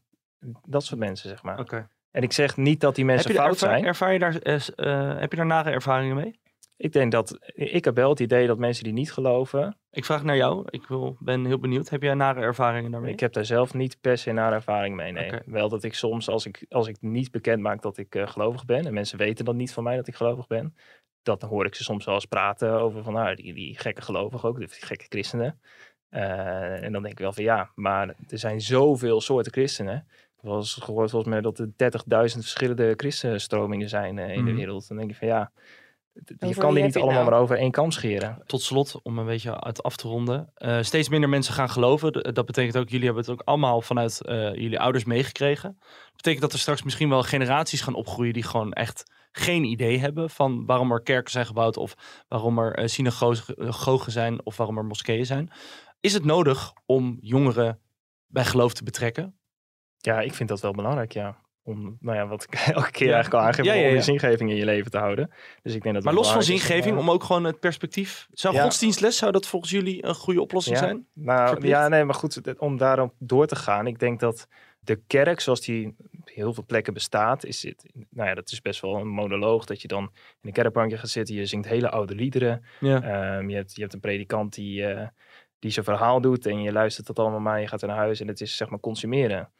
dat 0.66 0.84
soort 0.84 1.00
mensen, 1.00 1.28
zeg 1.28 1.42
maar. 1.42 1.58
oké. 1.58 1.88
En 2.10 2.22
ik 2.22 2.32
zeg 2.32 2.56
niet 2.56 2.80
dat 2.80 2.94
die 2.94 3.04
Heb 3.04 3.14
mensen 3.14 3.34
fout 3.34 3.52
ervaar, 3.52 3.70
zijn. 3.70 3.84
ervaar 3.84 4.12
je 4.12 4.18
daar, 4.18 4.36
eh, 4.36 4.54
eh, 4.76 5.18
heb 5.20 5.30
je 5.30 5.36
daar 5.36 5.46
nare 5.46 5.70
ervaringen 5.70 6.16
mee? 6.16 6.40
Ik 6.82 6.92
denk 6.92 7.12
dat, 7.12 7.38
ik 7.54 7.84
heb 7.84 7.94
wel 7.96 8.10
het 8.10 8.20
idee 8.20 8.46
dat 8.46 8.58
mensen 8.58 8.84
die 8.84 8.92
niet 8.92 9.12
geloven, 9.12 9.78
Ik 9.90 10.04
vraag 10.04 10.22
naar 10.24 10.36
jou. 10.36 10.64
Ik 10.70 10.86
wil, 10.86 11.16
ben 11.18 11.44
heel 11.44 11.58
benieuwd. 11.58 11.88
Heb 11.88 12.02
jij 12.02 12.14
nare 12.14 12.40
ervaringen 12.40 12.90
daarmee? 12.90 13.12
ik 13.12 13.20
heb 13.20 13.32
daar 13.32 13.44
zelf 13.44 13.74
niet 13.74 14.00
per 14.00 14.18
se 14.18 14.32
naar 14.32 14.52
ervaring 14.52 14.96
mee. 14.96 15.12
Nee. 15.12 15.32
Wel 15.46 15.68
dat 15.68 15.82
ik 15.82 15.94
soms, 15.94 16.28
als 16.28 16.46
ik, 16.46 16.66
als 16.68 16.86
ik 16.88 16.96
niet 17.00 17.30
bekend 17.30 17.62
maak 17.62 17.82
dat 17.82 17.98
ik 17.98 18.14
eh, 18.14 18.26
gelovig 18.26 18.64
ben, 18.64 18.86
en 18.86 18.94
mensen 18.94 19.18
weten 19.18 19.44
dan 19.44 19.56
niet 19.56 19.72
van 19.72 19.84
mij 19.84 19.96
dat 19.96 20.06
ik 20.08 20.14
gelovig 20.14 20.46
ben, 20.46 20.74
dat 21.22 21.42
hoor 21.42 21.66
ik 21.66 21.74
ze 21.74 21.82
soms 21.84 22.04
wel 22.04 22.14
eens 22.14 22.24
praten 22.26 22.72
over 22.72 23.02
van, 23.02 23.12
nou, 23.12 23.34
die, 23.34 23.54
die 23.54 23.78
gekke 23.78 24.02
gelovigen 24.02 24.48
ook, 24.48 24.58
die 24.58 24.68
gekke 24.70 25.06
christenen. 25.08 25.60
Eh, 26.08 26.82
en 26.82 26.92
dan 26.92 27.02
denk 27.02 27.14
ik 27.14 27.18
wel 27.20 27.32
van 27.32 27.44
ja, 27.44 27.70
maar 27.74 28.08
er 28.28 28.38
zijn 28.38 28.60
zoveel 28.60 29.20
soorten 29.20 29.52
christenen. 29.52 30.06
Ik 30.08 30.36
heb 30.36 30.44
wel 30.44 30.56
eens 30.56 30.74
gehoord 30.74 31.10
volgens 31.10 31.32
mij 31.32 31.40
dat 31.40 31.58
er 31.58 31.66
30.000 31.66 32.40
verschillende 32.40 32.92
christenstromingen 32.96 33.88
zijn 33.88 34.18
eh, 34.18 34.28
in 34.28 34.44
de 34.44 34.50
Mhm. 34.50 34.54
wereld. 34.56 34.88
Dan 34.88 34.96
denk 34.96 35.10
ik 35.10 35.16
van 35.16 35.28
ja, 35.28 35.52
je 36.24 36.54
kan 36.54 36.74
die 36.74 36.82
niet 36.82 36.96
allemaal 36.96 37.14
nou? 37.14 37.30
maar 37.30 37.40
over 37.40 37.56
één 37.56 37.70
kam 37.70 37.90
scheren. 37.90 38.42
Tot 38.46 38.62
slot, 38.62 39.00
om 39.02 39.18
een 39.18 39.26
beetje 39.26 39.60
uit 39.60 39.82
af 39.82 39.96
te 39.96 40.08
ronden. 40.08 40.50
Eh, 40.54 40.82
steeds 40.82 41.08
minder 41.08 41.28
mensen 41.28 41.54
gaan 41.54 41.70
geloven. 41.70 42.12
Dat 42.34 42.46
betekent 42.46 42.76
ook, 42.76 42.88
jullie 42.88 43.04
hebben 43.04 43.22
het 43.22 43.32
ook 43.32 43.42
allemaal 43.44 43.80
vanuit 43.80 44.20
eh, 44.20 44.54
jullie 44.54 44.80
ouders 44.80 45.04
meegekregen. 45.04 45.76
Dat 45.80 46.16
betekent 46.16 46.42
dat 46.42 46.52
er 46.52 46.58
straks 46.58 46.82
misschien 46.82 47.08
wel 47.08 47.22
generaties 47.22 47.80
gaan 47.80 47.94
opgroeien 47.94 48.32
die 48.32 48.42
gewoon 48.42 48.72
echt 48.72 49.12
geen 49.32 49.64
idee 49.64 49.98
hebben 49.98 50.30
van 50.30 50.66
waarom 50.66 50.92
er 50.92 51.02
kerken 51.02 51.32
zijn 51.32 51.46
gebouwd 51.46 51.76
of 51.76 51.94
waarom 52.28 52.58
er 52.58 52.74
eh, 52.74 52.86
synagogen 52.86 54.12
zijn 54.12 54.44
of 54.44 54.56
waarom 54.56 54.78
er 54.78 54.84
moskeeën 54.84 55.26
zijn. 55.26 55.50
Is 56.00 56.12
het 56.12 56.24
nodig 56.24 56.72
om 56.86 57.18
jongeren 57.20 57.80
bij 58.26 58.44
geloof 58.44 58.74
te 58.74 58.84
betrekken? 58.84 59.38
Ja, 59.96 60.20
ik 60.20 60.34
vind 60.34 60.48
dat 60.48 60.60
wel 60.60 60.72
belangrijk, 60.72 61.12
ja. 61.12 61.36
Om, 61.70 61.96
nou 62.00 62.16
ja, 62.16 62.26
wat 62.26 62.42
ik 62.42 62.54
elke 62.74 62.90
keer 62.90 63.06
Ja. 63.06 63.12
eigenlijk 63.14 63.42
al 63.42 63.48
aangeef, 63.48 63.64
Ja, 63.64 63.72
ja, 63.72 63.86
om 63.86 63.92
die 63.92 64.02
zingeving 64.02 64.50
in 64.50 64.56
je 64.56 64.64
leven 64.64 64.90
te 64.90 64.98
houden. 64.98 65.30
Dus 65.62 65.74
ik 65.74 65.82
denk 65.82 65.94
dat 65.94 66.04
Maar 66.04 66.14
los 66.14 66.30
van 66.30 66.38
belangrijk 66.38 66.62
is 66.62 66.70
om, 66.70 66.76
zingeving, 66.76 66.98
om 66.98 67.10
ook 67.10 67.24
gewoon 67.24 67.44
het 67.44 67.60
perspectief. 67.60 68.28
Zou 68.32 68.58
godsdienstles, 68.58 69.16
zou 69.16 69.32
dat 69.32 69.46
volgens 69.46 69.70
jullie 69.70 70.04
een 70.06 70.14
goede 70.14 70.40
oplossing 70.40 70.78
zijn? 70.78 71.06
Nou, 71.12 71.48
verplicht? 71.48 71.74
ja, 71.76 71.88
nee, 71.88 72.04
maar 72.04 72.14
goed, 72.14 72.58
om 72.58 72.76
daarop 72.76 73.14
door 73.18 73.46
te 73.46 73.56
gaan. 73.56 73.86
Ik 73.86 73.98
denk 73.98 74.20
dat 74.20 74.46
de 74.80 75.00
kerk, 75.06 75.40
zoals 75.40 75.60
die 75.60 75.94
op 76.20 76.28
heel 76.34 76.54
veel 76.54 76.64
plekken 76.66 76.94
bestaat, 76.94 77.44
is 77.44 77.62
het, 77.62 77.84
nou 78.10 78.28
ja, 78.28 78.34
dat 78.34 78.50
is 78.50 78.60
best 78.62 78.80
wel 78.80 78.96
een 78.96 79.08
monoloog. 79.08 79.64
Dat 79.64 79.82
je 79.82 79.88
dan 79.88 80.02
in 80.02 80.10
een 80.48 80.52
kerkbankje 80.52 80.98
gaat 80.98 81.08
zitten, 81.08 81.34
je 81.34 81.46
zingt 81.46 81.68
hele 81.68 81.90
oude 81.90 82.14
liederen. 82.14 82.64
Ja. 82.80 83.02
Ehm, 83.02 83.48
je, 83.48 83.56
hebt, 83.56 83.74
je 83.74 83.80
hebt 83.80 83.94
een 83.94 84.00
predikant 84.00 84.54
die, 84.54 84.86
eh, 84.86 85.06
die 85.58 85.70
zijn 85.70 85.84
verhaal 85.84 86.20
doet 86.20 86.46
en 86.46 86.62
je 86.62 86.72
luistert 86.72 87.06
dat 87.06 87.18
allemaal 87.18 87.40
maar, 87.40 87.60
je 87.60 87.66
gaat 87.66 87.80
naar 87.80 87.96
huis 87.96 88.20
en 88.20 88.28
het 88.28 88.40
is 88.40 88.56
zeg 88.56 88.68
maar 88.68 88.80
consumeren. 88.80 89.50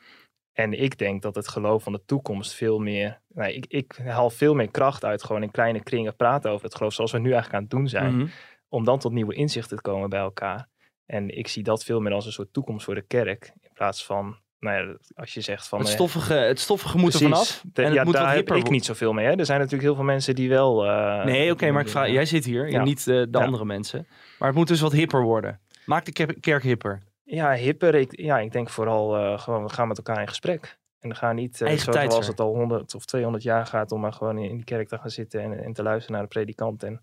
En 0.52 0.82
ik 0.82 0.98
denk 0.98 1.22
dat 1.22 1.34
het 1.34 1.48
geloof 1.48 1.82
van 1.82 1.92
de 1.92 2.02
toekomst 2.06 2.54
veel 2.54 2.78
meer, 2.78 3.20
nou, 3.28 3.50
ik, 3.52 3.64
ik 3.68 3.98
haal 4.04 4.30
veel 4.30 4.54
meer 4.54 4.70
kracht 4.70 5.04
uit 5.04 5.24
gewoon 5.24 5.42
in 5.42 5.50
kleine 5.50 5.82
kringen 5.82 6.16
praten 6.16 6.50
over 6.50 6.64
het 6.64 6.74
geloof, 6.74 6.92
zoals 6.92 7.12
we 7.12 7.18
nu 7.18 7.24
eigenlijk 7.32 7.54
aan 7.54 7.60
het 7.62 7.70
doen 7.70 7.88
zijn 7.88 8.16
Mhm. 8.16 8.26
om 8.68 8.84
dan 8.84 8.98
tot 8.98 9.12
nieuwe 9.12 9.34
inzichten 9.34 9.76
te 9.76 9.82
komen 9.82 10.08
bij 10.08 10.20
elkaar. 10.20 10.68
En 11.06 11.28
ik 11.38 11.48
zie 11.48 11.62
dat 11.62 11.84
veel 11.84 12.00
meer 12.00 12.12
als 12.12 12.26
een 12.26 12.32
soort 12.32 12.52
toekomst 12.52 12.84
voor 12.84 12.94
de 12.94 13.02
kerk. 13.06 13.52
In 13.60 13.70
plaats 13.74 14.04
van, 14.04 14.36
nou 14.58 14.86
ja, 14.88 14.96
als 15.14 15.34
je 15.34 15.40
zegt 15.40 15.68
van... 15.68 15.78
Het 15.78 15.88
eh, 15.88 15.94
stoffige, 15.94 16.34
het 16.34 16.60
stoffige 16.60 16.98
moet 16.98 17.14
er 17.14 17.20
vanaf. 17.20 17.62
de- 17.72 17.82
en 17.82 17.88
het 17.88 17.94
ja, 17.94 18.04
moet 18.04 18.12
wat 18.12 18.22
daar 18.22 18.26
heb 18.34 18.36
hipper 18.46 18.56
ik 18.56 18.70
niet 18.70 18.84
zoveel 18.84 19.12
mee. 19.12 19.26
Hè. 19.26 19.32
Er 19.36 19.46
zijn 19.46 19.58
natuurlijk 19.58 19.84
heel 19.84 19.94
veel 19.94 20.04
mensen 20.04 20.34
die 20.34 20.48
wel... 20.48 20.86
eh, 20.86 21.24
Nee, 21.24 21.50
oké, 21.52 21.70
maar 21.70 21.82
ik 21.82 21.88
vraag, 21.88 22.08
jij 22.10 22.24
zit 22.24 22.44
hier 22.44 22.72
en 22.72 22.84
niet 22.84 22.98
eh, 22.98 23.04
de 23.06 23.28
Ja. 23.30 23.44
andere 23.44 23.64
mensen. 23.64 24.06
Maar 24.38 24.48
het 24.48 24.56
moet 24.56 24.68
dus 24.68 24.80
wat 24.80 24.92
hipper 24.92 25.22
worden. 25.22 25.60
Maak 25.86 26.04
de 26.04 26.12
ke- 26.12 26.40
kerk 26.40 26.62
hipper. 26.62 27.02
Ja, 27.30 27.52
hipper. 27.52 27.94
Ik, 27.94 28.20
ja, 28.20 28.38
ik 28.38 28.52
denk 28.52 28.68
vooral 28.68 29.16
eh, 29.16 29.38
gewoon, 29.38 29.62
we 29.62 29.68
gaan 29.68 29.88
met 29.88 29.96
elkaar 29.96 30.20
in 30.20 30.28
gesprek. 30.28 30.78
En 31.00 31.08
we 31.08 31.14
gaan 31.14 31.34
niet, 31.34 31.62
Eigen 31.62 31.92
zoals 31.92 32.26
het 32.26 32.40
al 32.40 32.54
100 32.54 32.94
of 32.94 33.04
200 33.04 33.42
jaar 33.42 33.66
gaat, 33.66 33.92
om 33.92 34.00
maar 34.00 34.12
gewoon 34.12 34.38
in, 34.38 34.50
in 34.50 34.56
die 34.56 34.64
kerk 34.64 34.88
te 34.88 34.98
gaan 34.98 35.10
zitten 35.10 35.40
en, 35.40 35.64
en 35.64 35.72
te 35.72 35.82
luisteren 35.82 36.12
naar 36.12 36.22
de 36.22 36.28
predikant. 36.28 36.82
En 36.82 37.02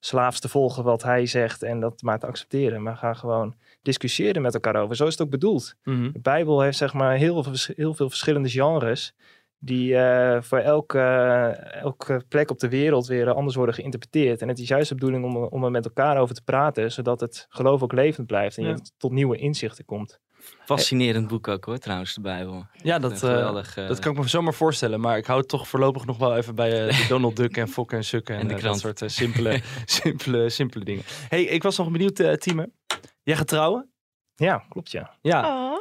slaafs 0.00 0.40
te 0.40 0.48
volgen 0.48 0.84
wat 0.84 1.02
hij 1.02 1.26
zegt 1.26 1.62
en 1.62 1.80
dat 1.80 2.02
maar 2.02 2.18
te 2.18 2.26
accepteren. 2.26 2.82
Maar 2.82 2.96
ga 2.96 3.14
gewoon 3.14 3.54
discussiëren 3.82 4.42
met 4.42 4.54
elkaar 4.54 4.76
over. 4.76 4.96
Zo 4.96 5.06
is 5.06 5.12
het 5.12 5.22
ook 5.22 5.30
bedoeld. 5.30 5.74
Mhm. 5.84 6.12
De 6.12 6.18
Bijbel 6.18 6.60
heeft 6.60 6.78
zeg 6.78 6.92
maar 6.92 7.16
heel 7.16 7.44
heel 7.74 7.94
veel 7.94 8.08
verschillende 8.08 8.48
genres. 8.48 9.14
Die 9.60 9.96
eh, 9.96 10.42
voor 10.42 10.58
elke, 10.58 11.00
elke 11.82 12.24
plek 12.28 12.50
op 12.50 12.58
de 12.58 12.68
wereld 12.68 13.06
weer 13.06 13.32
anders 13.34 13.56
worden 13.56 13.74
geïnterpreteerd. 13.74 14.42
En 14.42 14.48
het 14.48 14.58
is 14.58 14.68
juist 14.68 14.88
de 14.88 14.94
bedoeling 14.94 15.24
om, 15.24 15.36
er- 15.36 15.48
om 15.48 15.64
er 15.64 15.70
met 15.70 15.84
elkaar 15.84 16.18
over 16.18 16.34
te 16.34 16.42
praten. 16.42 16.92
Zodat 16.92 17.20
het 17.20 17.46
geloof 17.48 17.82
ook 17.82 17.92
levend 17.92 18.26
blijft. 18.26 18.56
En 18.58 18.64
Ja. 18.64 18.70
je 18.70 18.90
tot 18.98 19.12
nieuwe 19.12 19.36
inzichten 19.36 19.84
komt. 19.84 20.20
Fascinerend 20.64 21.28
boek 21.28 21.48
ook 21.48 21.64
hoor, 21.64 21.78
trouwens, 21.78 22.14
de 22.14 22.20
Bijbel. 22.20 22.66
Ja, 22.82 22.98
dat, 22.98 23.12
eh, 23.12 23.18
geweldig, 23.18 23.76
eh. 23.76 23.88
dat 23.88 23.98
kan 23.98 24.12
ik 24.12 24.18
me 24.18 24.28
zomaar 24.28 24.54
voorstellen. 24.54 25.00
Maar 25.00 25.16
ik 25.16 25.26
hou 25.26 25.38
het 25.38 25.48
toch 25.48 25.68
voorlopig 25.68 26.06
nog 26.06 26.18
wel 26.18 26.36
even 26.36 26.54
bij 26.54 26.86
eh, 26.88 26.96
de 27.00 27.06
Donald 27.14 27.36
Duck 27.36 27.56
en 27.56 27.68
Fokken 27.68 27.96
en 27.96 28.04
Sukken. 28.04 28.34
En, 28.34 28.40
En 28.40 28.48
de 28.48 28.54
eh, 28.54 28.62
dat 28.62 28.78
soort 28.78 29.02
eh, 29.02 29.08
simpele, 29.08 29.60
simpele, 29.84 30.48
simpele 30.50 30.84
dingen. 30.84 31.02
hey, 31.28 31.42
ik 31.44 31.62
was 31.62 31.76
nog 31.78 31.90
benieuwd, 31.90 32.18
uh, 32.18 32.32
Tieme. 32.32 32.70
Jij 33.22 33.36
gaat 33.36 33.48
trouwen? 33.48 33.90
Ja, 34.34 34.64
klopt 34.68 34.90
ja. 34.90 35.16
Ja. 35.20 35.70
Oh. 35.72 35.78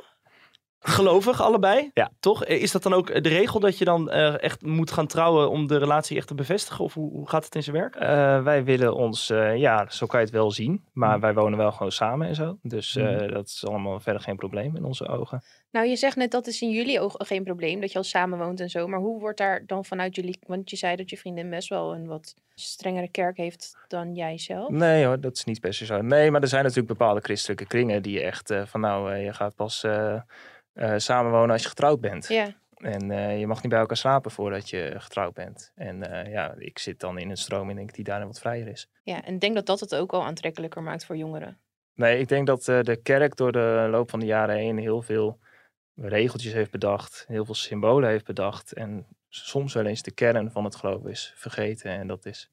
Gelovig, 0.80 1.42
allebei? 1.42 1.92
Ja. 1.94 2.12
Toch? 2.20 2.44
Eh, 2.44 2.62
Is 2.62 2.72
dat 2.72 2.84
dan 2.84 2.94
ook 2.94 3.24
de 3.24 3.30
regel 3.30 3.60
dat 3.60 3.78
je 3.78 3.86
dan 3.86 4.10
eh, 4.10 4.44
echt 4.44 4.62
moet 4.66 4.92
gaan 4.92 5.08
trouwen 5.08 5.50
om 5.50 5.68
de 5.68 5.78
relatie 5.78 6.18
echt 6.18 6.28
te 6.28 6.36
bevestigen? 6.36 6.84
Of 6.84 6.94
hoe, 6.94 7.12
hoe 7.12 7.30
gaat 7.30 7.46
het 7.46 7.56
in 7.56 7.64
zijn 7.64 7.76
werk? 7.76 7.96
Eh, 7.96 8.44
wij 8.44 8.64
willen 8.64 8.96
ons, 8.96 9.30
eh, 9.30 9.58
ja, 9.58 9.86
zo 9.90 10.06
kan 10.06 10.20
je 10.20 10.26
het 10.26 10.36
wel 10.36 10.52
zien. 10.52 10.84
Maar 10.94 11.12
Hmm. 11.12 11.22
wij 11.22 11.34
wonen 11.34 11.58
wel 11.58 11.72
gewoon 11.72 11.92
samen 11.92 12.28
en 12.28 12.36
zo. 12.36 12.58
Dus 12.62 12.96
eh, 12.96 13.18
Hmm. 13.18 13.32
dat 13.32 13.46
is 13.48 13.66
allemaal 13.68 14.00
verder 14.00 14.22
geen 14.22 14.36
probleem 14.36 14.76
in 14.76 14.84
onze 14.84 15.08
ogen. 15.08 15.44
Nou, 15.72 15.88
je 15.88 15.96
zegt 15.96 16.16
net 16.16 16.32
dat 16.32 16.48
is 16.48 16.62
in 16.62 16.70
jullie 16.70 17.00
ogen 17.00 17.26
geen 17.26 17.44
probleem 17.44 17.82
dat 17.82 17.92
je 17.92 17.98
al 17.98 18.04
samen 18.04 18.38
woont 18.38 18.60
en 18.60 18.70
zo. 18.70 18.88
Maar 18.88 19.00
hoe 19.00 19.20
wordt 19.20 19.38
daar 19.38 19.64
dan 19.66 19.86
vanuit 19.86 20.16
jullie... 20.16 20.40
Want 20.48 20.70
je 20.70 20.76
zei 20.76 20.96
dat 20.96 21.10
je 21.10 21.18
vriendin 21.18 21.50
best 21.50 21.70
wel 21.70 21.94
een 21.94 22.08
wat 22.08 22.34
strengere 22.56 23.10
kerk 23.10 23.38
heeft 23.38 23.78
dan 23.88 24.14
jij 24.16 24.38
zelf. 24.38 24.70
Nee 24.70 25.06
hoor, 25.06 25.20
dat 25.20 25.36
is 25.36 25.44
niet 25.44 25.60
se 25.70 25.86
zo. 25.86 26.02
Nee, 26.02 26.32
maar 26.32 26.42
er 26.42 26.48
zijn 26.48 26.62
natuurlijk 26.64 26.98
bepaalde 26.98 27.22
christelijke 27.22 27.66
kringen 27.66 28.02
die 28.02 28.22
echt 28.22 28.54
van 28.66 28.82
nou, 28.82 29.12
eh, 29.14 29.24
je 29.26 29.34
gaat 29.34 29.56
pas 29.56 29.86
eh, 30.78 30.94
samenwonen 30.98 31.52
als 31.52 31.62
je 31.64 31.70
getrouwd 31.70 32.02
bent. 32.02 32.28
Ja, 32.28 32.54
En 32.78 33.12
eh, 33.12 33.40
je 33.40 33.48
mag 33.48 33.62
niet 33.62 33.72
bij 33.72 33.80
elkaar 33.80 33.98
slapen 33.98 34.32
voordat 34.32 34.70
je 34.70 34.96
getrouwd 34.98 35.34
bent. 35.34 35.72
En 35.76 36.12
eh, 36.12 36.32
ja, 36.32 36.54
ik 36.58 36.80
zit 36.80 37.00
dan 37.00 37.18
in 37.18 37.30
een 37.30 37.38
stroom 37.38 37.70
en 37.70 37.76
denk 37.76 37.94
die 37.94 38.04
daarin 38.04 38.28
wat 38.28 38.40
vrijer 38.40 38.68
is. 38.68 38.90
ja, 39.04 39.24
en 39.24 39.34
ik 39.34 39.40
denk 39.40 39.56
dat 39.56 39.66
dat 39.66 39.80
het 39.80 39.96
ook 39.96 40.14
al 40.14 40.24
aantrekkelijker 40.24 40.84
maakt 40.84 41.06
voor 41.06 41.18
jongeren. 41.18 41.58
Nee, 41.94 42.20
ik 42.20 42.28
denk 42.28 42.48
dat 42.48 42.68
eh, 42.68 42.82
de 42.82 42.96
kerk 42.96 43.36
door 43.36 43.52
de 43.52 43.88
loop 43.92 44.10
van 44.10 44.20
de 44.20 44.26
jaren 44.26 44.56
heen 44.56 44.78
heel 44.78 45.02
veel 45.02 45.40
regeltjes 45.96 46.54
heeft 46.54 46.72
bedacht. 46.72 47.26
Heel 47.28 47.46
veel 47.46 47.54
symbolen 47.54 48.10
heeft 48.10 48.26
bedacht. 48.26 48.74
En 48.74 49.06
soms 49.30 49.74
wel 49.74 49.86
eens 49.86 50.02
de 50.02 50.12
kern 50.12 50.52
van 50.52 50.64
het 50.64 50.76
geloof 50.76 51.06
is 51.06 51.34
vergeten. 51.36 51.92
En 51.92 52.08
dat 52.08 52.26
is, 52.26 52.52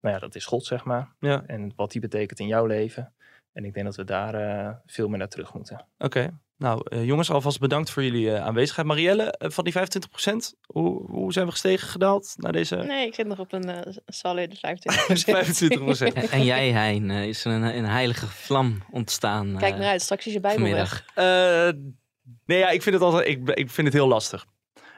nou 0.00 0.14
ja, 0.14 0.20
dat 0.20 0.34
is 0.34 0.46
God, 0.46 0.64
zeg 0.64 0.84
maar. 0.84 1.14
Ja. 1.18 1.44
En 1.46 1.72
wat 1.76 1.92
die 1.92 2.00
betekent 2.00 2.38
in 2.38 2.46
jouw 2.46 2.66
leven. 2.66 3.14
En 3.52 3.64
ik 3.64 3.74
denk 3.74 3.86
dat 3.86 3.96
we 3.96 4.04
daar 4.04 4.34
eh, 4.34 4.74
veel 4.86 5.08
meer 5.08 5.18
naar 5.18 5.28
terug 5.28 5.54
moeten. 5.54 5.86
Oké. 5.98 6.30
Nou, 6.64 6.80
eh, 6.84 7.04
jongens, 7.04 7.30
alvast 7.30 7.60
bedankt 7.60 7.90
voor 7.90 8.02
jullie 8.02 8.32
eh, 8.32 8.44
aanwezigheid. 8.44 8.86
Marielle, 8.86 9.22
eh, 9.22 9.50
van 9.50 9.64
die 9.64 9.72
25%, 9.72 10.54
hoe, 10.66 11.10
hoe 11.10 11.32
zijn 11.32 11.46
we 11.46 11.50
gestegen, 11.52 11.88
gedaald 11.88 12.34
naar 12.36 12.52
deze 12.52 12.76
Nee, 12.76 13.06
ik 13.06 13.14
zit 13.14 13.26
nog 13.26 13.38
op 13.38 13.52
een 13.52 13.68
eh 13.68 13.92
solide 14.06 14.56
25. 14.60 16.10
25%? 16.10 16.14
En, 16.14 16.30
en 16.30 16.44
jij, 16.44 16.70
Hein, 16.70 17.10
eh, 17.10 17.24
is 17.24 17.44
er 17.44 17.52
een, 17.52 17.76
een 17.76 17.84
heilige 17.84 18.26
vlam 18.26 18.82
ontstaan 18.90 19.56
Kijk 19.58 19.76
naar 19.76 19.88
uit, 19.88 20.02
straks 20.02 20.26
is 20.26 20.32
je 20.32 20.40
Bijbel 20.40 20.70
weg. 20.70 21.04
vanmiddag. 21.14 21.68
Eh, 21.68 21.80
nee, 22.46 22.58
ja, 22.58 22.70
ik 22.70 22.82
vind 22.82 22.94
het 22.94 23.04
altijd, 23.04 23.28
ik, 23.28 23.48
ik 23.48 23.70
vind 23.70 23.86
het 23.86 23.96
heel 23.96 24.08
lastig. 24.08 24.46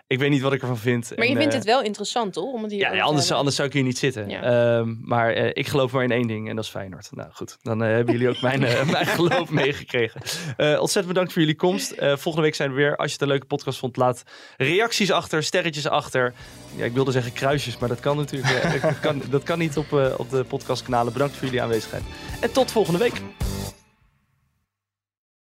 Ik 0.09 0.19
weet 0.19 0.31
niet 0.31 0.41
wat 0.41 0.53
ik 0.53 0.61
ervan 0.61 0.79
vind. 0.79 1.13
Maar 1.17 1.27
je 1.27 1.37
vindt 1.37 1.53
eh, 1.53 1.59
het 1.59 1.65
wel 1.65 1.83
interessant, 1.83 2.33
toch? 2.33 2.53
Om 2.53 2.63
het 2.63 2.73
hier 2.73 2.81
Ja, 2.81 2.95
ja, 2.95 3.03
anders, 3.03 3.33
anders 3.33 3.57
zou 3.57 3.69
ik 3.69 3.75
hier 3.75 3.83
niet 3.83 3.99
zitten. 3.99 4.29
Ja. 4.29 4.43
Ehm, 4.43 4.95
maar 5.01 5.33
eh, 5.33 5.51
ik 5.53 5.67
geloof 5.67 5.93
maar 5.93 6.05
in 6.05 6.11
één 6.11 6.27
ding 6.27 6.49
en 6.49 6.57
dat 6.57 6.65
is 6.65 6.71
Feyenoord. 6.71 7.09
Nou 7.11 7.29
goed, 7.33 7.57
dan 7.63 7.83
eh, 7.83 7.89
hebben 7.89 8.13
jullie 8.15 8.29
ook 8.29 8.41
mijn, 8.41 8.61
mijn 8.91 9.07
geloof 9.07 9.51
meegekregen. 9.51 10.21
Ontzettend 10.57 11.07
bedankt 11.07 11.33
voor 11.33 11.43
jullie 11.43 11.57
komst. 11.57 11.95
Volgende 11.99 12.41
week 12.41 12.55
zijn 12.55 12.71
we 12.71 12.77
weer. 12.77 12.97
Als 12.97 13.07
je 13.07 13.13
het 13.13 13.23
een 13.23 13.29
leuke 13.29 13.47
podcast 13.47 13.79
vond, 13.79 13.97
laat 13.97 14.23
reacties 14.57 15.11
achter, 15.11 15.43
sterretjes 15.43 15.89
achter. 15.89 16.35
Ja, 16.77 16.85
ik 16.85 16.93
wilde 16.93 17.11
zeggen 17.11 17.33
kruisjes, 17.33 17.79
maar 17.79 17.89
dat 17.89 18.01
kan 18.01 18.17
natuurlijk 18.17 18.63
dat 18.83 19.01
kan, 19.01 19.23
dat 19.31 19.43
kan 19.43 19.59
niet 19.59 19.77
op, 19.77 19.93
op 20.17 20.31
de 20.31 20.45
podcastkanalen. 20.45 21.13
Bedankt 21.13 21.35
voor 21.35 21.45
jullie 21.45 21.63
aanwezigheid. 21.63 22.03
En 22.41 22.53
tot 22.53 22.71
volgende 22.71 22.99
week. 22.99 23.23